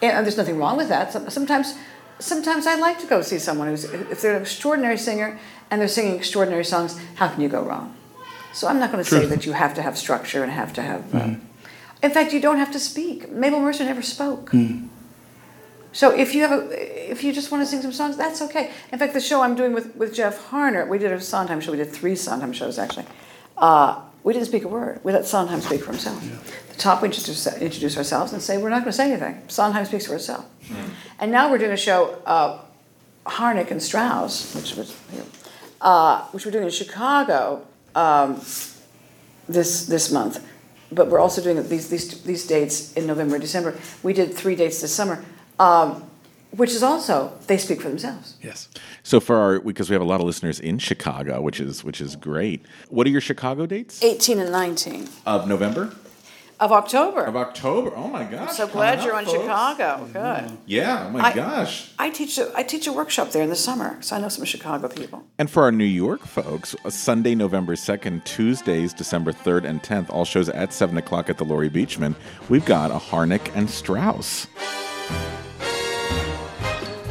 And, 0.00 0.12
and 0.16 0.24
there's 0.24 0.36
nothing 0.36 0.58
wrong 0.58 0.76
with 0.76 0.88
that. 0.88 1.12
Sometimes 1.32 1.74
sometimes 2.20 2.66
i 2.66 2.74
like 2.76 2.98
to 3.00 3.06
go 3.06 3.22
see 3.22 3.38
someone 3.38 3.68
who's 3.68 3.84
if 3.84 4.22
they're 4.22 4.36
an 4.36 4.42
extraordinary 4.42 4.98
singer 4.98 5.38
and 5.70 5.80
they're 5.80 5.88
singing 5.98 6.16
extraordinary 6.16 6.64
songs 6.64 6.98
how 7.16 7.28
can 7.28 7.40
you 7.42 7.48
go 7.48 7.62
wrong? 7.62 7.94
So 8.52 8.66
i'm 8.68 8.78
not 8.80 8.90
going 8.92 9.04
to 9.04 9.10
say 9.10 9.24
that 9.26 9.44
you 9.46 9.52
have 9.52 9.72
to 9.74 9.82
have 9.82 9.96
structure 9.98 10.42
and 10.42 10.50
have 10.52 10.72
to 10.78 10.82
have 10.82 11.02
uh, 11.14 11.34
in 12.02 12.10
fact 12.10 12.32
you 12.32 12.40
don't 12.40 12.58
have 12.58 12.72
to 12.72 12.80
speak. 12.80 13.30
Mabel 13.30 13.60
mercer 13.60 13.84
never 13.84 14.02
spoke 14.02 14.50
so 15.92 16.10
if 16.10 16.34
you 16.34 16.42
have 16.42 16.52
a, 16.52 17.10
if 17.10 17.24
you 17.24 17.32
just 17.32 17.50
want 17.50 17.62
to 17.62 17.66
sing 17.66 17.82
some 17.82 17.92
songs, 17.92 18.16
that's 18.16 18.42
okay. 18.42 18.70
In 18.92 18.98
fact, 18.98 19.14
the 19.14 19.20
show 19.20 19.42
I'm 19.42 19.54
doing 19.54 19.72
with, 19.72 19.94
with 19.96 20.14
Jeff 20.14 20.50
Harner, 20.50 20.86
we 20.86 20.98
did 20.98 21.12
a 21.12 21.20
Sondheim 21.20 21.60
show. 21.60 21.72
We 21.72 21.78
did 21.78 21.90
three 21.90 22.14
Sondheim 22.14 22.52
shows 22.52 22.78
actually. 22.78 23.06
Uh, 23.56 24.02
we 24.24 24.32
didn't 24.32 24.46
speak 24.46 24.64
a 24.64 24.68
word. 24.68 25.00
We 25.04 25.12
let 25.12 25.24
Sondheim 25.24 25.60
speak 25.60 25.82
for 25.82 25.92
himself. 25.92 26.22
Yeah. 26.22 26.36
The 26.70 26.78
top, 26.78 27.02
we 27.02 27.08
introduce, 27.08 27.46
introduce 27.46 27.96
ourselves 27.96 28.32
and 28.32 28.42
say 28.42 28.58
we're 28.58 28.68
not 28.68 28.80
going 28.80 28.92
to 28.92 28.92
say 28.92 29.10
anything. 29.10 29.42
Sondheim 29.48 29.84
speaks 29.86 30.06
for 30.06 30.12
herself. 30.12 30.44
And 31.18 31.32
now 31.32 31.50
we're 31.50 31.58
doing 31.58 31.72
a 31.72 31.76
show, 31.76 32.20
uh, 32.26 32.60
Harnick 33.26 33.70
and 33.70 33.82
Strauss, 33.82 34.54
which 34.54 34.74
was, 34.74 34.96
uh, 35.80 36.24
which 36.26 36.44
we're 36.44 36.52
doing 36.52 36.64
in 36.64 36.70
Chicago 36.70 37.66
um, 37.94 38.40
this 39.48 39.86
this 39.86 40.10
month. 40.10 40.44
But 40.90 41.08
we're 41.08 41.20
also 41.20 41.42
doing 41.42 41.66
these 41.68 41.88
these 41.88 42.22
these 42.22 42.46
dates 42.46 42.92
in 42.94 43.06
November 43.06 43.34
and 43.36 43.42
December. 43.42 43.78
We 44.02 44.12
did 44.12 44.34
three 44.34 44.56
dates 44.56 44.80
this 44.80 44.94
summer, 44.94 45.24
um, 45.58 46.04
which 46.52 46.70
is 46.70 46.82
also 46.82 47.32
they 47.46 47.58
speak 47.58 47.80
for 47.82 47.88
themselves. 47.88 48.36
yes. 48.42 48.68
So 49.02 49.20
for 49.20 49.36
our 49.36 49.60
because 49.60 49.90
we 49.90 49.94
have 49.94 50.02
a 50.02 50.06
lot 50.06 50.20
of 50.20 50.26
listeners 50.26 50.58
in 50.60 50.78
Chicago, 50.78 51.40
which 51.40 51.60
is 51.60 51.84
which 51.84 52.00
is 52.00 52.16
great. 52.16 52.64
What 52.88 53.06
are 53.06 53.10
your 53.10 53.20
Chicago 53.20 53.66
dates 53.66 54.02
18 54.02 54.38
and 54.38 54.52
19 54.52 55.08
of 55.26 55.46
November? 55.48 55.94
of 56.60 56.72
October. 56.72 57.22
Of 57.22 57.36
October. 57.36 57.92
Oh 57.94 58.08
my 58.08 58.24
gosh. 58.24 58.48
I'm 58.48 58.54
so 58.56 58.66
glad 58.66 58.98
up, 58.98 59.04
you're 59.04 59.16
in 59.20 59.26
folks. 59.26 59.38
Chicago. 59.42 60.08
Good. 60.12 60.58
Yeah. 60.66 61.06
Oh 61.06 61.10
my 61.10 61.20
I- 61.26 61.32
gosh. 61.32 61.92
I 62.00 62.10
teach 62.10 62.36
a, 62.36 62.50
I 62.56 62.64
teach 62.64 62.88
a 62.88 62.92
workshop 62.92 63.30
there 63.30 63.44
in 63.44 63.48
the 63.48 63.54
summer, 63.54 63.96
so 64.02 64.16
I 64.16 64.20
know 64.20 64.28
some 64.28 64.44
Chicago 64.44 64.88
people. 64.88 65.22
And 65.38 65.48
for 65.48 65.62
our 65.62 65.70
New 65.70 65.84
York 65.84 66.22
folks, 66.26 66.74
uh, 66.84 66.90
Sunday, 66.90 67.36
November 67.36 67.76
2nd, 67.76 68.24
Tuesdays, 68.24 68.92
December 68.92 69.32
3rd 69.32 69.66
and 69.66 69.82
10th, 69.84 70.10
all 70.10 70.24
shows 70.24 70.48
at 70.48 70.72
7 70.72 70.96
o'clock 70.96 71.30
at 71.30 71.38
the 71.38 71.44
Laurie 71.44 71.70
Beechman, 71.70 72.16
we've 72.48 72.64
got 72.64 72.90
a 72.90 72.94
Harnick 72.98 73.54
and 73.54 73.70
Strauss. 73.70 74.48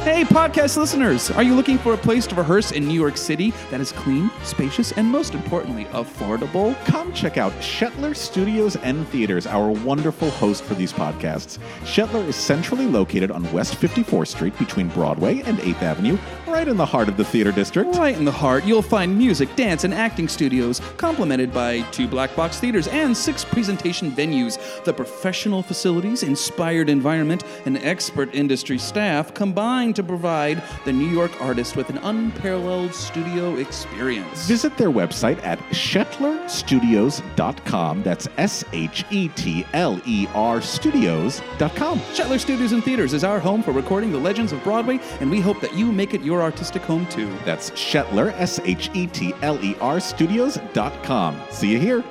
Hey, 0.08 0.24
podcast 0.24 0.78
listeners! 0.78 1.30
Are 1.32 1.42
you 1.42 1.54
looking 1.54 1.76
for 1.76 1.92
a 1.92 1.96
place 1.98 2.26
to 2.28 2.34
rehearse 2.34 2.72
in 2.72 2.88
New 2.88 2.94
York 2.94 3.18
City 3.18 3.52
that 3.70 3.78
is 3.78 3.92
clean, 3.92 4.30
spacious, 4.42 4.90
and 4.92 5.06
most 5.06 5.34
importantly, 5.34 5.84
affordable? 5.92 6.74
Come 6.86 7.12
check 7.12 7.36
out 7.36 7.52
Shetler 7.60 8.16
Studios 8.16 8.76
and 8.76 9.06
Theaters, 9.08 9.46
our 9.46 9.70
wonderful 9.70 10.30
host 10.30 10.64
for 10.64 10.74
these 10.74 10.94
podcasts. 10.94 11.58
Shetler 11.82 12.26
is 12.26 12.36
centrally 12.36 12.86
located 12.86 13.30
on 13.30 13.52
West 13.52 13.74
54th 13.74 14.28
Street 14.28 14.58
between 14.58 14.88
Broadway 14.88 15.42
and 15.42 15.58
8th 15.58 15.82
Avenue, 15.82 16.16
right 16.48 16.66
in 16.66 16.76
the 16.76 16.86
heart 16.86 17.08
of 17.08 17.16
the 17.16 17.24
theater 17.24 17.52
district. 17.52 17.96
Right 17.96 18.16
in 18.16 18.24
the 18.24 18.32
heart, 18.32 18.64
you'll 18.64 18.82
find 18.82 19.16
music, 19.16 19.54
dance, 19.56 19.84
and 19.84 19.94
acting 19.94 20.28
studios, 20.28 20.80
complemented 20.96 21.52
by 21.52 21.82
two 21.90 22.08
black 22.08 22.34
box 22.34 22.58
theaters 22.58 22.88
and 22.88 23.16
six 23.16 23.44
presentation 23.44 24.10
venues. 24.10 24.58
The 24.84 24.92
professional 24.92 25.62
facilities, 25.62 26.22
inspired 26.22 26.88
environment, 26.88 27.44
and 27.66 27.76
expert 27.78 28.34
industry 28.34 28.78
staff 28.78 29.34
combine 29.34 29.92
to 29.94 30.02
provide 30.02 30.62
the 30.84 30.92
New 30.92 31.08
York 31.08 31.40
artist 31.40 31.76
with 31.76 31.90
an 31.90 31.98
unparalleled 31.98 32.94
studio 32.94 33.56
experience. 33.56 34.46
Visit 34.46 34.76
their 34.76 34.90
website 34.90 35.42
at 35.44 35.58
shetlerstudios.com. 35.70 38.02
That's 38.02 38.28
S 38.36 38.64
H 38.72 39.04
E 39.10 39.28
T 39.28 39.64
L 39.72 40.00
E 40.06 40.26
R 40.34 40.60
studios.com. 40.60 41.98
Shetler 41.98 42.40
Studios 42.40 42.72
and 42.72 42.82
Theaters 42.82 43.14
is 43.14 43.22
our 43.24 43.38
home 43.38 43.62
for 43.62 43.72
recording 43.72 44.12
the 44.12 44.18
legends 44.18 44.52
of 44.52 44.62
Broadway, 44.64 44.98
and 45.20 45.30
we 45.30 45.40
hope 45.40 45.60
that 45.60 45.74
you 45.74 45.92
make 45.92 46.14
it 46.14 46.22
your 46.22 46.37
artistic 46.42 46.82
home 46.82 47.06
too. 47.06 47.32
That's 47.44 47.70
Shetler, 47.70 48.32
S 48.34 48.60
H 48.60 48.90
E 48.94 49.06
T 49.06 49.34
L 49.42 49.62
E 49.64 49.76
R 49.80 50.00
studios.com. 50.00 51.40
See 51.50 51.72
you 51.72 51.78
here. 51.78 52.04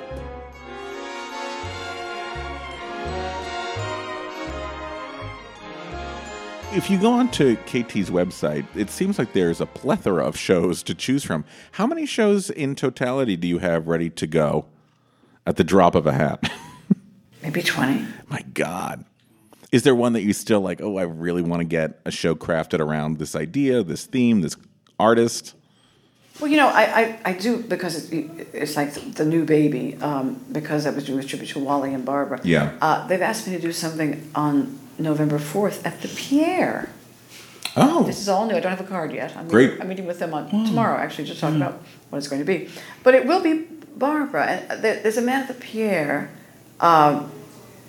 If 6.70 6.90
you 6.90 7.00
go 7.00 7.12
onto 7.12 7.56
KT's 7.56 8.10
website, 8.10 8.66
it 8.76 8.90
seems 8.90 9.18
like 9.18 9.32
there's 9.32 9.60
a 9.60 9.66
plethora 9.66 10.24
of 10.24 10.36
shows 10.36 10.82
to 10.82 10.94
choose 10.94 11.24
from. 11.24 11.46
How 11.72 11.86
many 11.86 12.04
shows 12.04 12.50
in 12.50 12.74
totality 12.74 13.36
do 13.36 13.48
you 13.48 13.58
have 13.58 13.88
ready 13.88 14.10
to 14.10 14.26
go 14.26 14.66
at 15.46 15.56
the 15.56 15.64
drop 15.64 15.94
of 15.94 16.06
a 16.06 16.12
hat? 16.12 16.52
Maybe 17.42 17.62
20. 17.62 18.06
My 18.28 18.42
God. 18.52 19.04
Is 19.70 19.82
there 19.82 19.94
one 19.94 20.14
that 20.14 20.22
you 20.22 20.32
still 20.32 20.60
like? 20.60 20.80
Oh, 20.80 20.96
I 20.96 21.02
really 21.02 21.42
want 21.42 21.60
to 21.60 21.64
get 21.64 22.00
a 22.04 22.10
show 22.10 22.34
crafted 22.34 22.80
around 22.80 23.18
this 23.18 23.36
idea, 23.36 23.82
this 23.82 24.06
theme, 24.06 24.40
this 24.40 24.56
artist. 24.98 25.54
Well, 26.40 26.50
you 26.50 26.56
know, 26.56 26.68
I, 26.68 26.82
I, 26.82 27.18
I 27.26 27.32
do 27.32 27.58
because 27.62 28.10
it, 28.12 28.48
it's 28.52 28.76
like 28.76 28.94
the 29.14 29.24
new 29.24 29.44
baby, 29.44 29.96
um, 30.00 30.42
because 30.52 30.86
I 30.86 30.90
was 30.90 31.04
doing 31.04 31.18
a 31.18 31.22
tribute 31.22 31.50
to 31.50 31.58
Wally 31.58 31.92
and 31.92 32.04
Barbara. 32.04 32.40
Yeah. 32.44 32.76
Uh, 32.80 33.06
they've 33.08 33.20
asked 33.20 33.46
me 33.46 33.56
to 33.56 33.60
do 33.60 33.72
something 33.72 34.30
on 34.34 34.78
November 34.98 35.38
4th 35.38 35.84
at 35.84 36.00
the 36.00 36.08
Pierre. 36.08 36.90
Oh, 37.76 38.04
This 38.04 38.20
is 38.20 38.28
all 38.28 38.46
new. 38.46 38.54
I 38.56 38.60
don't 38.60 38.70
have 38.70 38.80
a 38.80 38.88
card 38.88 39.12
yet. 39.12 39.36
I'm 39.36 39.48
Great. 39.48 39.66
Meeting, 39.70 39.82
I'm 39.82 39.88
meeting 39.88 40.06
with 40.06 40.18
them 40.18 40.32
on 40.32 40.48
tomorrow, 40.48 40.98
actually, 40.98 41.26
to 41.26 41.38
talk 41.38 41.54
about 41.54 41.82
what 42.10 42.18
it's 42.18 42.28
going 42.28 42.40
to 42.40 42.46
be. 42.46 42.68
But 43.02 43.14
it 43.14 43.26
will 43.26 43.40
be 43.42 43.66
Barbara. 43.96 44.46
And 44.46 44.82
there's 44.82 45.16
a 45.16 45.22
man 45.22 45.42
at 45.42 45.48
the 45.48 45.54
Pierre 45.54 46.30
um, 46.80 47.30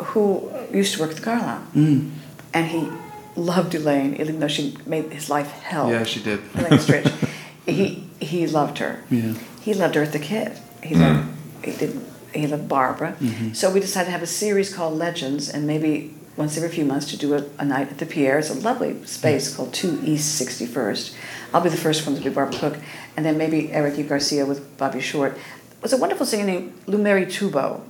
who 0.04 0.52
used 0.72 0.96
to 0.96 1.02
work 1.02 1.12
at 1.12 1.18
the 1.18 1.22
Carlyle. 1.22 1.64
Mm. 1.76 2.12
And 2.54 2.68
he 2.68 2.90
loved 3.36 3.76
Elaine, 3.76 4.16
even 4.16 4.40
though 4.40 4.48
she 4.48 4.78
made 4.86 5.12
his 5.12 5.30
life 5.30 5.52
hell. 5.52 5.90
Yeah, 5.90 6.04
she 6.04 6.22
did. 6.22 6.42
Elaine 6.56 6.80
Stritch. 6.80 7.30
he, 7.66 8.08
he 8.20 8.48
loved 8.48 8.80
her. 8.80 9.04
Yeah. 9.10 9.34
He 9.62 9.74
loved 9.74 9.96
her 9.96 10.04
at 10.04 10.12
the 10.12 10.20
kid. 10.20 10.58
He 10.82 10.96
loved, 10.96 11.30
he 11.64 11.72
did, 11.74 12.00
he 12.34 12.48
loved 12.48 12.68
Barbara. 12.68 13.16
So 13.54 13.72
we 13.72 13.80
decided 13.80 14.06
to 14.06 14.12
have 14.12 14.24
a 14.24 14.28
series 14.28 14.74
called 14.74 14.98
Legends, 14.98 15.50
and 15.50 15.68
maybe 15.68 16.16
once 16.40 16.56
every 16.56 16.70
few 16.70 16.86
months 16.86 17.10
to 17.12 17.18
do 17.18 17.34
a, 17.36 17.44
a 17.60 17.66
night 17.66 17.90
at 17.92 17.98
the 17.98 18.06
Pierre. 18.06 18.40
It's 18.40 18.50
a 18.50 18.54
lovely 18.54 19.04
space 19.06 19.54
called 19.54 19.74
Two 19.74 20.02
East 20.06 20.42
61st. 20.42 21.14
I'll 21.54 21.62
be 21.62 21.70
the 21.70 21.78
first 21.78 22.08
one 22.08 22.16
to 22.16 22.22
do 22.22 22.32
Barbara 22.32 22.58
Cook, 22.58 22.78
and 23.18 23.26
then 23.26 23.38
maybe 23.38 23.72
Eric 23.74 24.00
E. 24.00 24.04
Garcia 24.04 24.46
with 24.46 24.78
Bobby 24.78 25.02
Short. 25.02 25.38
was 25.82 25.92
a 25.92 25.98
wonderful 25.98 26.26
singer 26.26 26.46
named 26.46 26.86
Lumiri 26.86 27.26
Tubo. 27.26 27.82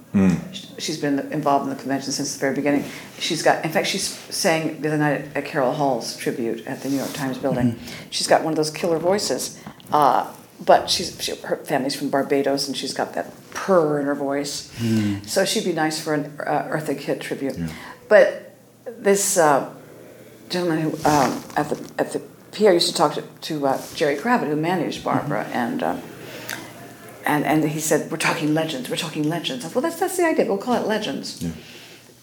Sh- 0.52 0.66
She's 0.80 0.98
been 0.98 1.20
involved 1.32 1.66
in 1.66 1.70
the 1.70 1.76
convention 1.76 2.12
since 2.12 2.34
the 2.34 2.40
very 2.40 2.56
beginning. 2.56 2.84
She's 3.20 3.44
got, 3.44 3.64
in 3.66 3.72
fact, 3.72 3.88
she 3.88 3.98
sang 4.00 4.82
the 4.82 4.88
other 4.88 4.98
night 4.98 5.22
at, 5.22 5.38
at 5.38 5.46
Carol 5.46 5.74
Hall's 5.74 6.16
tribute 6.18 6.66
at 6.66 6.82
the 6.82 6.90
New 6.90 6.98
York 6.98 7.14
Times 7.14 7.38
building. 7.38 7.78
She's 8.10 8.26
got 8.28 8.44
one 8.44 8.54
of 8.54 8.58
those 8.58 8.72
killer 8.72 8.98
voices, 8.98 9.62
uh, 9.92 10.34
but 10.66 10.90
she's 10.90 11.22
she, 11.22 11.36
her 11.36 11.58
family's 11.58 11.96
from 11.96 12.10
Barbados, 12.10 12.68
and 12.68 12.76
she's 12.76 12.94
got 12.94 13.14
that 13.14 13.32
purr 13.52 14.00
in 14.00 14.06
her 14.08 14.16
voice. 14.16 14.72
So 15.28 15.46
she'd 15.46 15.66
be 15.66 15.74
nice 15.74 16.02
for 16.02 16.14
an 16.14 16.34
uh, 16.40 16.70
Eartha 16.72 16.98
Kitt 16.98 17.20
tribute. 17.22 17.58
But 18.08 18.56
this 18.86 19.38
uh, 19.38 19.70
gentleman 20.50 20.80
who 20.82 20.90
um, 21.06 21.44
at 21.56 21.70
the 21.70 21.92
at 22.00 22.14
the 22.14 22.22
Pierre 22.52 22.74
used 22.74 22.88
to 22.90 22.96
talk 22.96 23.14
to, 23.14 23.22
to 23.42 23.68
uh, 23.68 23.82
Jerry 23.94 24.16
Kravat, 24.16 24.48
who 24.48 24.56
managed 24.56 25.04
Barbara, 25.04 25.44
and. 25.54 25.84
And, 27.26 27.46
and 27.46 27.64
he 27.64 27.80
said, 27.80 28.10
"We're 28.12 28.18
talking 28.18 28.54
legends. 28.54 28.90
We're 28.90 28.96
talking 28.96 29.28
legends." 29.30 29.66
I 29.66 29.68
thought, 29.68 29.76
"Well, 29.76 29.82
that's 29.90 30.00
that's 30.00 30.18
the 30.18 30.26
idea. 30.26 30.46
We'll 30.46 30.58
call 30.58 30.76
it 30.76 30.88
legends." 30.88 31.44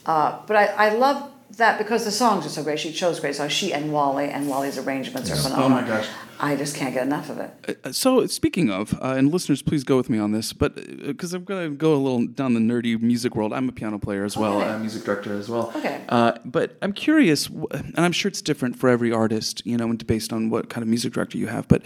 Uh, 0.04 0.38
but 0.46 0.56
I, 0.56 0.66
I 0.66 0.88
love 0.90 1.30
that 1.56 1.78
because 1.78 2.04
the 2.04 2.10
songs 2.10 2.46
are 2.46 2.48
so 2.48 2.62
great. 2.62 2.78
She 2.80 2.92
chose 2.92 3.20
great 3.20 3.34
songs. 3.36 3.52
She 3.52 3.72
and 3.72 3.92
Wally 3.92 4.28
and 4.28 4.48
Wally's 4.48 4.78
arrangements 4.78 5.30
are 5.30 5.36
phenomenal. 5.36 5.66
Oh 5.66 5.68
my 5.68 5.86
gosh. 5.86 6.08
I 6.38 6.56
just 6.56 6.76
can't 6.76 6.92
get 6.94 7.06
enough 7.06 7.30
of 7.30 7.38
it. 7.38 7.78
Uh, 7.84 7.92
So 7.92 8.26
speaking 8.26 8.70
of, 8.70 8.94
uh, 9.02 9.14
and 9.16 9.32
listeners, 9.32 9.62
please 9.62 9.84
go 9.84 9.96
with 9.96 10.10
me 10.10 10.18
on 10.18 10.32
this, 10.32 10.52
but 10.52 10.74
because 11.06 11.32
I'm 11.34 11.44
going 11.44 11.70
to 11.70 11.76
go 11.76 11.94
a 11.94 11.96
little 11.96 12.26
down 12.26 12.54
the 12.54 12.60
nerdy 12.60 13.00
music 13.00 13.34
world. 13.34 13.52
I'm 13.52 13.68
a 13.68 13.72
piano 13.72 13.98
player 13.98 14.24
as 14.24 14.36
well, 14.36 14.58
Okay. 14.60 14.70
a 14.72 14.78
music 14.78 15.04
director 15.04 15.32
as 15.38 15.48
well. 15.48 15.72
Okay. 15.76 16.00
Uh, 16.08 16.32
but 16.44 16.76
I'm 16.82 16.92
curious, 16.92 17.46
and 17.48 17.98
I'm 17.98 18.12
sure 18.12 18.28
it's 18.28 18.42
different 18.42 18.78
for 18.78 18.88
every 18.88 19.12
artist, 19.12 19.62
you 19.66 19.76
know, 19.76 19.92
based 20.06 20.32
on 20.32 20.50
what 20.50 20.68
kind 20.68 20.82
of 20.82 20.88
music 20.88 21.12
director 21.12 21.38
you 21.38 21.46
have. 21.46 21.68
But 21.68 21.82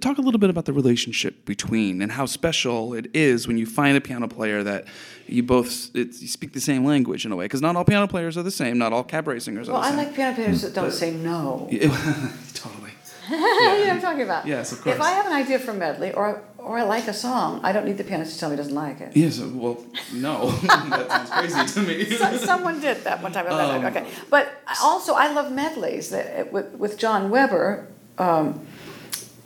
talk 0.00 0.18
a 0.18 0.22
little 0.22 0.40
bit 0.40 0.50
about 0.50 0.64
the 0.66 0.72
relationship 0.72 1.44
between 1.44 2.02
and 2.02 2.12
how 2.12 2.26
special 2.26 2.94
it 2.94 3.06
is 3.14 3.46
when 3.48 3.58
you 3.58 3.66
find 3.66 3.96
a 3.96 4.00
piano 4.00 4.28
player 4.28 4.62
that 4.62 4.86
you 5.26 5.42
both 5.42 5.90
it's, 5.94 6.20
you 6.20 6.28
speak 6.28 6.52
the 6.52 6.60
same 6.60 6.84
language 6.84 7.24
in 7.24 7.32
a 7.32 7.36
way. 7.36 7.46
Because 7.46 7.62
not 7.62 7.76
all 7.76 7.84
piano 7.84 8.06
players 8.06 8.36
are 8.36 8.42
the 8.42 8.50
same. 8.50 8.76
Not 8.78 8.92
all 8.92 9.02
cabaret 9.04 9.40
singers 9.40 9.68
Well, 9.68 9.76
are 9.78 9.80
the 9.80 9.86
I 9.86 9.90
same. 9.90 9.96
Well, 9.96 10.04
I 10.04 10.08
like 10.08 10.16
piano 10.16 10.34
players 10.34 10.62
that 10.62 10.74
don't 10.74 10.86
but- 10.86 10.92
say 10.94 11.12
no. 11.12 11.68
totally. 12.54 12.90
you 13.30 13.36
know 13.40 13.78
what 13.78 13.90
I'm 13.90 14.00
talking 14.00 14.22
about? 14.22 14.46
Yes, 14.46 14.72
of 14.72 14.80
course. 14.82 14.96
If. 14.96 15.00
I 15.02 15.10
have 15.10 15.26
an 15.26 15.32
idea 15.32 15.58
for 15.58 15.72
medley 15.72 16.12
or 16.12 16.42
or 16.58 16.78
I 16.78 16.82
like 16.82 17.08
a 17.08 17.12
song, 17.14 17.60
I 17.62 17.72
don't 17.72 17.84
need 17.84 17.98
the 17.98 18.04
pianist 18.04 18.34
to 18.34 18.38
tell 18.40 18.48
me 18.48 18.56
he 18.56 18.62
doesn't 18.62 18.74
like 18.74 19.00
it. 19.00 19.14
Yes. 19.16 19.38
Well, 19.38 19.84
no, 20.12 20.50
that 20.62 21.08
sounds 21.08 21.30
crazy 21.30 21.66
to 21.74 21.80
me. 21.88 22.04
So- 22.16 22.36
Someone 22.38 22.80
did 22.80 23.04
that 23.04 23.22
one 23.22 23.32
time. 23.32 23.46
Um, 23.46 23.84
okay, 23.86 24.06
but 24.30 24.52
also 24.82 25.14
I 25.14 25.32
love 25.32 25.52
medleys. 25.52 26.10
That 26.10 26.52
with, 26.52 26.70
with 26.72 26.98
Jon 26.98 27.30
Weber, 27.30 27.86
um, 28.18 28.66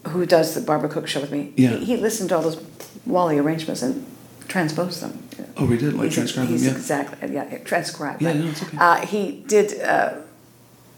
who 0.09 0.27
does 0.27 0.55
the 0.55 0.61
Barbara 0.61 0.89
Cook 0.89 1.09
show 1.09 1.21
with 1.21 1.33
me. 1.33 1.53
Yeah. 1.57 1.77
He, 1.77 1.85
he 1.85 1.97
listened 1.97 2.29
to 2.31 2.37
all 2.37 2.43
those 2.43 2.63
Wally 3.07 3.39
arrangements 3.39 3.83
and 3.83 4.07
transposed 4.47 5.03
them. 5.03 5.23
Oh, 5.57 5.67
we 5.67 5.77
did 5.77 5.95
like 5.95 6.05
He's- 6.13 6.15
transcribe 6.15 6.49
them. 6.49 6.59
Yeah. 6.59 6.71
exactly 6.71 7.35
yeah 7.35 7.59
transcribe. 7.59 8.21
Yeah, 8.23 8.29
right. 8.29 8.37
no, 8.39 8.47
it's 8.49 8.63
okay. 8.63 8.77
Uh, 8.79 8.97
he 9.07 9.43
did. 9.47 9.81
Uh, 9.81 10.21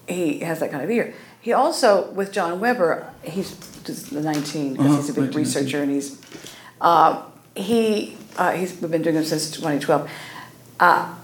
he 0.09 0.41
has 0.41 0.59
that 0.61 0.71
kind 0.71 0.83
of 0.85 0.91
ear. 0.91 1.15
He 1.41 1.53
also 1.53 2.11
with 2.11 2.33
Jon 2.33 2.61
Weber. 2.61 3.07
He's 3.23 3.57
just 3.85 4.11
the 4.11 4.21
nineteen. 4.21 4.77
'cause 4.77 4.87
Uh-huh, 4.87 4.97
he's 4.97 5.09
a 5.11 5.15
big 5.15 5.25
19, 5.25 5.39
researcher 5.39 5.83
and 5.83 5.91
he's. 5.91 6.19
Uh, 6.81 7.23
he 7.57 8.17
uh, 8.37 8.53
he's 8.53 8.79
we've 8.81 8.91
been 8.91 9.03
doing 9.03 9.17
it 9.17 9.25
since 9.27 9.51
2012. 9.51 10.09
Uh, 10.79 11.15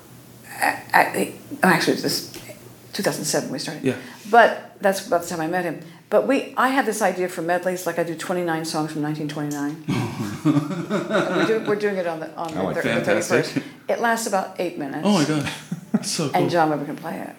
I, 0.59 0.83
I, 0.95 1.33
oh, 1.63 1.69
actually, 1.69 1.95
it 1.95 2.03
was 2.03 2.31
this 2.33 2.33
2007 2.95 3.51
we 3.51 3.59
started. 3.59 3.85
Yeah. 3.85 3.97
But 4.31 4.77
that's 4.81 5.07
about 5.07 5.23
the 5.23 5.29
time 5.29 5.41
I 5.41 5.47
met 5.47 5.65
him. 5.65 5.81
But 6.09 6.27
we, 6.27 6.55
I 6.57 6.69
had 6.69 6.87
this 6.87 7.03
idea 7.03 7.29
for 7.29 7.43
medleys, 7.43 7.85
like 7.85 7.99
I 7.99 8.05
do 8.05 8.15
29 8.15 8.65
songs 8.65 8.93
from 8.93 9.03
1929. 9.03 9.85
We're, 10.47 11.47
do, 11.47 11.65
we're 11.69 11.75
doing 11.77 11.97
it 11.97 12.07
on 12.07 12.21
the 12.21 12.33
on 12.37 12.55
the, 12.55 12.63
like 12.63 12.77
thir- 12.77 13.01
the 13.01 13.11
31st. 13.11 13.63
It 13.89 14.01
lasts 14.01 14.29
about 14.29 14.55
eight 14.61 14.79
minutes. 14.79 15.03
Oh 15.05 15.13
my 15.15 15.25
god, 15.25 15.51
that's 15.93 16.11
so 16.13 16.29
cool. 16.29 16.37
And 16.41 16.49
Jon 16.51 16.71
Weber 16.71 16.85
can 16.85 16.95
play 16.97 17.19
it 17.19 17.35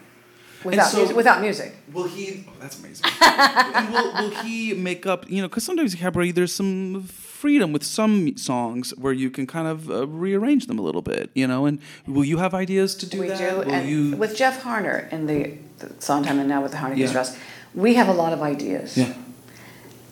without 0.63 0.87
so- 0.89 0.97
music. 0.97 1.15
Without 1.15 1.41
music. 1.41 1.75
Will 1.93 2.03
he? 2.07 2.45
Oh, 2.47 2.51
that's 2.59 2.79
amazing. 2.79 3.05
will, 3.91 4.13
will 4.13 4.43
he 4.43 4.73
make 4.73 5.05
up? 5.05 5.29
You 5.29 5.41
know, 5.41 5.47
because 5.47 5.63
sometimes 5.63 5.93
in 5.93 5.99
cabaret 5.99 6.31
there's 6.31 6.53
some 6.53 7.03
freedom 7.03 7.71
with 7.71 7.83
some 7.83 8.35
songs 8.37 8.91
where 8.97 9.13
you 9.13 9.29
can 9.29 9.45
kind 9.47 9.67
of 9.67 9.89
uh, 9.89 10.07
rearrange 10.07 10.65
them 10.67 10.79
a 10.79 10.81
little 10.81 11.01
bit. 11.03 11.29
You 11.33 11.47
know, 11.47 11.65
and 11.65 11.79
will 12.07 12.25
you 12.25 12.37
have 12.37 12.53
ideas 12.53 12.95
to 12.95 13.05
do 13.09 13.19
we 13.21 13.27
that? 13.27 13.37
do, 13.37 13.57
Will 13.57 13.71
and 13.71 13.89
you? 13.89 14.15
with 14.17 14.35
Jeff 14.35 14.63
Harner 14.63 15.11
in 15.11 15.27
the, 15.27 15.53
the 15.79 15.93
Sondheim 15.99 16.39
and 16.39 16.49
now 16.49 16.61
with 16.63 16.71
the 16.71 16.77
Harner 16.77 16.97
Yeah. 16.97 17.07
Strauss, 17.07 17.37
we 17.75 17.93
have 17.95 18.07
a 18.07 18.13
lot 18.13 18.33
of 18.33 18.41
ideas. 18.41 18.97
yeah. 18.97 19.13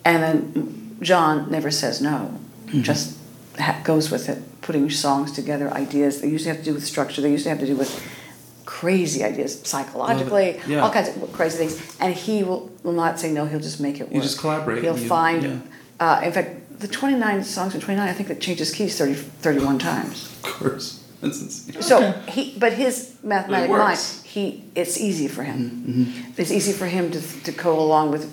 And 0.03 0.21
then 0.23 0.97
John 1.01 1.49
never 1.51 1.71
says 1.71 2.01
no, 2.01 2.39
Mm-hmm. 2.67 2.81
just 2.81 3.17
ha- 3.59 3.79
goes 3.83 4.09
with 4.11 4.27
it, 4.29 4.39
putting 4.61 4.89
songs 4.89 5.31
together, 5.31 5.69
ideas. 5.71 6.21
They 6.21 6.29
usually 6.29 6.49
have 6.49 6.57
to 6.59 6.63
do 6.63 6.73
with 6.73 6.83
structure. 6.85 7.21
They 7.21 7.31
usually 7.31 7.49
have 7.51 7.59
to 7.59 7.65
do 7.67 7.75
with 7.75 7.91
crazy 8.79 9.23
ideas, 9.23 9.51
psychologically, 9.63 10.59
Yeah. 10.67 10.81
all 10.83 10.91
kinds 10.91 11.07
of 11.09 11.31
crazy 11.33 11.57
things. 11.57 11.73
And 11.99 12.13
he 12.13 12.43
will, 12.43 12.61
will 12.83 12.93
not 13.03 13.19
say 13.19 13.31
no. 13.31 13.45
He'll 13.45 13.59
just 13.71 13.79
make 13.79 13.97
it 14.01 14.05
work. 14.05 14.13
You 14.15 14.21
just 14.21 14.39
collaborate 14.39 14.83
He'll 14.83 14.99
you- 14.99 15.07
find. 15.07 15.43
yeah. 15.43 15.59
Uh, 16.05 16.21
in 16.27 16.31
fact, 16.33 16.49
the 16.79 16.87
29 16.87 17.43
songs 17.43 17.71
from 17.71 17.81
29, 17.81 18.07
I 18.09 18.13
think 18.13 18.27
that 18.29 18.41
changes 18.41 18.71
keys 18.73 18.97
30, 18.97 19.13
31 19.13 19.79
times. 19.79 20.15
Of 20.43 20.51
course. 20.59 20.85
That's 21.21 21.41
insane. 21.41 21.81
So 21.81 22.11
he, 22.27 22.41
but 22.59 22.73
his 22.73 23.15
mathematic 23.23 23.69
mind, 23.69 23.97
he, 24.25 24.65
it's 24.75 24.99
easy 24.99 25.27
for 25.29 25.43
him. 25.43 25.59
Mm-hmm. 25.87 26.41
It's 26.41 26.51
easy 26.51 26.73
for 26.73 26.85
him 26.87 27.11
to, 27.11 27.21
to 27.43 27.51
go 27.53 27.79
along 27.79 28.11
with 28.11 28.25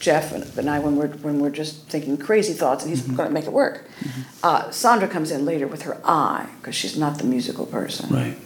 Jeff 0.00 0.32
and, 0.32 0.44
and 0.58 0.70
I 0.70 0.78
when 0.78 0.96
we're 0.96 1.08
when 1.26 1.40
we're 1.40 1.50
just 1.62 1.72
thinking 1.92 2.16
crazy 2.16 2.54
thoughts, 2.54 2.80
and 2.84 2.90
he's 2.90 3.02
Mm-hmm. 3.02 3.16
going 3.16 3.28
to 3.28 3.34
make 3.34 3.44
it 3.44 3.52
work. 3.52 3.84
Uh, 4.42 4.70
Sandra 4.70 5.06
comes 5.08 5.30
in 5.30 5.44
later 5.44 5.66
with 5.66 5.82
her 5.82 5.96
eye 6.04 6.46
because 6.58 6.74
she's 6.74 6.96
not 6.96 7.18
the 7.18 7.24
musical 7.24 7.66
person, 7.66 8.08
Right. 8.08 8.36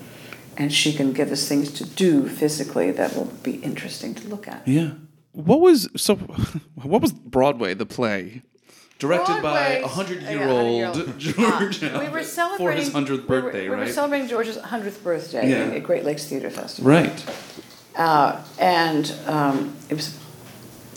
And 0.57 0.73
she 0.73 0.93
can 0.93 1.13
give 1.13 1.33
us 1.33 1.49
things 1.49 1.71
to 1.73 1.85
do 1.85 2.29
physically 2.29 2.91
that 2.93 3.15
will 3.17 3.33
be 3.43 3.57
interesting 3.57 4.15
to 4.15 4.29
look 4.29 4.47
at. 4.49 4.67
Yeah. 4.67 4.91
What 5.33 5.61
was 5.61 5.89
so? 5.97 6.15
What 6.75 7.03
was 7.03 7.13
Broadway? 7.13 7.75
The 7.75 7.87
play. 7.87 8.43
Directed 9.01 9.43
by 9.43 9.83
a 9.83 9.87
hundred-year-old 9.89 10.95
100-year-old. 10.97 11.19
George 11.19 11.83
Uh, 11.83 11.99
we 12.01 12.09
were 12.09 12.19
for 12.21 12.25
celebrating 12.25 12.85
his 12.85 12.93
hundredth 12.93 13.29
we 13.29 13.35
were- 13.37 13.43
birthday, 13.43 13.69
we 13.69 13.77
were, 13.77 13.89
celebrating 13.89 14.29
George's 14.29 14.57
hundredth 14.57 15.03
birthday 15.03 15.51
Yeah. 15.51 15.75
at 15.77 15.83
Great 15.83 16.05
Lakes 16.05 16.27
Theater 16.27 16.51
Festival. 16.51 16.91
right. 16.93 17.19
Uh, 17.97 18.41
and 18.61 19.13
um, 19.27 19.75
it 19.91 19.95
was, 19.95 20.17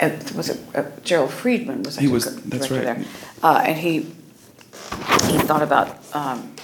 it, 0.00 0.32
was 0.34 0.48
it 0.50 0.60
uh, 0.74 0.84
Gerald 1.02 1.32
Freedman 1.32 1.82
was 1.82 1.96
He 1.98 2.06
was- 2.08 2.24
co- 2.26 2.30
that's 2.46 2.70
right. 2.70 2.84
there, 2.84 3.04
uh, 3.42 3.62
and 3.66 3.76
he 3.78 3.92
he 5.30 5.38
thought 5.48 5.62
about 5.62 5.88
um, 6.14 6.54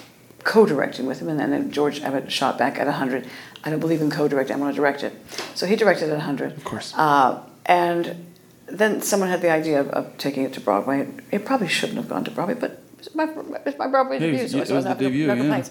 co-directing 0.45 1.07
with 1.07 1.20
him, 1.20 1.28
and 1.28 1.40
then 1.40 1.70
George 1.72 2.01
Abbott 2.01 2.30
shot 2.30 2.59
back 2.59 2.78
at 2.78 2.86
hundred. 2.86 3.26
I 3.64 3.70
don't 3.70 3.80
believe 3.80 4.03
in 4.03 4.11
co-directing. 4.11 4.57
I 4.57 4.59
want 4.59 4.74
to 4.74 4.80
direct 4.80 5.03
it, 5.03 5.12
so 5.55 5.66
he 5.66 5.74
directed 5.74 6.11
at 6.11 6.20
hundred. 6.20 6.53
Of 6.57 6.64
course. 6.64 6.92
Uh, 6.97 7.42
and 7.66 8.26
then 8.66 9.03
someone 9.03 9.28
had 9.28 9.40
the 9.40 9.51
idea 9.51 9.80
of, 9.80 9.88
of 9.88 10.16
taking 10.18 10.45
it 10.45 10.53
to 10.55 10.61
Broadway. 10.61 11.01
It, 11.01 11.09
it 11.30 11.45
probably 11.45 11.68
shouldn't 11.68 11.99
have 11.99 12.09
gone 12.09 12.24
to 12.24 12.30
Broadway, 12.30 12.55
but 12.55 12.82
it's 12.99 13.14
my, 13.14 13.26
my 13.26 13.88
Broadway 13.88 14.20
Yeah, 14.20 14.32
debut, 14.32 14.49
so 14.49 14.59
it 14.59 14.70
was 14.70 14.84
have 14.84 14.99
debut, 14.99 15.26
yeah. 15.26 15.64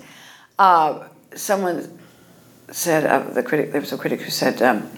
Uh, 0.60 1.08
someone 1.36 2.00
said 2.72 3.06
uh, 3.06 3.32
the 3.32 3.44
critic. 3.44 3.72
There 3.72 3.82
was 3.82 3.92
a 3.92 3.98
critic 3.98 4.22
who 4.22 4.32
said 4.32 4.62
um, 4.62 4.90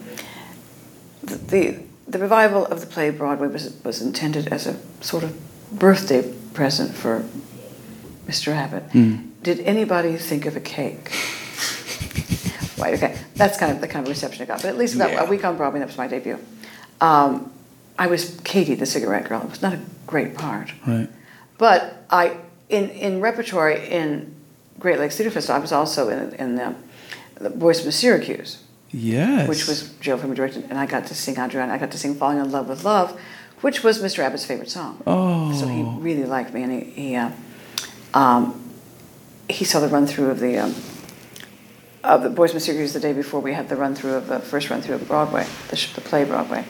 the, 1.22 1.36
the 1.36 1.82
the 2.08 2.18
revival 2.18 2.66
of 2.66 2.80
the 2.80 2.86
play 2.86 3.10
Broadway 3.10 3.48
was 3.48 3.78
was 3.84 4.00
intended 4.00 4.48
as 4.48 4.66
a 4.66 4.78
sort 5.00 5.24
of 5.24 5.36
birthday 5.72 6.32
present 6.54 6.94
for 6.94 7.24
Mr. 8.26 8.48
Abbott. 8.48 8.84
Hmm. 8.92 9.16
Did 9.46 9.60
anybody 9.60 10.16
think 10.16 10.44
of 10.44 10.56
a 10.56 10.60
cake? 10.60 11.12
right. 12.78 12.94
Okay. 12.94 13.16
That's 13.36 13.56
kind 13.56 13.70
of 13.70 13.80
the 13.80 13.86
kind 13.86 14.04
of 14.04 14.10
reception 14.10 14.42
I 14.42 14.46
got. 14.46 14.60
But 14.60 14.70
at 14.70 14.76
least 14.76 14.96
about 14.96 15.12
Yeah. 15.12 15.22
a 15.22 15.30
week 15.30 15.44
on 15.44 15.56
Broadway, 15.56 15.78
that 15.78 15.86
was 15.86 15.96
my 15.96 16.08
debut. 16.08 16.36
Um, 17.00 17.52
I 17.96 18.08
was 18.08 18.40
Katie, 18.42 18.74
the 18.74 18.86
cigarette 18.86 19.28
girl. 19.28 19.42
It 19.42 19.50
was 19.50 19.62
not 19.62 19.74
a 19.74 19.80
great 20.04 20.34
part. 20.34 20.72
Right. 20.84 21.08
But 21.58 22.04
I, 22.10 22.38
in, 22.68 22.90
in 22.90 23.20
repertory 23.20 23.86
in 23.88 24.34
Great 24.80 24.98
Lakes 24.98 25.16
Theater 25.16 25.30
Festival, 25.30 25.54
I 25.54 25.60
was 25.60 25.70
also 25.70 26.08
in, 26.08 26.32
in 26.34 26.56
the, 26.56 26.74
the 27.40 27.50
Boys 27.50 27.80
from 27.80 27.92
Syracuse, 27.92 28.64
Yes. 28.90 29.48
which 29.48 29.68
was 29.68 29.90
Joe 30.00 30.16
from 30.16 30.34
directed, 30.34 30.64
and 30.70 30.76
I 30.76 30.86
got 30.86 31.06
to 31.06 31.14
sing 31.14 31.38
Andrew, 31.38 31.60
and 31.60 31.70
I 31.70 31.78
got 31.78 31.92
to 31.92 31.98
sing 31.98 32.16
Falling 32.16 32.38
in 32.38 32.50
Love 32.50 32.68
with 32.68 32.82
Love, 32.82 33.16
which 33.60 33.84
was 33.84 34.02
Mr. 34.02 34.24
Abbott's 34.24 34.44
favorite 34.44 34.70
song. 34.70 35.00
Oh. 35.06 35.52
So 35.52 35.68
he 35.68 35.84
really 36.00 36.24
liked 36.24 36.52
me, 36.52 36.64
and 36.64 36.72
he, 36.72 36.90
he, 36.90 37.14
uh, 37.14 37.30
um, 38.12 38.64
he 39.48 39.64
saw 39.64 39.80
the 39.80 39.88
run 39.88 40.06
through 40.06 40.30
of 40.30 40.40
the, 40.40 40.58
um, 40.58 40.74
of 42.02 42.22
the 42.22 42.30
Boys 42.30 42.50
Syracuse 42.50 42.92
the 42.92 43.00
day 43.00 43.12
before 43.12 43.40
we 43.40 43.52
had 43.52 43.68
the 43.68 43.76
run 43.76 43.94
through 43.94 44.14
of 44.14 44.26
the 44.28 44.38
first 44.38 44.70
run 44.70 44.82
through 44.82 44.96
of 44.96 45.06
Broadway, 45.06 45.46
the, 45.68 45.76
sh- 45.76 45.92
the 45.92 46.00
play 46.00 46.24
Broadway. 46.24 46.64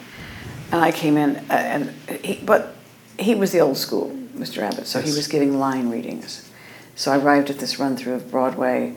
And 0.73 0.83
I 0.83 0.93
came 0.93 1.17
in, 1.17 1.37
uh, 1.37 1.45
and 1.51 1.91
he, 2.25 2.41
but 2.45 2.75
he 3.19 3.35
was 3.35 3.53
the 3.53 3.61
old 3.61 3.77
school, 3.77 4.11
Mr. 4.35 4.59
Abbott, 4.59 4.87
so 4.87 5.01
he 5.01 5.11
was 5.11 5.29
giving 5.29 5.59
line 5.59 5.91
readings. 5.91 6.51
So 6.97 7.13
I 7.13 7.19
arrived 7.19 7.51
at 7.51 7.59
this 7.59 7.79
run 7.79 7.97
through 7.97 8.15
of 8.15 8.31
Broadway, 8.31 8.97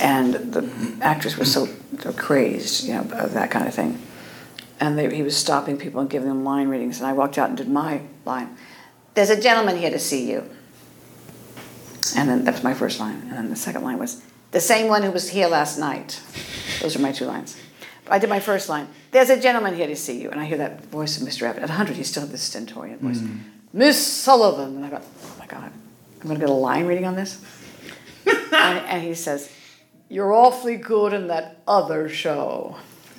and 0.00 0.34
the 0.34 0.70
actors 1.02 1.36
were 1.36 1.44
so 1.44 1.68
crazed, 2.16 2.84
you 2.84 2.94
know, 2.94 3.00
of 3.12 3.34
that 3.34 3.50
kind 3.50 3.68
of 3.68 3.74
thing. 3.74 4.00
And 4.80 4.98
they, 4.98 5.14
he 5.14 5.22
was 5.22 5.36
stopping 5.36 5.76
people 5.76 6.00
and 6.00 6.08
giving 6.08 6.28
them 6.28 6.44
line 6.44 6.68
readings, 6.68 6.98
and 6.98 7.06
I 7.06 7.12
walked 7.12 7.38
out 7.38 7.48
and 7.48 7.58
did 7.58 7.68
my 7.68 8.00
line. 8.24 8.56
There's 9.14 9.30
a 9.30 9.40
gentleman 9.40 9.76
here 9.76 9.90
to 9.90 9.98
see 9.98 10.30
you. 10.30 10.48
And 12.16 12.28
then 12.28 12.44
that 12.44 12.54
was 12.54 12.64
my 12.64 12.74
first 12.74 13.00
line. 13.00 13.20
And 13.22 13.32
then 13.32 13.50
the 13.50 13.56
second 13.56 13.82
line 13.82 13.98
was, 13.98 14.22
the 14.50 14.60
same 14.60 14.88
one 14.88 15.02
who 15.02 15.10
was 15.10 15.30
here 15.30 15.48
last 15.48 15.78
night. 15.78 16.20
Those 16.80 16.94
are 16.94 16.98
my 16.98 17.12
two 17.12 17.24
lines. 17.24 17.58
I 18.08 18.18
did 18.18 18.28
my 18.28 18.40
first 18.40 18.68
line. 18.68 18.88
There's 19.10 19.30
a 19.30 19.40
gentleman 19.40 19.74
here 19.74 19.86
to 19.86 19.96
see 19.96 20.20
you. 20.20 20.30
And 20.30 20.40
I 20.40 20.44
hear 20.44 20.58
that 20.58 20.84
voice 20.86 21.20
of 21.20 21.26
Mr. 21.26 21.48
Abbott. 21.48 21.62
At 21.62 21.70
100, 21.70 21.96
he 21.96 22.02
still 22.02 22.22
had 22.22 22.30
this 22.30 22.42
stentorian 22.42 22.98
voice. 22.98 23.18
Mm. 23.18 23.40
Miss 23.72 24.04
Sullivan. 24.06 24.76
And 24.76 24.84
I 24.84 24.88
thought, 24.90 25.04
oh 25.24 25.36
my 25.38 25.46
God, 25.46 25.72
I'm 26.20 26.28
going 26.28 26.38
to 26.38 26.40
get 26.40 26.50
a 26.50 26.52
line 26.52 26.86
reading 26.86 27.06
on 27.06 27.14
this? 27.14 27.42
and, 28.26 28.52
and 28.52 29.02
he 29.02 29.14
says, 29.14 29.50
you're 30.08 30.34
awfully 30.34 30.76
good 30.76 31.14
in 31.14 31.28
that 31.28 31.62
other 31.66 32.08
show. 32.10 32.76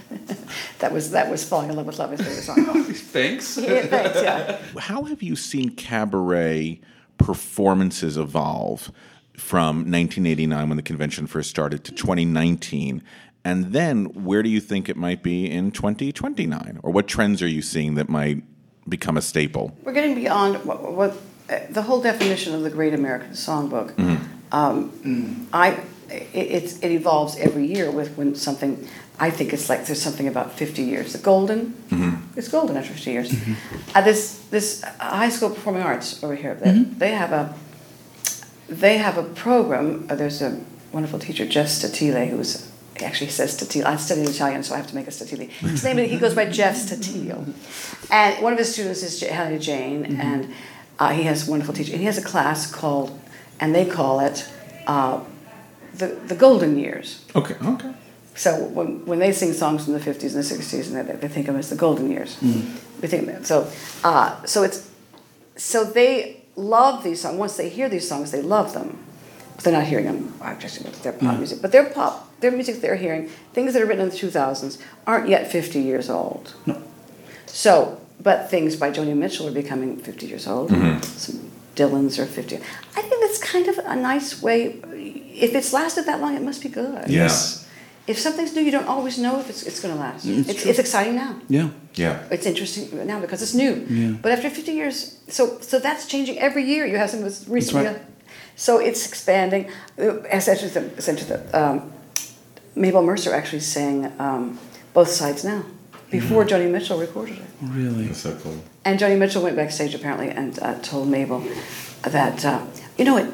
that 0.80 0.92
was 0.92 1.10
that 1.12 1.32
was 1.32 1.44
falling 1.44 1.72
in 1.72 1.76
love 1.76 1.88
with 1.88 1.98
love 1.98 2.12
his 2.12 2.22
favorite 2.22 2.44
song. 2.44 2.84
Thanks. 2.94 3.58
yeah, 3.58 3.82
thanks, 3.88 4.22
yeah. 4.22 4.62
How 4.80 5.04
have 5.06 5.24
you 5.24 5.36
seen 5.36 5.72
cabaret 5.72 6.82
performances 7.24 8.18
evolve 8.18 8.92
from 9.38 9.78
1989 9.78 10.70
when 10.70 10.78
the 10.78 10.84
convention 10.84 11.28
first 11.28 11.50
started 11.50 11.84
to 11.86 11.92
2019? 11.92 13.02
And 13.46 13.74
then 13.74 14.06
where 14.24 14.44
do 14.44 14.50
you 14.50 14.62
think 14.62 14.88
it 14.88 14.96
might 14.96 15.24
be 15.24 15.50
in 15.50 15.72
2029? 15.72 16.80
Or 16.84 16.92
what 16.92 17.08
trends 17.08 17.42
are 17.42 17.48
you 17.48 17.62
seeing 17.62 17.96
that 17.96 18.10
might 18.10 18.44
become 18.88 19.18
a 19.18 19.22
staple? 19.22 19.78
We're 19.84 19.94
getting 19.94 20.16
beyond 20.16 20.64
what, 20.66 20.94
what 20.94 21.18
uh, 21.50 21.60
the 21.70 21.82
whole 21.82 22.02
definition 22.02 22.54
of 22.54 22.62
the 22.62 22.70
Great 22.70 22.94
American 22.94 23.32
Songbook. 23.32 23.98
Um, 24.52 25.48
I 25.52 25.80
it, 26.10 26.30
it's, 26.34 26.80
it 26.80 26.92
evolves 26.92 27.38
every 27.38 27.66
year 27.66 27.92
with 27.92 28.16
when 28.18 28.36
something. 28.36 28.88
I 29.20 29.30
think 29.30 29.54
it's 29.54 29.70
like 29.70 29.86
there's 29.86 30.02
something 30.02 30.28
about 30.28 30.52
50 30.54 30.82
years. 30.84 31.14
The 31.14 31.20
golden, 31.20 31.74
it's 32.36 32.48
golden 32.50 32.76
after 32.78 32.94
50 32.94 33.12
years. 33.12 33.34
Uh, 33.96 34.02
this 34.02 34.40
this 34.50 34.84
high 35.00 35.30
school 35.30 35.50
performing 35.50 35.84
arts 35.84 36.24
over 36.24 36.36
here, 36.36 36.56
they, 36.56 36.72
they 36.98 37.12
have 37.12 37.32
a 37.32 37.54
they 38.68 38.98
have 38.98 39.18
a 39.18 39.24
program. 39.24 40.08
Uh, 40.10 40.16
there's 40.16 40.42
a 40.42 40.60
wonderful 40.92 41.20
teacher, 41.20 41.46
Jeff 41.46 41.68
Statile, 41.70 42.26
who's 42.28 42.70
actually 43.04 43.30
says 43.30 43.54
Statile. 43.54 43.86
I 43.86 43.98
studied 43.98 44.28
Italian, 44.30 44.64
so 44.64 44.74
I 44.74 44.78
have 44.78 44.88
to 44.88 44.96
make 44.96 45.08
a 45.08 45.12
Statile. 45.12 45.48
His 45.48 45.84
name 45.84 46.00
is 46.00 46.10
he 46.10 46.18
goes 46.18 46.34
by 46.34 46.46
Jeff 46.46 46.76
Statile, 46.76 47.46
and 48.12 48.42
one 48.44 48.54
of 48.54 48.60
his 48.60 48.74
students 48.74 49.04
is 49.04 49.20
J- 49.20 49.28
Helena 49.28 49.60
Jane, 49.60 50.20
and 50.20 50.54
uh, 51.00 51.10
he 51.12 51.24
has 51.24 51.48
a 51.48 51.52
wonderful 51.52 51.74
teacher. 51.76 51.92
And 51.92 52.00
he 52.00 52.06
has 52.08 52.18
a 52.18 52.24
class 52.24 52.70
called, 52.72 53.12
and 53.60 53.74
they 53.76 53.86
call 53.86 54.20
it, 54.22 54.48
uh, 54.88 55.20
the 55.94 56.08
the 56.08 56.36
Golden 56.36 56.80
Years. 56.80 57.26
Okay, 57.36 57.56
okay. 57.64 57.93
So 58.36 58.64
when, 58.64 59.06
when 59.06 59.20
they 59.20 59.32
sing 59.32 59.54
songs 59.54 59.86
from 59.86 59.94
the 59.94 60.00
50s 60.00 60.36
and 60.36 60.44
the 60.44 60.56
60s, 60.56 60.88
and 60.88 61.08
they, 61.08 61.16
they 61.16 61.28
think 61.28 61.48
of 61.48 61.54
them 61.54 61.60
as 61.60 61.70
the 61.70 61.76
golden 61.76 62.10
years. 62.10 62.38
Mm. 62.38 62.62
We 63.02 63.08
think 63.08 63.28
that. 63.28 63.46
So, 63.46 63.70
uh, 64.04 64.44
so 64.46 64.64
it's 64.64 64.90
so 65.56 65.84
they 65.84 66.42
love 66.56 67.04
these 67.04 67.22
songs. 67.22 67.38
Once 67.38 67.58
they 67.58 67.70
hear 67.70 67.90
these 67.90 68.08
songs, 68.08 68.32
they 68.32 68.42
love 68.42 68.74
them. 68.74 69.04
But 69.56 69.66
they're 69.66 69.74
not 69.74 69.86
hearing 69.86 70.06
them. 70.06 70.34
Actually, 70.42 70.90
they're 71.04 71.14
pop 71.14 71.36
mm. 71.36 71.38
music, 71.38 71.62
but 71.62 71.72
their 71.72 71.90
pop, 71.90 72.40
their 72.40 72.52
music 72.52 72.82
they're 72.82 72.96
hearing, 72.96 73.28
things 73.54 73.74
that 73.74 73.82
are 73.82 73.86
written 73.86 74.04
in 74.04 74.10
the 74.10 74.16
2000s, 74.16 74.82
aren't 75.06 75.30
yet 75.30 75.52
50 75.52 75.80
years 75.80 76.10
old. 76.10 76.56
No. 76.66 76.82
So, 77.46 78.02
but 78.20 78.50
things 78.50 78.76
by 78.76 78.90
Joni 78.90 79.16
Mitchell 79.16 79.48
are 79.48 79.52
becoming 79.52 79.98
50 79.98 80.26
years 80.26 80.48
old. 80.48 80.72
Mm-hmm. 80.72 81.02
Some 81.04 81.52
Dylan's 81.76 82.20
are 82.20 82.26
50. 82.26 82.58
I 82.58 82.60
think 83.02 83.22
that's 83.22 83.40
kind 83.40 83.68
of 83.68 83.78
a 83.80 83.96
nice 83.96 84.42
way. 84.42 84.80
If 84.94 85.56
it's 85.56 85.74
lasted 85.74 86.06
that 86.06 86.22
long, 86.22 86.36
it 86.36 86.42
must 86.42 86.62
be 86.62 86.70
good. 86.70 87.10
Yes. 87.10 87.63
If 88.06 88.20
something's 88.20 88.54
new, 88.54 88.62
you 88.62 88.72
don't 88.72 88.88
always 88.88 89.18
know 89.18 89.40
if 89.40 89.50
it's, 89.50 89.64
it's 89.64 89.80
going 89.80 89.94
to 89.94 90.00
last. 90.00 90.26
It's 90.26 90.50
It's, 90.50 90.66
it's 90.66 90.80
exciting 90.80 91.16
now. 91.16 91.40
Yeah. 91.48 91.70
Yeah. 91.96 92.24
It's 92.32 92.46
interesting 92.46 93.08
now 93.08 93.20
because 93.22 93.42
it's 93.42 93.54
new. 93.54 93.86
Yeah. 93.90 94.18
But 94.22 94.32
after 94.34 94.50
50 94.50 94.72
years, 94.74 95.20
so 95.30 95.60
so 95.62 95.80
that's 95.80 96.06
changing 96.08 96.38
every 96.40 96.64
year. 96.66 96.86
You 96.86 96.98
have 96.98 97.10
some 97.10 97.24
was 97.24 97.48
recently. 97.48 97.86
right. 97.88 98.02
So 98.56 98.80
it's 98.80 99.08
expanding. 99.08 99.72
Uh, 99.98 100.20
Essentially, 100.24 100.70
the, 100.72 100.82
essentially 100.98 101.30
the, 101.30 101.40
um, 101.60 101.94
Mabel 102.76 103.04
Mercer 103.04 103.34
actually 103.34 103.62
sang 103.62 104.12
um, 104.20 104.60
both 104.94 105.08
sides 105.10 105.44
now 105.46 105.64
before 106.12 106.44
Joni 106.46 106.70
Mitchell 106.70 107.00
recorded 107.00 107.38
it. 107.38 107.46
Really. 107.62 108.08
That's 108.08 108.20
so 108.20 108.36
cool. 108.44 108.58
And 108.86 109.00
Joni 109.00 109.18
Mitchell 109.18 109.42
went 109.44 109.56
backstage 109.56 109.96
apparently 109.96 110.30
and 110.30 110.60
uh, 110.60 110.76
told 110.82 111.08
Mabel 111.08 111.42
that 112.04 112.44
uh, 112.44 112.60
you 112.98 113.06
know 113.06 113.18
it. 113.18 113.28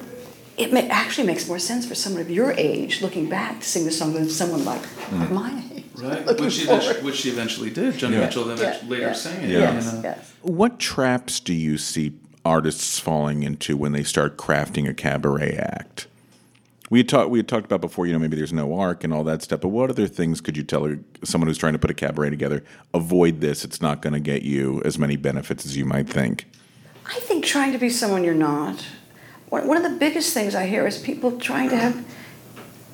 It 0.59 0.73
may, 0.73 0.87
actually 0.89 1.27
makes 1.27 1.47
more 1.47 1.59
sense 1.59 1.87
for 1.87 1.95
someone 1.95 2.21
of 2.21 2.29
your 2.29 2.51
age 2.51 3.01
looking 3.01 3.29
back 3.29 3.61
to 3.61 3.65
sing 3.65 3.85
the 3.85 3.91
song 3.91 4.13
than 4.13 4.29
someone 4.29 4.65
like 4.65 4.81
mm-hmm. 4.81 5.33
my 5.33 5.63
age. 5.73 5.85
Right. 5.95 6.39
Which 6.39 6.53
she, 6.53 6.63
eventually, 6.63 7.01
which 7.01 7.15
she 7.15 7.29
eventually 7.29 7.69
did. 7.69 7.97
Johnny 7.97 8.15
Yeah. 8.15 8.25
Mitchell 8.25 8.43
then 8.45 8.57
Yeah, 8.57 8.89
later 8.89 9.07
yeah. 9.07 9.13
sang 9.13 9.43
it. 9.43 9.49
Yeah. 9.49 9.69
Uh, 9.69 9.73
yes, 9.73 9.99
yes. 10.03 10.33
What 10.41 10.79
traps 10.79 11.39
do 11.39 11.53
you 11.53 11.77
see 11.77 12.13
artists 12.45 12.99
falling 12.99 13.43
into 13.43 13.75
when 13.77 13.91
they 13.91 14.03
start 14.03 14.37
crafting 14.37 14.87
a 14.87 14.93
cabaret 14.93 15.55
act? 15.55 16.07
We 16.89 16.99
had 16.99 17.09
talked. 17.09 17.29
We 17.29 17.39
had 17.39 17.47
talked 17.47 17.65
about 17.65 17.81
before. 17.81 18.07
You 18.07 18.13
know, 18.13 18.19
maybe 18.19 18.35
there's 18.35 18.53
no 18.53 18.77
arc 18.77 19.03
and 19.03 19.13
all 19.13 19.23
that 19.25 19.43
stuff. 19.43 19.61
But 19.61 19.69
what 19.69 19.89
other 19.89 20.07
things 20.07 20.41
could 20.41 20.57
you 20.57 20.63
tell 20.63 20.95
someone 21.23 21.47
who's 21.47 21.57
trying 21.57 21.73
to 21.73 21.79
put 21.79 21.91
a 21.91 21.93
cabaret 21.93 22.31
together? 22.31 22.63
Avoid 22.93 23.41
this. 23.41 23.63
It's 23.63 23.81
not 23.81 24.01
going 24.01 24.13
to 24.13 24.19
get 24.19 24.41
you 24.41 24.81
as 24.85 24.97
many 24.97 25.15
benefits 25.15 25.65
as 25.65 25.77
you 25.77 25.85
might 25.85 26.09
think. 26.09 26.45
I 27.05 27.19
think 27.19 27.45
trying 27.45 27.73
to 27.73 27.77
be 27.77 27.89
someone 27.89 28.23
you're 28.23 28.33
not. 28.33 28.85
One 29.49 29.67
one 29.67 29.77
of 29.77 29.83
the 29.83 29.97
biggest 29.97 30.33
things 30.33 30.55
I 30.55 30.65
hear 30.67 30.85
is 30.87 30.97
people 30.97 31.37
trying 31.39 31.69
to 31.69 31.77
have. 31.77 32.05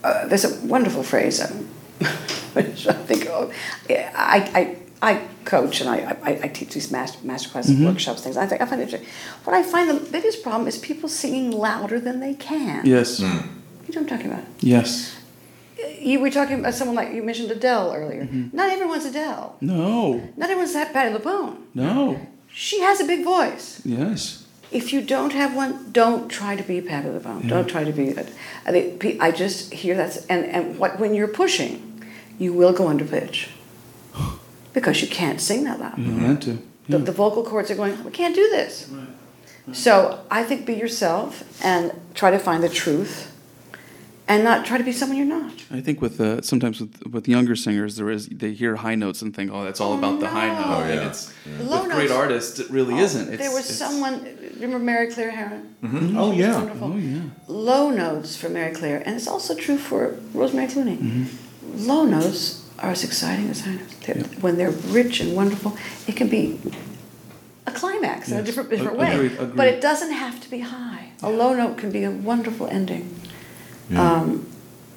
Uh, 0.03 0.27
there's 0.27 0.45
a 0.45 0.65
wonderful 0.65 1.03
phrase, 1.03 1.41
um, 1.41 1.67
which 2.53 2.87
I 2.87 2.93
think 2.93 3.27
oh, 3.27 3.51
yeah, 3.89 4.13
I, 4.15 4.77
I, 5.01 5.13
I 5.13 5.27
coach 5.45 5.81
and 5.81 5.89
I, 5.89 6.15
I, 6.21 6.39
I 6.43 6.47
teach 6.47 6.75
these 6.75 6.91
master, 6.91 7.17
master 7.25 7.49
classes, 7.49 7.79
workshops, 7.79 8.21
things. 8.21 8.37
I 8.37 8.45
think 8.45 8.61
I 8.61 8.65
find 8.65 8.81
it 8.81 8.85
interesting. 8.85 9.09
What 9.45 9.55
I 9.55 9.63
find 9.63 9.89
the 9.89 9.99
biggest 10.11 10.43
problem 10.43 10.67
is 10.67 10.77
people 10.77 11.09
singing 11.09 11.51
louder 11.51 11.99
than 11.99 12.19
they 12.19 12.35
can. 12.35 12.85
Yes. 12.85 13.19
You 13.19 13.25
know 13.25 13.41
what 13.87 13.97
I'm 13.97 14.05
talking 14.05 14.31
about? 14.31 14.43
Yes. 14.59 15.15
You 15.99 16.19
were 16.19 16.29
talking 16.29 16.59
about 16.59 16.75
someone 16.75 16.95
like 16.95 17.13
you 17.13 17.23
mentioned 17.23 17.51
Adele 17.51 17.93
earlier. 17.93 18.25
Not 18.53 18.69
everyone's 18.69 19.05
Adele. 19.05 19.57
No. 19.59 20.31
Not 20.37 20.49
everyone's 20.49 20.73
that 20.73 20.93
Patti 20.93 21.15
LuPone. 21.15 21.57
No. 21.73 22.19
She 22.47 22.79
has 22.81 23.01
a 23.01 23.05
big 23.05 23.23
voice. 23.23 23.81
Yes. 23.83 24.44
If 24.71 24.91
you 24.91 25.01
don't 25.01 25.33
have 25.33 25.55
one, 25.55 25.91
don't 25.91 26.29
try 26.29 26.55
to 26.55 26.63
be 26.63 26.81
Patti 26.81 27.07
LuPone. 27.07 27.47
Don't 27.47 27.67
try 27.67 27.83
to 27.83 27.91
be 27.91 28.09
it. 28.09 28.29
I 28.65 28.71
think 28.71 29.21
I 29.21 29.31
just 29.31 29.73
hear 29.73 29.95
that, 29.95 30.25
and 30.29 30.45
and 30.45 30.77
what 30.79 30.99
when 30.99 31.13
you're 31.13 31.27
pushing, 31.27 32.03
you 32.37 32.53
will 32.53 32.73
go 32.73 32.87
under 32.87 33.05
pitch 33.05 33.49
because 34.73 35.01
you 35.01 35.07
can't 35.07 35.39
sing 35.39 35.63
that 35.63 35.79
loud. 35.79 35.97
You 35.97 36.05
don't 36.05 36.19
have 36.19 36.39
to. 36.41 36.59
The, 36.87 36.97
the 36.99 37.11
vocal 37.11 37.43
cords 37.43 37.71
are 37.71 37.75
going. 37.75 38.03
We 38.03 38.11
can't 38.11 38.35
do 38.35 38.49
this. 38.49 38.89
Right. 38.89 39.75
So 39.75 40.23
I 40.29 40.43
think 40.43 40.65
be 40.65 40.75
yourself 40.75 41.43
and 41.63 41.91
try 42.13 42.29
to 42.31 42.37
find 42.37 42.63
the 42.63 42.69
truth, 42.69 43.34
and 44.27 44.43
not 44.43 44.65
try 44.65 44.77
to 44.77 44.83
be 44.83 44.91
someone 44.91 45.17
you're 45.17 45.27
not. 45.41 45.53
I 45.71 45.81
think 45.81 46.01
with 46.01 46.19
uh, 46.19 46.41
sometimes 46.41 46.79
with 46.81 46.93
with 47.15 47.27
younger 47.27 47.55
singers, 47.55 47.95
there 47.97 48.09
is 48.09 48.27
they 48.27 48.53
hear 48.53 48.75
high 48.75 48.95
notes 48.95 49.21
and 49.21 49.35
think, 49.35 49.51
oh, 49.53 49.63
that's 49.63 49.79
all 49.79 49.93
about 49.97 50.19
the 50.19 50.27
high 50.27 50.47
note. 50.47 50.65
Oh, 50.65 50.79
no. 50.79 50.85
And 50.91 51.01
yeah. 51.01 51.07
it's 51.09 51.33
Low 51.61 51.83
with 51.83 51.91
great 51.91 52.09
notes- 52.09 52.11
artists, 52.23 52.59
it 52.59 52.69
really 52.69 52.97
isn't. 52.97 53.29
It's, 53.33 53.37
there 53.43 53.51
was 53.51 53.65
it's- 53.65 53.77
someone. 53.77 54.15
Remember 54.55 54.79
Mary 54.79 55.07
Cleere 55.07 55.31
Haran? 55.31 55.75
Oh 56.17 56.31
yeah. 56.31 56.55
Wonderful. 56.57 56.93
Oh 56.93 56.97
yeah. 56.97 57.21
low 57.47 57.89
notes 57.89 58.35
for 58.37 58.49
Mary 58.49 58.73
Claire, 58.73 59.03
and 59.05 59.15
it's 59.15 59.27
also 59.27 59.53
true 59.55 59.77
for 59.77 60.15
Rosemary 60.33 60.67
Clooney. 60.67 60.97
Mm-hmm. 60.97 61.87
Low 61.87 62.05
notes 62.05 62.67
are 62.79 62.91
as 62.91 63.03
exciting 63.03 63.49
as 63.49 63.61
high 63.65 63.75
notes. 63.75 63.95
They're, 64.05 64.23
When 64.41 64.57
they're 64.57 64.71
rich 64.71 65.19
and 65.19 65.35
wonderful, 65.35 65.77
it 66.07 66.15
can 66.15 66.29
be 66.29 66.59
a 67.67 67.71
climax 67.71 68.31
in 68.31 68.37
a 68.37 68.43
different, 68.43 68.69
different 68.69 68.99
Ag- 68.99 69.19
way. 69.19 69.27
agreed, 69.27 69.55
But 69.55 69.67
it 69.67 69.81
doesn't 69.81 70.11
have 70.11 70.39
to 70.41 70.49
be 70.49 70.59
high. 70.59 71.09
A 71.21 71.29
low 71.29 71.53
note 71.53 71.77
can 71.77 71.91
be 71.91 72.03
a 72.03 72.11
wonderful 72.11 72.67
ending. 72.67 73.03
Um, 73.95 74.49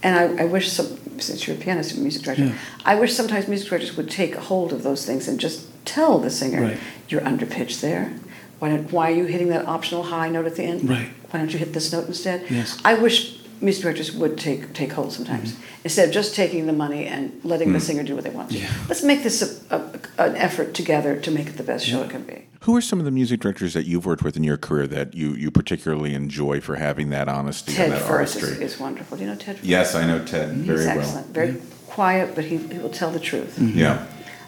and 0.03 0.17
I, 0.41 0.43
I 0.45 0.47
wish 0.47 0.71
some, 0.71 0.87
since 1.21 1.47
you're 1.47 1.57
a 1.57 1.59
pianist 1.59 1.93
and 1.95 2.03
music 2.03 2.23
director, 2.23 2.55
I 2.85 2.95
wish 2.95 3.15
sometimes 3.15 3.49
music 3.49 3.69
directors 3.69 3.97
would 3.97 4.11
take 4.11 4.35
hold 4.37 4.73
of 4.73 4.83
those 4.83 5.05
things 5.05 5.27
and 5.29 5.41
just 5.41 5.67
tell 5.85 6.19
the 6.19 6.31
singer, 6.31 6.63
Right. 6.63 6.79
you're 7.09 7.21
underpitched 7.23 7.81
there. 7.81 8.13
Why, 8.61 8.69
don't, 8.71 8.91
why 8.93 9.11
are 9.11 9.15
you 9.15 9.25
hitting 9.25 9.49
that 9.49 9.67
optional 9.67 10.05
high 10.05 10.29
note 10.29 10.47
at 10.47 10.57
the 10.57 10.65
end? 10.65 10.89
Right. 10.89 11.11
Why 11.31 11.41
don't 11.41 11.53
you 11.53 11.59
hit 11.59 11.73
this 11.73 11.93
note 11.93 12.07
instead? 12.09 12.45
Yes. 12.51 12.79
I 12.85 12.95
wish 12.95 13.38
music 13.61 13.83
directors 13.83 14.13
would 14.13 14.39
take 14.39 14.73
take 14.73 14.93
hold 14.93 15.13
sometimes 15.13 15.53
mm-hmm. 15.53 15.63
instead 15.85 16.09
of 16.09 16.15
just 16.15 16.35
taking 16.35 16.67
the 16.67 16.73
money 16.73 17.07
and 17.07 17.41
letting 17.45 17.73
the 17.73 17.79
mm. 17.79 17.83
singer 17.83 18.03
do 18.03 18.15
what 18.15 18.25
they 18.25 18.31
want 18.31 18.51
to. 18.51 18.67
Let's 18.89 19.03
make 19.03 19.23
this 19.23 19.63
a, 19.71 19.77
a, 19.77 20.25
an 20.25 20.37
effort 20.37 20.75
together 20.75 21.19
to 21.21 21.31
make 21.31 21.49
it 21.49 21.57
the 21.57 21.63
best 21.63 21.87
show 21.87 22.03
it 22.03 22.11
can 22.11 22.23
be. 22.23 22.47
Who 22.63 22.77
are 22.77 22.81
some 22.81 22.99
of 22.99 23.05
the 23.05 23.11
music 23.11 23.41
directors 23.41 23.75
that 23.75 23.87
you've 23.87 24.05
worked 24.05 24.23
with 24.23 24.37
in 24.37 24.45
your 24.45 24.57
career 24.57 24.87
that 24.89 25.15
you, 25.15 25.33
you 25.35 25.51
particularly 25.51 26.15
enjoy 26.15 26.61
for 26.61 26.77
having 26.77 27.11
that 27.11 27.29
honesty 27.29 27.73
Ted 27.73 27.87
and 27.87 27.95
that 27.95 28.03
Firth 28.03 28.37
is, 28.37 28.43
artistry? 28.43 28.65
is 28.65 28.79
wonderful. 28.79 29.17
Do 29.17 29.25
you 29.25 29.31
know 29.31 29.37
Ted? 29.37 29.57
Firth? 29.57 29.65
Yes, 29.65 29.95
I 29.95 30.07
know 30.07 30.25
Ted 30.25 30.51
very 30.51 30.79
He's 30.79 30.87
well. 30.87 30.99
excellent. 30.99 31.27
Very 31.29 31.57
quiet, 31.87 32.35
but 32.35 32.45
he, 32.45 32.57
he 32.57 32.79
will 32.79 32.91
tell 32.91 33.11
the 33.11 33.21
truth. 33.21 33.57
Mm-hmm. 33.59 33.79
Yeah. 33.79 34.07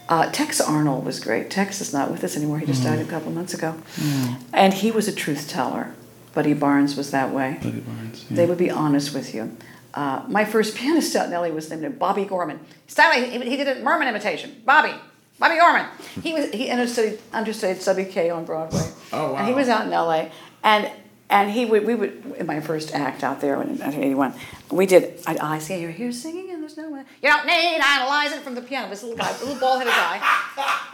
Uh, 0.09 0.29
Tex 0.33 0.61
Arnold 0.61 1.05
was 1.05 1.21
great. 1.21 1.51
Tex 1.51 1.81
is 1.81 1.93
not 1.93 2.11
with 2.11 2.25
us 2.25 2.37
anymore. 2.37 2.59
He 2.59 2.67
just 2.67 2.83
mm. 2.83 2.87
died 2.87 2.99
a 2.99 3.05
couple 3.05 3.29
of 3.29 3.35
months 3.35 3.55
ago. 3.55 3.81
Mm. 3.95 4.41
And 4.53 4.75
he 4.75 4.91
was 4.91 5.07
a 5.07 5.13
truth 5.13 5.49
teller. 5.49 5.95
Buddy 6.35 6.55
Barnes 6.55 6.97
was 6.97 7.11
that 7.11 7.31
way. 7.33 7.59
Buddy 7.63 7.81
Barnes. 7.81 8.27
yeah. 8.29 8.37
They 8.37 8.47
would 8.47 8.59
be 8.59 8.71
honest 8.71 9.15
with 9.15 9.35
you. 9.35 9.57
Uh, 9.93 10.25
my 10.29 10.45
first 10.45 10.77
pianist 10.77 11.15
out 11.17 11.27
in 11.27 11.33
LA 11.33 11.49
was 11.49 11.69
named 11.71 11.99
Bobby 11.99 12.25
Gorman. 12.25 12.61
Stanley, 12.87 13.29
he, 13.31 13.51
he 13.51 13.57
did 13.57 13.69
a 13.69 13.81
Merman 13.83 14.07
imitation. 14.09 14.63
Bobby. 14.65 14.95
Bobby 15.39 15.57
Gorman. 15.57 15.87
He 16.23 16.33
was 16.33 16.51
he 16.51 16.71
understudied 16.71 17.19
understudied 17.33 17.81
Stubby 17.83 18.05
Kaye 18.05 18.31
on 18.31 18.45
Broadway. 18.45 18.87
Oh, 19.13 19.33
wow! 19.33 19.39
And 19.39 19.49
he 19.49 19.55
was 19.55 19.69
out 19.69 19.85
in 19.85 19.91
LA. 19.91 20.29
And 20.63 20.91
and 21.31 21.51
he 21.51 21.65
would 21.65 21.87
we 21.87 21.95
would 21.95 22.35
in 22.39 22.47
my 22.47 22.61
first 22.61 22.95
act 22.95 23.25
out 23.25 23.41
there 23.41 23.55
in 23.55 23.79
1981, 23.79 24.35
we 24.71 24.87
did 24.87 25.19
I, 25.27 25.55
I 25.55 25.59
see 25.59 25.81
you're 25.81 25.91
here 25.91 26.13
singing 26.13 26.50
there's 26.75 26.87
no 26.87 26.91
one 26.91 27.05
you 27.23 27.29
don't 27.29 27.47
need 27.47 27.81
analyzing 27.83 28.41
from 28.41 28.55
the 28.55 28.63
piano. 28.63 28.89
This 28.89 29.03
little 29.03 29.19
guy, 29.19 29.31
little 29.41 29.55
bald 29.57 29.79
headed 29.83 29.93
guy. 29.95 30.21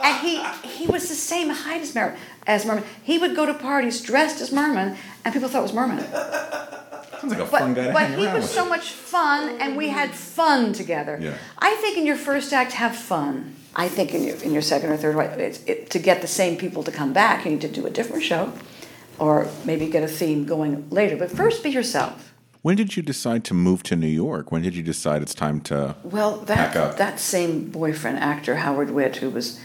And 0.03 0.17
he 0.27 0.43
he 0.69 0.87
was 0.87 1.09
the 1.09 1.15
same 1.15 1.49
height 1.51 1.81
as 1.83 1.95
Merman 1.95 2.19
as 2.47 2.65
Merman. 2.65 2.85
He 3.03 3.19
would 3.19 3.35
go 3.37 3.47
to 3.47 3.55
parties 3.55 4.01
dressed 4.01 4.41
as 4.41 4.53
Merman 4.53 4.97
and 5.25 5.35
people 5.35 5.49
thought 5.49 5.61
it 5.61 5.63
was 5.63 5.73
Merman. 5.73 5.99
Sounds 6.01 7.33
like 7.33 7.39
a 7.39 7.51
But, 7.51 7.61
fun 7.61 7.75
guy 7.75 7.87
to 7.87 7.93
but 7.93 8.03
hang 8.03 8.19
he 8.19 8.27
was 8.27 8.35
with. 8.45 8.51
so 8.51 8.69
much 8.69 8.91
fun, 8.93 9.59
and 9.61 9.75
we 9.77 9.89
had 9.89 10.11
fun 10.11 10.75
together. 10.75 11.19
Yeah. 11.21 11.35
I 11.59 11.75
think 11.77 11.97
in 11.97 12.05
your 12.05 12.17
first 12.17 12.53
act, 12.53 12.73
have 12.73 12.95
fun. 12.95 13.55
I 13.75 13.89
think 13.89 14.13
in 14.15 14.23
your, 14.25 14.37
in 14.37 14.53
your 14.53 14.61
second 14.63 14.91
or 14.91 14.97
third, 14.99 15.17
it's, 15.41 15.63
it, 15.65 15.89
to 15.91 15.99
get 15.99 16.21
the 16.21 16.27
same 16.29 16.57
people 16.59 16.83
to 16.83 16.93
come 16.93 17.13
back, 17.15 17.45
you 17.47 17.53
need 17.53 17.63
to 17.63 17.69
do 17.69 17.87
a 17.87 17.91
different 17.91 18.23
show, 18.23 18.53
or 19.19 19.49
maybe 19.65 19.87
get 19.89 20.03
a 20.03 20.09
theme 20.09 20.45
going 20.45 20.89
later. 20.91 21.17
But 21.17 21.31
first, 21.31 21.63
be 21.63 21.71
yourself. 21.71 22.35
When 22.67 22.75
did 22.77 22.97
you 22.97 23.03
decide 23.05 23.45
to 23.45 23.55
move 23.55 23.85
to 23.85 23.95
New 23.95 24.09
York? 24.09 24.51
When 24.51 24.61
did 24.61 24.75
you 24.75 24.83
decide 24.83 25.23
it's 25.23 25.35
time 25.35 25.61
to 25.71 25.95
Well, 26.03 26.39
pack 26.39 26.73
that 26.73 26.77
up? 26.77 26.97
that 26.97 27.21
same 27.21 27.71
boyfriend, 27.71 28.19
actor 28.19 28.57
Howard 28.57 28.91
Witt, 28.91 29.19
who 29.19 29.31
was 29.31 29.61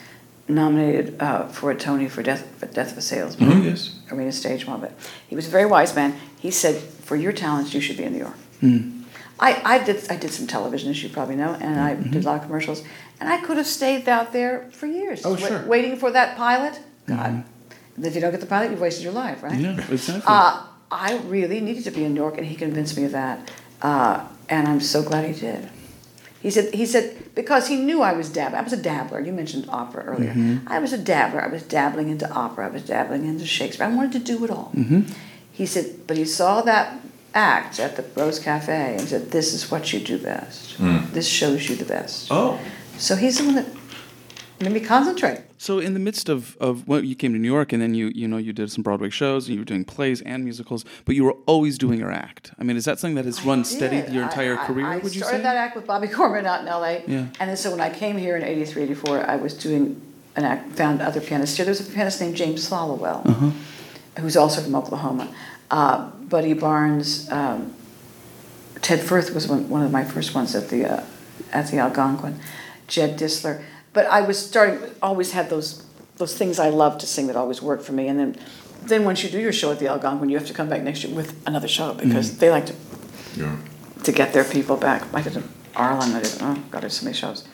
nominated 0.47 1.19
uh, 1.19 1.47
for 1.47 1.71
a 1.71 1.75
Tony 1.75 2.07
for 2.07 2.21
Death, 2.21 2.45
for 2.59 2.67
Death 2.67 2.91
of 2.91 2.99
a 2.99 3.01
Salesman, 3.01 3.51
Oh, 3.51 3.55
yes. 3.63 3.95
Arena 4.11 4.31
Stage 4.31 4.67
one, 4.67 4.81
but 4.81 4.91
he 5.27 5.35
was 5.35 5.47
a 5.47 5.49
very 5.49 5.65
wise 5.65 5.95
man. 5.95 6.15
He 6.39 6.51
said, 6.51 6.75
"For 6.75 7.15
your 7.15 7.31
talents, 7.31 7.73
you 7.73 7.81
should 7.81 7.97
be 7.97 8.03
in 8.03 8.13
New 8.13 8.19
York." 8.19 8.37
Hmm. 8.59 9.01
I, 9.39 9.59
I 9.65 9.83
did 9.83 9.97
I 10.11 10.15
did 10.15 10.29
some 10.31 10.45
television, 10.45 10.91
as 10.91 11.01
you 11.01 11.09
probably 11.09 11.37
know, 11.37 11.57
and 11.59 11.79
I 11.79 11.95
did 11.95 12.23
a 12.23 12.27
lot 12.29 12.35
of 12.35 12.43
commercials, 12.43 12.83
and 13.19 13.27
I 13.33 13.37
could 13.41 13.57
have 13.57 13.65
stayed 13.65 14.07
out 14.07 14.31
there 14.31 14.69
for 14.73 14.85
years, 14.85 15.23
Mm-hmm. 15.23 15.31
Oh, 15.31 15.35
sure. 15.37 15.57
Mm-hmm. 15.57 15.69
waiting 15.69 15.95
for 15.95 16.11
that 16.11 16.37
pilot. 16.37 16.79
God, 17.07 17.45
if 17.97 18.13
you 18.13 18.21
don't 18.21 18.29
get 18.29 18.41
the 18.41 18.45
pilot, 18.45 18.69
you've 18.69 18.79
wasted 18.79 19.03
your 19.03 19.13
life, 19.13 19.41
right? 19.41 19.59
Yeah, 19.59 19.79
exactly. 19.89 20.21
Uh, 20.27 20.67
I 20.91 21.17
really 21.27 21.61
needed 21.61 21.83
to 21.85 21.91
be 21.91 22.03
in 22.03 22.13
New 22.13 22.19
York, 22.21 22.37
and 22.37 22.45
he 22.45 22.55
convinced 22.55 22.97
me 22.97 23.05
of 23.05 23.13
that, 23.13 23.49
uh, 23.81 24.27
and 24.49 24.67
I'm 24.67 24.81
so 24.81 25.01
glad 25.01 25.25
he 25.25 25.39
did. 25.39 25.69
He 26.41 26.49
said, 26.49 26.73
he 26.73 26.85
said, 26.87 27.35
because 27.35 27.67
he 27.67 27.75
knew 27.75 28.01
I 28.01 28.13
was 28.13 28.27
dabbling. 28.29 28.59
I 28.59 28.63
was 28.63 28.73
a 28.73 28.81
dabbler. 28.81 29.19
You 29.19 29.31
mentioned 29.31 29.65
opera 29.69 30.03
earlier. 30.05 30.31
Mm-hmm. 30.31 30.67
I 30.67 30.79
was 30.79 30.91
a 30.91 30.97
dabbler. 30.97 31.39
I 31.41 31.47
was 31.47 31.61
dabbling 31.63 32.09
into 32.09 32.29
opera. 32.31 32.65
I 32.65 32.69
was 32.69 32.83
dabbling 32.83 33.25
into 33.25 33.45
Shakespeare. 33.45 33.85
I 33.85 33.95
wanted 33.95 34.13
to 34.13 34.19
do 34.19 34.43
it 34.43 34.49
all. 34.49 34.71
Mm-hmm. 34.75 35.01
He 35.51 35.65
said, 35.67 36.07
but 36.07 36.17
he 36.17 36.25
saw 36.25 36.61
that 36.63 36.99
act 37.35 37.79
at 37.79 37.95
the 37.95 38.03
Rose 38.19 38.39
Cafe 38.39 38.95
and 38.97 39.07
said, 39.07 39.29
this 39.29 39.53
is 39.53 39.69
what 39.69 39.93
you 39.93 39.99
do 39.99 40.17
best. 40.17 40.77
This 41.13 41.27
shows 41.27 41.69
you 41.69 41.75
the 41.75 41.85
best. 41.85 42.27
oh. 42.31 42.59
So 42.97 43.15
he's 43.15 43.37
the 43.39 43.45
one 43.45 43.55
that 43.55 43.67
made 44.61 44.73
me 44.73 44.79
concentrate. 44.79 45.39
So 45.57 45.79
in 45.79 45.93
the 45.93 45.99
midst 45.99 46.29
of, 46.29 46.55
of 46.57 46.87
what 46.87 47.03
you 47.03 47.15
came 47.15 47.33
to 47.33 47.39
New 47.39 47.47
York 47.51 47.71
and 47.73 47.81
then 47.81 47.93
you 47.93 48.11
you 48.13 48.27
know 48.27 48.37
you 48.37 48.53
did 48.53 48.71
some 48.71 48.83
Broadway 48.83 49.09
shows 49.09 49.47
and 49.47 49.55
you 49.55 49.61
were 49.61 49.65
doing 49.65 49.83
plays 49.85 50.21
and 50.21 50.43
musicals, 50.43 50.85
but 51.05 51.15
you 51.15 51.23
were 51.23 51.35
always 51.45 51.77
doing 51.77 51.99
your 51.99 52.11
act. 52.11 52.51
I 52.59 52.63
mean, 52.63 52.77
is 52.77 52.85
that 52.85 52.99
something 52.99 53.15
that 53.15 53.25
has 53.25 53.43
run 53.45 53.63
steady 53.65 54.11
your 54.11 54.23
entire 54.23 54.57
I- 54.57 54.65
career? 54.65 54.85
I 54.85 54.97
would 54.97 55.13
you 55.15 55.21
say? 55.21 55.25
I 55.25 55.29
started 55.29 55.45
that 55.45 55.55
act 55.55 55.75
with 55.75 55.85
Bobby 55.87 56.07
Corman 56.07 56.45
out 56.45 56.61
in 56.61 56.67
L.A. 56.67 57.03
Yeah. 57.07 57.25
And 57.39 57.49
then 57.49 57.57
so 57.57 57.71
when 57.71 57.81
I 57.81 57.89
came 57.89 58.17
here 58.17 58.35
in 58.37 58.43
83, 58.43 58.83
84, 58.83 59.29
I 59.29 59.35
was 59.37 59.53
doing 59.53 60.01
an 60.35 60.45
act, 60.45 60.71
found 60.73 61.01
other 61.01 61.19
pianists 61.21 61.57
here. 61.57 61.65
There 61.65 61.71
was 61.71 61.87
a 61.87 61.91
pianist 61.91 62.21
named 62.21 62.35
James 62.35 62.67
Followell, 62.67 63.21
Uh-huh. 63.25 63.51
who's 64.19 64.37
also 64.37 64.61
from 64.61 64.75
Oklahoma. 64.75 65.27
Uh, 65.69 66.09
Buddy 66.29 66.53
Barnes, 66.53 67.29
um, 67.31 67.73
Ted 68.81 68.99
Firth 69.01 69.33
was 69.33 69.47
one, 69.47 69.67
one 69.69 69.83
of 69.83 69.91
my 69.91 70.03
first 70.03 70.33
ones 70.33 70.55
at 70.55 70.69
the, 70.69 70.85
uh, 70.85 71.03
at 71.51 71.69
the 71.69 71.77
Algonquin, 71.77 72.39
Jed 72.87 73.17
Distler. 73.19 73.61
But 73.93 74.07
I 74.07 74.21
was 74.21 74.37
starting, 74.43 74.79
always 75.01 75.31
had 75.33 75.49
those, 75.49 75.83
those 76.17 76.37
things 76.37 76.59
I 76.59 76.69
loved 76.69 76.99
to 77.01 77.07
sing 77.07 77.27
that 77.27 77.35
always 77.35 77.61
worked 77.61 77.83
for 77.83 77.91
me. 77.93 78.07
And 78.07 78.19
then, 78.19 78.35
then 78.83 79.03
once 79.03 79.23
you 79.23 79.29
do 79.29 79.39
your 79.39 79.51
show 79.53 79.71
at 79.71 79.79
the 79.79 79.87
Algonquin, 79.87 80.29
you 80.29 80.37
have 80.37 80.47
to 80.47 80.53
come 80.53 80.69
back 80.69 80.81
next 80.81 81.03
year 81.03 81.13
with 81.15 81.35
another 81.45 81.67
show 81.67 81.93
because 81.93 82.37
they 82.37 82.49
like 82.49 82.65
to 82.67 82.75
Yeah. 83.35 83.55
to 84.03 84.11
get 84.11 84.33
their 84.33 84.43
people 84.45 84.77
back. 84.77 85.03
I 85.13 85.21
did 85.21 85.35
an 85.37 85.43
Arlen, 85.75 86.13
I 86.13 86.21
did, 86.21 86.37
oh 86.41 86.57
God, 86.71 86.81
there's 86.83 86.97
so 86.97 87.05
many 87.05 87.15
shows. 87.15 87.45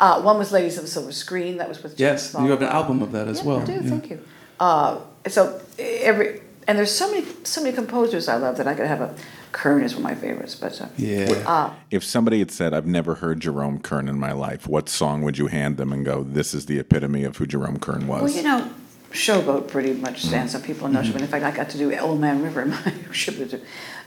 Uh, 0.00 0.22
one 0.22 0.38
was 0.38 0.52
Ladies 0.52 0.76
of 0.78 0.84
the 0.84 0.90
Silver 0.90 1.12
Screen, 1.12 1.56
that 1.58 1.68
was 1.68 1.82
with 1.82 1.98
Yes, 1.98 2.34
you 2.38 2.50
have 2.50 2.62
an 2.62 2.68
album 2.68 3.02
of 3.02 3.10
that 3.12 3.26
as 3.28 3.38
yeah, 3.40 3.44
well. 3.46 3.60
I 3.60 3.64
do, 3.64 3.72
Yeah. 3.72 3.80
thank 3.90 4.10
you. 4.10 4.20
Uh, 4.60 4.98
so 5.26 5.60
every, 5.78 6.40
and 6.66 6.78
there's 6.78 6.90
so 6.92 7.10
many, 7.10 7.26
so 7.44 7.62
many 7.62 7.74
composers 7.74 8.28
I 8.28 8.36
love 8.36 8.56
that 8.58 8.66
I 8.68 8.74
could 8.74 8.86
have 8.86 9.00
a, 9.00 9.14
Kern 9.58 9.82
is 9.82 9.96
one 9.96 10.04
of 10.04 10.10
my 10.10 10.14
favorites, 10.14 10.54
but. 10.54 10.80
Uh, 10.80 10.86
Yeah. 10.96 11.42
Uh, 11.44 11.70
If 11.90 12.04
somebody 12.04 12.38
had 12.38 12.52
said, 12.52 12.72
I've 12.72 12.86
never 12.86 13.16
heard 13.16 13.40
Jerome 13.40 13.80
Kern 13.80 14.08
in 14.08 14.16
my 14.18 14.30
life, 14.30 14.68
what 14.68 14.88
song 14.88 15.22
would 15.22 15.36
you 15.36 15.48
hand 15.48 15.78
them 15.78 15.92
and 15.92 16.04
go, 16.04 16.22
this 16.22 16.54
is 16.54 16.66
the 16.66 16.78
epitome 16.78 17.24
of 17.24 17.36
who 17.38 17.44
Jerome 17.46 17.78
Kern 17.80 18.06
was? 18.06 18.22
well, 18.22 18.30
you 18.32 18.42
know, 18.44 18.70
Showboat 19.10 19.66
pretty 19.66 19.94
much 19.94 20.22
stands 20.22 20.54
up. 20.54 20.62
People 20.62 20.86
know 20.86 21.00
Showboat. 21.00 21.22
In 21.22 21.26
fact, 21.26 21.44
I 21.44 21.50
got 21.50 21.68
to 21.70 21.78
do 21.78 21.92
Old 21.98 22.20
Man 22.20 22.40
River 22.40 22.62
in 22.62 22.70
my 22.70 22.92
ship. 23.12 23.34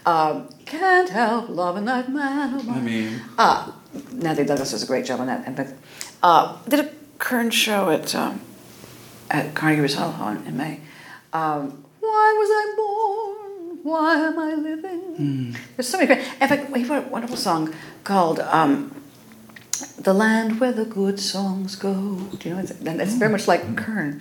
Um, 0.05 0.47
Can't 0.65 1.09
help 1.09 1.49
loving 1.49 1.85
that 1.85 2.09
man 2.09 2.53
of 2.53 2.65
mine. 2.65 2.77
I 2.77 2.81
mean, 2.81 3.21
Uh, 3.37 3.71
Natalie 4.13 4.47
Douglas 4.47 4.71
does 4.71 4.83
a 4.83 4.87
great 4.87 5.05
job 5.05 5.19
on 5.19 5.27
that. 5.27 5.45
And 5.45 5.55
but 5.57 5.67
uh, 6.23 6.55
did 6.69 6.79
a 6.79 6.89
Kern 7.19 7.49
show 7.51 7.89
at 7.89 8.15
um, 8.15 8.39
at 9.29 9.53
Carnegie 9.53 9.93
Hall 9.95 10.29
in 10.29 10.45
in 10.47 10.55
May. 10.55 10.79
Um, 11.33 11.83
why 11.99 12.27
was 12.39 12.49
I 12.61 12.63
born? 12.77 13.30
Why 13.83 14.15
am 14.27 14.37
I 14.39 14.53
living? 14.55 15.55
There's 15.75 15.87
so 15.89 15.97
many 15.97 16.07
great. 16.07 16.19
In 16.39 16.47
fact, 16.47 16.75
he 16.75 16.83
wrote 16.85 17.05
a 17.07 17.09
wonderful 17.09 17.37
song 17.37 17.73
called 18.03 18.39
um, 18.39 18.95
"The 19.97 20.13
Land 20.13 20.59
Where 20.59 20.71
the 20.71 20.85
Good 20.85 21.19
Songs 21.19 21.75
Go." 21.75 22.15
Do 22.37 22.49
you 22.49 22.55
know? 22.55 22.61
It's, 22.61 22.71
it's 22.71 23.13
very 23.15 23.31
much 23.31 23.47
like 23.47 23.75
Kern. 23.75 24.17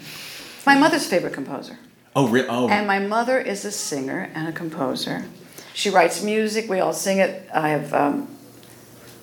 It's 0.56 0.66
my 0.66 0.76
mother's 0.78 1.06
favorite 1.06 1.32
composer. 1.34 1.78
oh, 2.16 2.28
re- 2.28 2.46
oh. 2.48 2.68
And 2.68 2.86
my 2.86 2.98
mother 2.98 3.38
is 3.38 3.64
a 3.64 3.70
singer 3.72 4.30
and 4.34 4.48
a 4.48 4.52
composer. 4.52 5.24
She 5.74 5.90
writes 5.90 6.22
music. 6.22 6.68
We 6.68 6.80
all 6.80 6.92
sing 6.92 7.18
it. 7.18 7.48
I 7.54 7.68
have 7.70 7.92
um, 7.94 8.28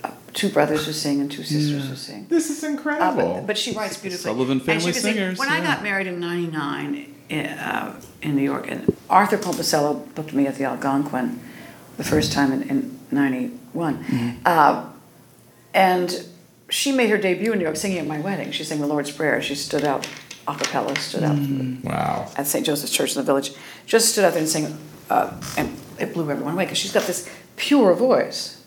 uh, 0.03 0.11
two 0.33 0.49
brothers 0.49 0.85
who 0.85 0.93
sing 0.93 1.19
and 1.19 1.31
two 1.31 1.43
sisters 1.43 1.89
who 1.89 1.95
sing. 1.95 2.25
this 2.29 2.49
is 2.49 2.63
Uh, 2.63 2.67
incredible. 2.67 3.33
but, 3.35 3.47
but 3.47 3.57
she 3.57 3.73
writes 3.73 3.97
beautifully. 3.97 4.31
Sullivan 4.33 4.59
family 4.59 4.85
could 4.93 5.01
sing- 5.01 5.13
singers, 5.15 5.39
When 5.39 5.49
I 5.49 5.61
got 5.61 5.83
married 5.83 6.07
in 6.07 6.19
'99 6.19 7.15
uh, 7.31 7.93
in 8.21 8.35
New 8.35 8.43
York, 8.43 8.69
and 8.69 8.95
Arthur 9.09 9.37
Pomposello 9.37 10.13
booked 10.15 10.33
me 10.33 10.47
at 10.47 10.55
the 10.55 10.63
Algonquin 10.65 11.39
the 11.97 12.03
first 12.03 12.31
time 12.31 12.51
in, 12.51 12.63
in 12.69 12.99
'91, 13.11 14.03
Mm-hmm. 14.03 14.29
uh, 14.45 14.85
and 15.73 16.25
she 16.69 16.91
made 16.91 17.09
her 17.09 17.17
debut 17.17 17.51
in 17.53 17.59
New 17.59 17.63
York 17.65 17.77
singing 17.77 17.99
at 17.99 18.07
my 18.07 18.19
wedding. 18.19 18.51
She 18.51 18.63
sang 18.63 18.81
the 18.81 18.87
Lord's 18.87 19.11
Prayer. 19.11 19.41
She 19.41 19.55
stood 19.55 19.83
out 19.85 20.07
a 20.47 20.55
cappella, 20.55 20.95
stood 20.97 21.23
out 21.23 21.37
wow. 21.83 22.29
at 22.35 22.47
St. 22.47 22.65
Joseph's 22.65 22.91
Church 22.91 23.15
in 23.15 23.21
the 23.21 23.25
village, 23.25 23.51
just 23.85 24.11
stood 24.11 24.25
out 24.25 24.31
there 24.33 24.41
and 24.41 24.49
sang, 24.49 24.77
uh, 25.09 25.39
and 25.57 25.77
it 25.99 26.13
blew 26.13 26.29
everyone 26.29 26.53
away 26.53 26.65
because 26.65 26.77
she's 26.77 26.93
got 26.93 27.03
this 27.03 27.29
pure 27.55 27.93
voice. 27.93 28.63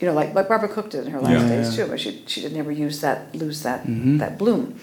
You 0.00 0.06
know, 0.06 0.12
like, 0.12 0.34
like 0.34 0.46
Barbara 0.48 0.68
Cook 0.68 0.90
did 0.90 1.06
in 1.06 1.12
her 1.12 1.20
last 1.20 1.42
Yeah. 1.42 1.48
days 1.48 1.74
too, 1.74 1.86
but 1.86 1.98
she, 2.00 2.22
she 2.26 2.40
did 2.40 2.52
never 2.52 2.70
use 2.70 3.00
that, 3.00 3.34
lose 3.34 3.62
that, 3.62 3.82
that 3.86 4.38
bloom. 4.38 4.78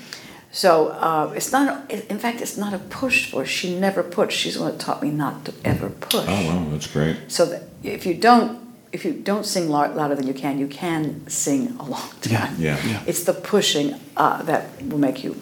So 0.55 0.87
uh, 0.87 1.33
it's 1.35 1.51
not, 1.51 1.91
in 1.91 2.17
fact, 2.17 2.39
it's 2.39 2.55
not 2.55 2.73
a 2.73 2.79
push 2.79 3.29
for. 3.29 3.45
She 3.45 3.77
never 3.77 4.01
pushed. 4.03 4.37
She's 4.39 4.53
the 4.55 4.61
one 4.61 4.71
that 4.71 4.79
taught 4.79 5.03
me 5.03 5.11
not 5.11 5.43
to 5.45 5.53
ever 5.65 5.89
push. 5.89 6.23
Oh, 6.29 6.47
wow, 6.47 6.65
that's 6.71 6.87
great. 6.87 7.17
So 7.27 7.45
that 7.47 7.63
if 7.83 8.05
you 8.05 8.13
don't, 8.13 8.59
if 8.93 9.03
you 9.03 9.11
don't 9.11 9.45
sing 9.45 9.67
louder 9.69 10.15
than 10.15 10.27
you 10.27 10.33
can, 10.33 10.57
you 10.57 10.67
can 10.67 11.27
sing 11.27 11.75
a 11.77 11.83
long 11.83 12.09
time. 12.21 12.55
Yeah. 12.57 12.79
Yeah. 12.87 13.03
It's 13.05 13.25
the 13.25 13.33
pushing 13.33 13.95
uh, 14.15 14.43
that 14.43 14.81
will 14.83 14.97
make 14.97 15.25
you 15.25 15.33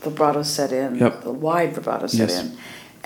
vibrato 0.00 0.42
set 0.42 0.72
in, 0.72 0.94
Yep. 0.96 1.24
the 1.24 1.32
wide 1.32 1.74
vibrato 1.74 2.06
set 2.06 2.30
Yes. 2.30 2.40
in, 2.42 2.56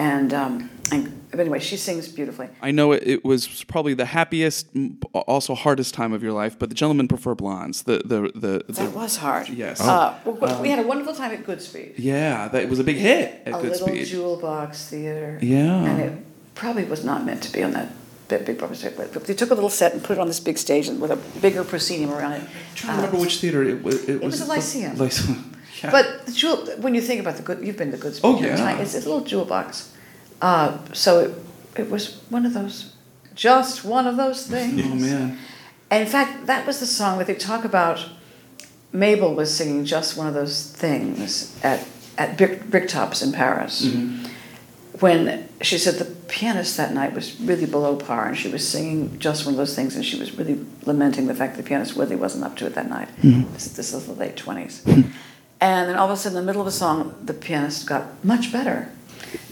and 0.00 0.32
um, 0.32 0.70
and 0.90 1.28
but 1.30 1.38
anyway, 1.38 1.60
she 1.60 1.76
sings 1.76 2.08
beautifully. 2.08 2.48
I 2.60 2.70
know 2.70 2.92
it, 2.92 3.02
it 3.06 3.24
was 3.24 3.64
probably 3.64 3.94
the 3.94 4.06
happiest, 4.06 4.66
also 5.12 5.54
hardest 5.54 5.94
time 5.94 6.12
of 6.12 6.22
your 6.22 6.32
life, 6.32 6.58
but 6.58 6.70
the 6.70 6.74
gentlemen 6.74 7.06
prefer 7.06 7.34
blondes. 7.34 7.82
The 7.82 7.98
the 8.04 8.32
the, 8.34 8.64
the 8.66 8.72
That 8.72 8.94
was 8.94 9.18
hard. 9.18 9.48
Yes. 9.50 9.80
Uh, 9.80 10.18
well, 10.24 10.60
we 10.62 10.70
had 10.70 10.78
a 10.78 10.86
wonderful 10.86 11.14
time 11.14 11.32
at 11.32 11.44
Goodspeed. 11.44 11.94
yeah, 11.98 12.48
that 12.48 12.68
was 12.68 12.78
a 12.78 12.84
big 12.84 12.96
hit 12.96 13.42
at 13.46 13.48
a 13.48 13.62
Good 13.62 13.72
little 13.72 13.88
Speed. 13.88 14.06
jewel 14.06 14.36
box 14.38 14.88
theater. 14.88 15.38
Yeah. 15.42 15.84
And 15.84 16.00
it 16.00 16.12
probably 16.54 16.84
was 16.84 17.04
not 17.04 17.24
meant 17.24 17.42
to 17.44 17.52
be 17.52 17.62
on 17.62 17.72
that 17.72 17.92
big, 18.28 18.46
big 18.46 18.58
proper 18.58 18.74
stage, 18.74 18.94
but 18.96 19.12
they 19.26 19.34
took 19.34 19.50
a 19.50 19.54
little 19.54 19.70
set 19.70 19.92
and 19.92 20.02
put 20.02 20.16
it 20.16 20.20
on 20.20 20.28
this 20.28 20.40
big 20.40 20.56
stage 20.56 20.88
and 20.88 21.00
with 21.00 21.10
a 21.10 21.16
bigger 21.40 21.62
proscenium 21.64 22.10
around 22.10 22.32
it. 22.32 22.42
I'm 22.42 22.48
trying 22.74 22.96
to 22.96 23.02
remember 23.02 23.20
which 23.20 23.40
theater 23.40 23.62
it 23.62 23.82
was. 23.82 24.08
It, 24.08 24.22
was 24.22 24.40
the 24.40 24.46
Lyceum. 24.46 24.96
Lyceum. 24.96 25.56
Yeah. 25.82 25.90
But 25.90 26.26
the 26.26 26.32
jewel, 26.32 26.66
when 26.78 26.94
you 26.94 27.00
think 27.00 27.20
about 27.20 27.36
the 27.36 27.42
good, 27.42 27.64
you've 27.64 27.76
been 27.76 27.90
to 27.92 27.98
Goodspeed. 27.98 28.20
Oh, 28.24 28.40
yeah. 28.40 28.78
It's, 28.78 28.94
it's 28.94 29.06
a 29.06 29.08
little 29.08 29.24
jewel 29.24 29.44
box. 29.44 29.94
Uh, 30.42 30.78
so 30.92 31.20
it, 31.20 31.34
it 31.76 31.90
was 31.90 32.20
one 32.30 32.46
of 32.46 32.54
those, 32.54 32.94
just 33.34 33.84
one 33.84 34.06
of 34.06 34.16
those 34.16 34.46
things. 34.46 34.82
oh 34.84 34.94
man. 34.94 35.38
And 35.90 36.04
in 36.04 36.08
fact, 36.08 36.46
that 36.46 36.66
was 36.66 36.80
the 36.80 36.86
song 36.86 37.18
that 37.18 37.26
they 37.26 37.34
talk 37.34 37.64
about. 37.64 38.06
Mabel 38.92 39.34
was 39.34 39.54
singing 39.54 39.84
just 39.84 40.16
one 40.16 40.26
of 40.26 40.34
those 40.34 40.70
things 40.72 41.58
at, 41.64 41.86
at 42.16 42.36
Brick, 42.36 42.64
Bricktops 42.64 43.22
in 43.22 43.32
Paris. 43.32 43.86
Mm-hmm. 43.86 44.26
When 45.00 45.48
she 45.62 45.78
said 45.78 45.94
the 45.94 46.04
pianist 46.04 46.76
that 46.76 46.92
night 46.92 47.14
was 47.14 47.40
really 47.40 47.64
below 47.64 47.96
par 47.96 48.26
and 48.26 48.36
she 48.36 48.48
was 48.48 48.68
singing 48.68 49.18
just 49.18 49.46
one 49.46 49.54
of 49.54 49.58
those 49.58 49.74
things 49.74 49.96
and 49.96 50.04
she 50.04 50.18
was 50.18 50.36
really 50.36 50.64
lamenting 50.84 51.26
the 51.26 51.34
fact 51.34 51.56
that 51.56 51.62
the 51.62 51.68
pianist 51.68 51.96
really 51.96 52.16
wasn't 52.16 52.44
up 52.44 52.56
to 52.56 52.66
it 52.66 52.74
that 52.74 52.88
night. 52.88 53.08
Mm-hmm. 53.22 53.52
This, 53.54 53.68
this 53.68 53.94
is 53.94 54.06
the 54.06 54.12
late 54.12 54.36
20s. 54.36 55.10
And 55.60 55.88
then 55.90 55.96
all 55.96 56.06
of 56.06 56.12
a 56.12 56.16
sudden, 56.16 56.38
in 56.38 56.44
the 56.44 56.46
middle 56.46 56.62
of 56.62 56.66
the 56.66 56.72
song, 56.72 57.14
the 57.22 57.34
pianist 57.34 57.86
got 57.86 58.24
much 58.24 58.50
better. 58.52 58.90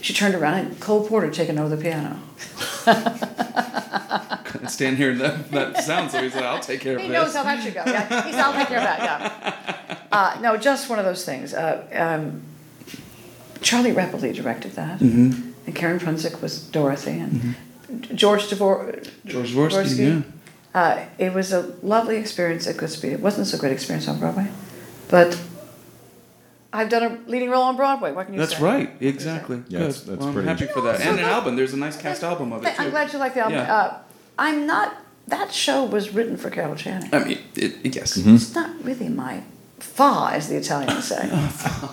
She 0.01 0.15
turned 0.15 0.35
around 0.35 0.55
and 0.55 0.81
Cole 0.81 1.07
Porter 1.07 1.27
had 1.27 1.35
taken 1.35 1.59
over 1.59 1.75
the 1.75 1.83
piano. 1.83 2.19
Couldn't 4.45 4.69
stand 4.69 4.97
here 4.97 5.11
and 5.11 5.21
that, 5.21 5.51
that 5.51 5.85
sound, 5.85 6.11
so 6.11 6.23
he 6.23 6.31
said, 6.31 6.43
"I'll 6.43 6.61
take 6.61 6.81
care 6.81 6.95
of 6.95 7.01
it. 7.01 7.03
He 7.03 7.09
this." 7.09 7.17
knows 7.23 7.35
how 7.35 7.43
that 7.45 7.63
should 7.63 7.75
go. 7.75 7.83
Yeah, 7.87 8.23
he's 8.27 8.35
I'll 8.37 8.53
take 8.53 8.69
care 8.69 8.79
of 8.79 8.85
that. 8.85 8.99
Yeah. 9.01 9.55
Uh, 10.11 10.39
no, 10.41 10.57
just 10.57 10.89
one 10.89 10.99
of 10.99 11.05
those 11.05 11.23
things. 11.27 11.53
Uh, 11.53 11.85
um, 11.93 12.41
Charlie 13.61 13.93
Repole 13.93 14.35
directed 14.35 14.73
that, 14.73 14.99
Mm-hmm. 15.01 15.51
and 15.67 15.77
Karen 15.77 15.99
Prunczik 16.01 16.41
was 16.41 16.63
Dorothy, 16.63 17.19
and 17.21 17.55
George 18.17 18.45
Devor- 18.49 19.07
George 19.27 19.53
Dvorsky, 19.53 20.25
yeah. 20.75 20.81
Uh, 20.81 21.05
it 21.19 21.35
was 21.35 21.53
a 21.53 21.75
lovely 21.83 22.17
experience 22.17 22.67
at 22.67 22.77
Goodspeed. 22.77 23.13
It 23.13 23.21
wasn't 23.21 23.49
so 23.49 23.59
great 23.59 23.73
experience 23.73 24.09
on 24.09 24.19
Broadway, 24.19 24.49
but 25.11 25.39
I've 26.73 26.89
done 26.91 27.03
a 27.03 27.31
leading 27.31 27.51
role 27.51 27.63
on 27.63 27.77
Broadway. 27.77 28.13
What 28.13 28.27
can 28.27 28.35
you 28.35 28.41
say 28.41 28.45
that? 28.45 28.49
That's 28.51 28.61
say? 28.61 28.65
right, 28.67 28.91
exactly. 29.01 29.57
Yeah, 29.69 29.79
Good. 29.79 29.81
that's- 29.81 30.01
that's 30.03 30.19
well, 30.19 30.29
I'm 30.29 30.35
pretty- 30.35 30.49
happy 30.49 30.67
for 30.67 30.81
that. 30.83 30.97
So 30.99 31.03
And 31.09 31.19
an 31.19 31.25
that- 31.25 31.33
album. 31.33 31.57
There's 31.57 31.73
a 31.73 31.79
nice 31.79 31.97
cast 31.97 32.23
album 32.23 32.53
of 32.53 32.65
it 32.65 32.75
too. 32.77 32.83
I'm 32.83 32.91
glad 32.91 33.13
you 33.13 33.19
like 33.19 33.35
the 33.35 33.41
album. 33.41 33.59
Yeah. 33.59 33.75
Uh, 33.75 33.99
I'm 34.39 34.67
not. 34.67 34.97
That 35.29 35.53
show 35.53 35.85
was 35.85 36.15
written 36.15 36.37
for 36.37 36.49
Carol 36.51 36.75
Channing. 36.75 37.11
I 37.15 37.19
mean, 37.25 37.39
it, 37.55 37.75
it- 37.85 37.95
yes. 37.97 38.17
It's 38.17 38.55
not 38.55 38.71
really 38.85 39.09
my 39.09 39.43
fa, 39.79 40.31
as 40.33 40.49
the 40.49 40.57
Italians 40.57 41.05
say. 41.05 41.31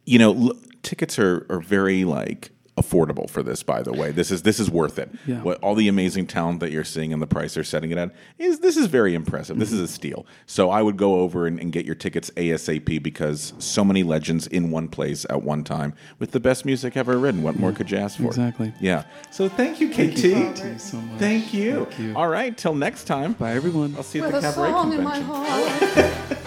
you 0.05 0.19
know, 0.19 0.35
l- 0.35 0.57
tickets 0.83 1.19
are, 1.19 1.47
are 1.49 1.61
very 1.61 2.05
like 2.05 2.51
affordable 2.77 3.31
for 3.31 3.43
this. 3.43 3.63
By 3.63 3.83
the 3.83 3.93
way, 3.93 4.11
this 4.11 4.31
is 4.31 4.43
this 4.43 4.59
is 4.59 4.71
worth 4.71 4.99
it. 4.99 5.11
Yeah. 5.27 5.43
What 5.43 5.59
all 5.63 5.75
the 5.75 5.89
amazing 5.89 6.27
talent 6.27 6.61
that 6.61 6.73
you're 6.73 6.85
seeing 6.85 7.13
and 7.13 7.23
the 7.23 7.27
price 7.27 7.55
they're 7.55 7.65
setting 7.65 7.91
it 7.91 7.99
at 7.99 8.13
is 8.39 8.61
this 8.61 8.77
is 8.77 8.87
very 8.87 9.15
impressive. 9.15 9.59
This 9.59 9.73
is 9.73 9.81
a 9.81 9.89
steal. 9.89 10.27
So 10.47 10.71
I 10.71 10.83
would 10.83 10.97
go 10.97 11.21
over 11.21 11.47
and, 11.47 11.61
and 11.61 11.73
get 11.73 11.85
your 11.85 11.95
tickets 11.95 12.31
asap 12.37 13.03
because 13.03 13.53
so 13.59 13.85
many 13.85 14.03
legends 14.03 14.47
in 14.47 14.71
one 14.71 14.89
place 14.89 15.25
at 15.31 15.43
one 15.43 15.63
time 15.63 15.95
with 16.19 16.33
the 16.33 16.41
best 16.41 16.65
music 16.65 16.97
ever 16.97 17.17
written. 17.17 17.43
What 17.43 17.59
more 17.59 17.73
could 17.73 17.91
you 17.91 17.99
ask 17.99 18.19
for? 18.19 18.27
Exactly. 18.27 18.73
Yeah. 18.81 19.05
So 19.31 19.49
thank 19.49 19.81
you, 19.81 19.91
KT. 19.91 19.97
Thank 19.97 20.65
you 20.65 20.79
so 20.79 20.97
much. 20.97 21.21
Thank 21.21 21.55
you. 21.55 21.85
Thank 21.85 21.99
you. 21.99 22.17
All 22.17 22.29
right. 22.29 22.57
Till 22.57 22.75
next 22.75 23.05
time. 23.05 23.35
Bye, 23.35 23.53
everyone. 23.53 23.95
I'll 23.97 24.03
see 24.03 24.19
you 24.19 24.25
at 24.25 24.33
the 24.33 24.39
a 24.39 24.41
cabaret 24.41 24.71
song 24.71 24.93
in 24.93 25.05
my 25.05 25.21
convention. 25.21 26.39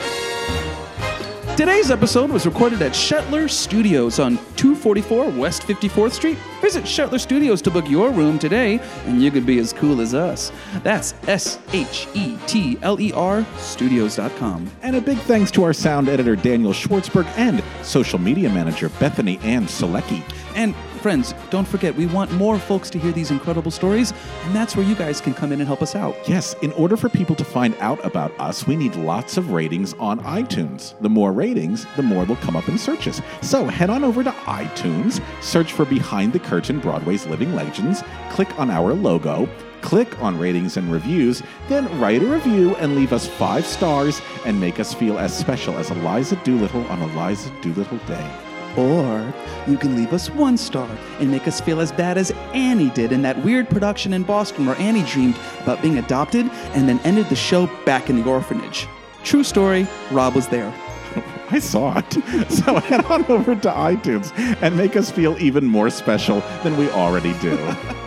Today's 1.58 1.90
episode 1.90 2.30
was 2.30 2.46
recorded 2.46 2.84
at 2.84 2.92
Shetler 2.92 3.50
Studios 3.50 4.20
on 4.20 4.38
244 4.58 5.32
West 5.32 5.64
54th 5.64 6.12
Street. 6.12 6.38
Visit 6.62 6.84
Shetler 6.84 7.20
Studios 7.20 7.64
to 7.64 7.72
book 7.72 7.90
your 7.90 8.12
room 8.12 8.38
today, 8.38 8.80
and 9.08 9.24
you 9.24 9.32
could 9.32 9.48
be 9.48 9.58
as 9.58 9.74
cool 9.74 10.00
as 10.00 10.14
us. 10.14 10.52
That's 10.84 11.16
S 11.26 11.58
H 11.74 12.08
E 12.14 12.38
T 12.46 12.78
L 12.84 13.02
E 13.02 13.12
R 13.12 13.44
studios.com. 13.58 14.70
And 14.84 14.98
a 14.98 15.02
big 15.02 15.18
thanks 15.22 15.50
to 15.50 15.64
our 15.64 15.74
sound 15.74 16.10
editor, 16.10 16.36
Daniel 16.36 16.74
Schwartzberg, 16.74 17.26
and 17.38 17.64
social 17.82 18.20
media 18.20 18.50
manager, 18.50 18.90
Bethany 19.00 19.40
Ann 19.40 19.66
Selecki. 19.66 20.22
And 20.54 20.76
friends, 21.08 21.34
don't 21.52 21.66
forget, 21.66 21.96
we 21.96 22.06
want 22.08 22.30
more 22.34 22.60
folks 22.60 22.90
to 22.90 23.00
hear 23.00 23.14
these 23.14 23.32
incredible 23.32 23.72
stories, 23.72 24.12
and 24.44 24.54
that's 24.54 24.76
where 24.76 24.86
you 24.86 24.94
guys 24.94 25.22
can 25.22 25.34
come 25.34 25.54
in 25.54 25.62
and 25.62 25.66
help 25.66 25.82
us 25.82 25.96
out. 25.96 26.18
Yes, 26.28 26.54
in 26.62 26.74
order 26.74 26.98
for 26.98 27.08
people 27.08 27.34
to 27.38 27.46
find 27.46 27.74
out 27.80 28.04
about 28.06 28.38
us, 28.42 28.68
we 28.68 28.76
need 28.76 28.94
lots 28.98 29.38
of 29.38 29.52
ratings 29.52 29.94
on 30.00 30.20
iTunes. 30.20 31.00
The 31.00 31.08
more 31.08 31.32
ratings, 31.32 31.88
the 31.96 32.04
more 32.04 32.26
they'll 32.26 32.36
come 32.36 32.58
up 32.58 32.68
in 32.68 32.78
searches. 32.78 33.22
So 33.42 33.64
head 33.68 33.90
on 33.90 34.04
over 34.04 34.22
to 34.22 34.32
iTunes, 34.32 35.24
search 35.42 35.72
for 35.72 35.86
Behind 35.86 36.34
the 36.34 36.40
Curtain 36.40 36.82
Broadway's 36.82 37.26
Living 37.26 37.56
Legends, 37.56 38.04
click 38.30 38.60
on 38.60 38.70
our 38.70 38.94
logo, 38.94 39.48
click 39.80 40.22
on 40.22 40.38
ratings 40.38 40.76
and 40.76 40.92
reviews, 40.92 41.42
then 41.70 41.88
write 42.02 42.22
a 42.22 42.26
review 42.26 42.76
and 42.76 42.98
leave 42.98 43.14
us 43.14 43.28
five 43.28 43.66
stars 43.66 44.22
and 44.46 44.60
make 44.60 44.78
us 44.78 44.94
feel 44.94 45.18
as 45.20 45.34
special 45.34 45.78
as 45.78 45.90
Eliza 45.90 46.36
Doolittle 46.44 46.86
on 46.88 47.02
Eliza 47.02 47.50
Doolittle 47.62 48.00
Day. 48.00 48.47
Or 48.78 49.34
you 49.68 49.78
can 49.78 49.96
leave 49.96 50.14
us 50.14 50.30
one 50.30 50.56
star 50.56 50.90
and 51.20 51.32
make 51.32 51.48
us 51.48 51.60
feel 51.60 51.80
as 51.80 51.92
bad 51.92 52.18
as 52.18 52.32
Annie 52.54 52.92
did 52.92 53.12
in 53.12 53.24
that 53.24 53.44
weird 53.44 53.70
production 53.70 54.14
in 54.14 54.24
Boston 54.24 54.66
where 54.66 54.78
Annie 54.78 55.04
dreamed 55.04 55.38
about 55.62 55.82
being 55.82 55.98
adopted 55.98 56.48
and 56.74 56.88
then 56.88 57.00
ended 57.00 57.28
the 57.30 57.36
show 57.36 57.68
back 57.86 58.10
in 58.10 58.22
the 58.22 58.30
orphanage. 58.30 58.88
True 59.24 59.44
story, 59.44 59.88
Rob 60.12 60.36
was 60.36 60.48
there. 60.48 60.74
I 61.50 61.60
saw 61.60 61.98
it. 61.98 62.18
So 62.50 62.80
head 62.80 63.06
on 63.06 63.26
over 63.26 63.56
to 63.56 63.70
iTunes 63.70 64.32
and 64.62 64.78
make 64.78 64.96
us 64.96 65.10
feel 65.10 65.38
even 65.40 65.66
more 65.66 65.90
special 65.90 66.42
than 66.64 66.78
we 66.78 66.90
already 66.92 67.34
do. 67.40 67.58